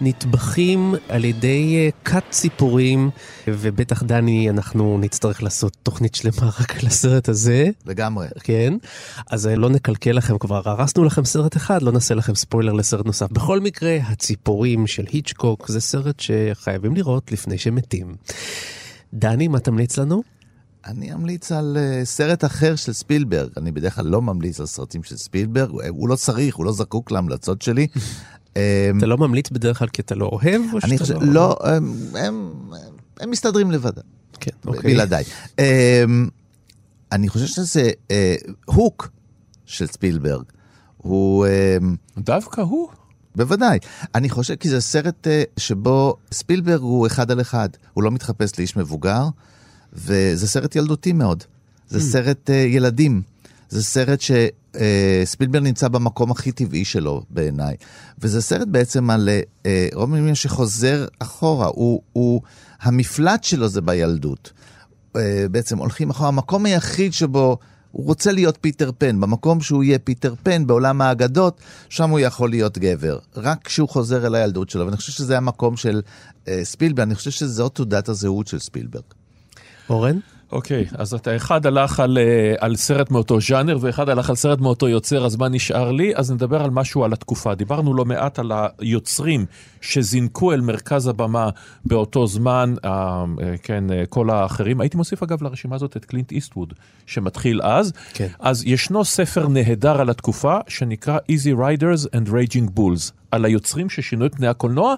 נטבחים 0.01 0.95
על 1.09 1.25
ידי 1.25 1.75
אה, 1.75 1.89
כת 2.05 2.23
ציפורים, 2.29 3.09
ובטח 3.47 4.03
דני, 4.03 4.49
אנחנו 4.49 4.97
נצטרך 5.01 5.43
לעשות 5.43 5.77
תוכנית 5.83 6.15
שלמה 6.15 6.51
רק 6.59 6.71
על 6.79 6.87
הסרט 6.87 7.29
הזה. 7.29 7.69
לגמרי. 7.85 8.27
כן, 8.43 8.73
אז 9.31 9.47
אה, 9.47 9.55
לא 9.55 9.69
נקלקל 9.69 10.11
לכם, 10.11 10.37
כבר 10.37 10.61
הרסנו 10.65 11.03
לכם 11.03 11.25
סרט 11.25 11.57
אחד, 11.57 11.81
לא 11.81 11.91
נעשה 11.91 12.15
לכם 12.15 12.35
ספוילר 12.35 12.73
לסרט 12.73 13.05
נוסף. 13.05 13.31
בכל 13.31 13.59
מקרה, 13.59 13.97
הציפורים 14.07 14.87
של 14.87 15.05
היצ'קוק 15.11 15.67
זה 15.67 15.81
סרט 15.81 16.19
שחייבים 16.19 16.95
לראות 16.95 17.31
לפני 17.31 17.57
שמתים. 17.57 18.15
דני, 19.13 19.47
מה 19.47 19.59
תמליץ 19.59 19.97
לנו? 19.97 20.23
אני 20.85 21.13
אמליץ 21.13 21.51
על 21.51 21.77
uh, 21.77 22.05
סרט 22.05 22.45
אחר 22.45 22.75
של 22.75 22.93
ספילברג. 22.93 23.49
אני 23.57 23.71
בדרך 23.71 23.95
כלל 23.95 24.05
לא 24.05 24.21
ממליץ 24.21 24.59
על 24.59 24.65
סרטים 24.65 25.03
של 25.03 25.17
ספילברג, 25.17 25.69
הוא 25.89 26.09
לא 26.09 26.15
צריך, 26.15 26.55
הוא 26.55 26.65
לא 26.65 26.71
זקוק 26.71 27.11
להמלצות 27.11 27.61
שלי. 27.61 27.87
אתה 28.53 29.05
לא 29.05 29.17
ממליץ 29.17 29.49
בדרך 29.49 29.79
כלל 29.79 29.87
כי 29.87 30.01
אתה 30.01 30.15
לא 30.15 30.25
אוהב? 30.25 30.61
או 30.73 30.79
אני 30.83 30.97
חושב, 30.97 31.15
לא, 31.21 31.57
הם, 31.63 31.95
הם, 32.15 32.51
הם 33.19 33.31
מסתדרים 33.31 33.71
לבד. 33.71 33.91
כן, 34.39 34.51
אוקיי. 34.65 34.93
בלעדיי. 34.93 35.23
Um, 35.51 35.61
אני 37.11 37.29
חושב 37.29 37.45
שזה 37.45 37.91
הוק 38.65 39.09
של 39.65 39.87
ספילברג. 39.87 40.43
הוא... 40.97 41.45
Um, 41.45 41.83
דווקא 42.17 42.61
הוא? 42.61 42.89
בוודאי. 43.35 43.79
אני 44.15 44.29
חושב, 44.29 44.55
כי 44.55 44.69
זה 44.69 44.81
סרט 44.81 45.27
אה, 45.27 45.29
שבו 45.57 46.15
ספילברג 46.31 46.81
הוא 46.81 47.07
אחד 47.07 47.31
על 47.31 47.41
אחד. 47.41 47.69
הוא 47.93 48.03
לא 48.03 48.11
מתחפש 48.11 48.59
לאיש 48.59 48.77
מבוגר, 48.77 49.25
וזה 49.93 50.47
סרט 50.47 50.75
ילדותי 50.75 51.13
מאוד. 51.13 51.43
זה 51.89 51.97
הממ. 51.97 52.01
סרט 52.01 52.49
אה, 52.49 52.53
ילדים. 52.53 53.21
זה 53.71 53.83
סרט 53.83 54.19
שספילברג 54.21 55.63
נמצא 55.63 55.87
במקום 55.87 56.31
הכי 56.31 56.51
טבעי 56.51 56.85
שלו 56.85 57.23
בעיניי. 57.29 57.75
וזה 58.19 58.41
סרט 58.41 58.67
בעצם 58.67 59.09
על 59.09 59.29
אה, 59.29 59.67
רובין 59.93 60.17
וויליאמס 60.17 60.35
שחוזר 60.35 61.05
אחורה. 61.19 61.67
הוא, 61.67 62.01
הוא, 62.13 62.41
המפלט 62.81 63.43
שלו 63.43 63.67
זה 63.67 63.81
בילדות. 63.81 64.51
אה, 65.13 65.19
בעצם 65.51 65.77
הולכים 65.77 66.09
אחורה. 66.09 66.27
המקום 66.27 66.65
היחיד 66.65 67.13
שבו 67.13 67.57
הוא 67.91 68.05
רוצה 68.05 68.31
להיות 68.31 68.57
פיטר 68.61 68.91
פן. 68.97 69.21
במקום 69.21 69.61
שהוא 69.61 69.83
יהיה 69.83 69.99
פיטר 69.99 70.33
פן 70.43 70.67
בעולם 70.67 71.01
האגדות, 71.01 71.61
שם 71.89 72.09
הוא 72.09 72.19
יכול 72.19 72.49
להיות 72.49 72.77
גבר. 72.77 73.19
רק 73.35 73.63
כשהוא 73.63 73.89
חוזר 73.89 74.27
אל 74.27 74.35
הילדות 74.35 74.69
שלו. 74.69 74.85
ואני 74.85 74.97
חושב 74.97 75.11
שזה 75.11 75.37
המקום 75.37 75.77
של 75.77 76.01
uh, 76.45 76.49
ספילברג. 76.63 76.99
אני 76.99 77.15
חושב 77.15 77.31
שזאת 77.31 77.75
תעודת 77.75 78.09
הזהות 78.09 78.47
של 78.47 78.59
ספילברג. 78.59 79.03
אורן? 79.89 80.19
אוקיי, 80.51 80.85
אז 80.93 81.13
אתה 81.13 81.35
אחד 81.35 81.65
הלך 81.65 81.99
על, 81.99 82.17
אה, 82.17 82.53
על 82.59 82.75
סרט 82.75 83.11
מאותו 83.11 83.41
ז'אנר 83.41 83.77
ואחד 83.81 84.09
הלך 84.09 84.29
על 84.29 84.35
סרט 84.35 84.59
מאותו 84.59 84.89
יוצר, 84.89 85.25
אז 85.25 85.35
מה 85.35 85.49
נשאר 85.49 85.91
לי? 85.91 86.15
אז 86.15 86.31
נדבר 86.31 86.63
על 86.63 86.69
משהו 86.69 87.03
על 87.03 87.13
התקופה. 87.13 87.55
דיברנו 87.55 87.93
לא 87.93 88.05
מעט 88.05 88.39
על 88.39 88.51
היוצרים 88.79 89.45
שזינקו 89.81 90.53
אל 90.53 90.61
מרכז 90.61 91.07
הבמה 91.07 91.49
באותו 91.85 92.27
זמן, 92.27 92.73
אה, 92.85 93.25
אה, 93.41 93.57
כן, 93.63 93.91
אה, 93.91 94.03
כל 94.09 94.29
האחרים. 94.29 94.81
הייתי 94.81 94.97
מוסיף 94.97 95.23
אגב 95.23 95.43
לרשימה 95.43 95.75
הזאת 95.75 95.97
את 95.97 96.05
קלינט 96.05 96.31
איסטווד, 96.31 96.73
שמתחיל 97.05 97.61
אז. 97.61 97.93
כן. 98.13 98.27
אז 98.39 98.63
ישנו 98.65 99.05
ספר 99.05 99.47
נהדר 99.47 100.01
על 100.01 100.09
התקופה, 100.09 100.57
שנקרא 100.67 101.17
Easy 101.31 101.57
Riders 101.57 102.07
and 102.15 102.29
Raging 102.29 102.77
Bulls, 102.77 103.11
על 103.31 103.45
היוצרים 103.45 103.89
ששינו 103.89 104.25
את 104.25 104.35
פני 104.35 104.47
הקולנוע. 104.47 104.95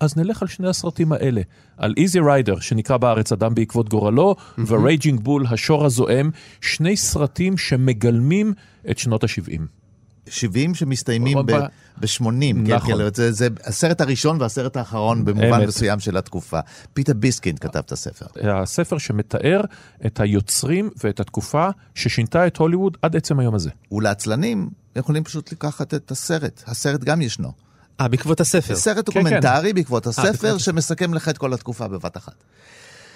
אז 0.00 0.16
נלך 0.16 0.42
על 0.42 0.48
שני 0.48 0.68
הסרטים 0.68 1.12
האלה, 1.12 1.40
על 1.76 1.94
Easy 1.96 2.20
Rider, 2.20 2.58
שנקרא 2.58 2.96
בארץ 2.96 3.32
אדם 3.32 3.54
בעקבות 3.54 3.88
גורלו, 3.88 4.36
ו 4.66 4.74
Raging 4.74 5.20
Bull, 5.20 5.46
השור 5.50 5.84
הזועם, 5.84 6.30
שני 6.60 6.96
סרטים 6.96 7.58
שמגלמים 7.58 8.52
את 8.90 8.98
שנות 8.98 9.24
ה-70. 9.24 9.60
70 10.28 10.74
שמסתיימים 10.74 11.38
ב- 11.46 11.52
ב-80, 12.00 12.30
כן, 12.66 12.74
נכון. 12.74 12.98
כן, 12.98 13.14
זה, 13.14 13.32
זה 13.32 13.48
הסרט 13.64 14.00
הראשון 14.00 14.40
והסרט 14.40 14.76
האחרון 14.76 15.24
במובן 15.24 15.52
אמת. 15.52 15.68
מסוים 15.68 16.00
של 16.00 16.16
התקופה. 16.16 16.60
פיטר 16.94 17.12
ביסקינד 17.12 17.56
כתב 17.56 17.78
את 17.78 17.92
הספר. 17.92 18.26
הספר 18.42 18.98
שמתאר 18.98 19.60
את 20.06 20.20
היוצרים 20.20 20.90
ואת 21.04 21.20
התקופה 21.20 21.68
ששינתה 21.94 22.46
את 22.46 22.56
הוליווד 22.56 22.96
עד 23.02 23.16
עצם 23.16 23.38
היום 23.38 23.54
הזה. 23.54 23.70
ולעצלנים 23.92 24.68
יכולים 24.96 25.24
פשוט 25.24 25.52
לקחת 25.52 25.94
את 25.94 26.10
הסרט, 26.10 26.62
הסרט 26.66 27.04
גם 27.04 27.22
ישנו. 27.22 27.65
אה, 28.00 28.08
בעקבות 28.08 28.40
הספר. 28.40 28.76
סרט 28.76 28.96
כן, 28.96 29.02
דוקומנטרי 29.02 29.72
בעקבות 29.72 29.74
בעקבות 29.74 30.06
הספר 30.06 30.28
הספר. 30.28 30.58
שמסכם 30.58 31.14
לך 31.14 31.28
את 31.28 31.38
כל 31.38 31.52
התקופה 31.52 31.88
בבת 31.88 32.16
אחת. 32.16 32.34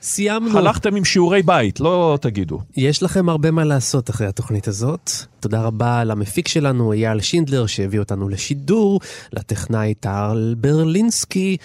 סיימנו. 0.03 0.59
הלכתם 0.59 0.97
עם 0.97 1.05
שיעורי 1.05 1.43
בית, 1.43 1.81
לא 1.81 2.19
תגידו. 2.21 2.61
יש 2.77 3.03
לכם 3.03 3.29
הרבה 3.29 3.51
מה 3.51 3.65
לעשות 3.65 4.11
אחרי 4.11 4.27
התוכנית 4.27 4.69
הזאת. 4.69 5.11
תודה 5.41 5.61
רבה 5.61 6.05
למפיק 6.05 6.49
שלנו, 6.49 6.93
אייל 6.93 7.21
שינדלר, 7.21 7.67
שהביא 7.67 7.99
אותנו 7.99 8.29
לשידור, 8.29 9.01
לטכנאי 9.33 9.95
טל 9.95 10.55
ברלינסקי. 10.59 11.57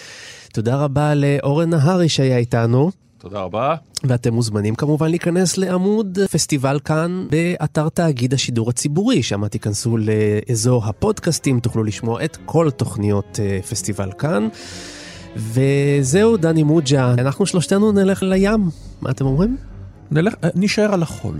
תודה 0.53 0.76
רבה 0.76 1.13
לאורן 1.16 1.70
נהרי 1.70 2.09
שהיה 2.09 2.38
איתנו. 2.38 2.91
תודה 3.26 3.39
רבה. 3.39 3.76
ואתם 4.03 4.34
מוזמנים 4.34 4.76
כמובן 4.76 5.09
להיכנס 5.09 5.57
לעמוד 5.57 6.19
פסטיבל 6.32 6.80
כאן 6.86 7.28
באתר 7.30 7.89
תאגיד 7.89 8.34
השידור 8.34 8.69
הציבורי, 8.69 9.23
שם 9.23 9.47
תיכנסו 9.47 9.97
לאזור 9.97 10.86
הפודקאסטים, 10.86 11.59
תוכלו 11.59 11.84
לשמוע 11.84 12.23
את 12.23 12.38
כל 12.45 12.69
תוכניות 12.71 13.39
אה, 13.43 13.59
פסטיבל 13.69 14.09
כאן. 14.17 14.47
וזהו, 15.36 16.38
דני 16.38 16.63
מוג'ה, 16.63 17.13
אנחנו 17.17 17.45
שלושתנו 17.45 17.91
נלך 17.91 18.23
לים, 18.23 18.69
מה 19.01 19.09
אתם 19.11 19.26
אומרים? 19.26 19.57
נלך, 20.11 20.34
אה, 20.43 20.49
נשאר 20.55 20.93
על 20.93 21.03
החול. 21.03 21.39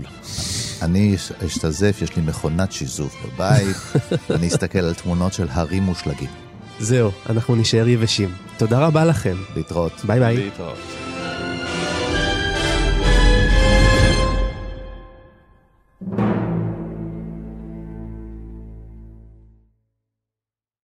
אני 0.82 1.14
אש- 1.14 1.32
אשתזף, 1.46 1.98
יש 2.02 2.16
לי 2.16 2.22
מכונת 2.22 2.72
שיזוף 2.72 3.16
בבית, 3.26 3.76
אני 4.36 4.48
אסתכל 4.48 4.78
על 4.78 4.94
תמונות 4.94 5.32
של 5.32 5.46
הרים 5.50 5.82
מושלגים. 5.82 6.28
זהו, 6.80 7.10
אנחנו 7.30 7.56
נשאר 7.56 7.88
יבשים. 7.88 8.28
תודה 8.58 8.78
רבה 8.86 9.04
לכם. 9.04 9.36
להתראות. 9.56 9.92
ביי 10.06 10.20
ביי. 10.20 10.36
להתראות. 10.36 11.05
thank 16.00 16.20
you 16.20 16.25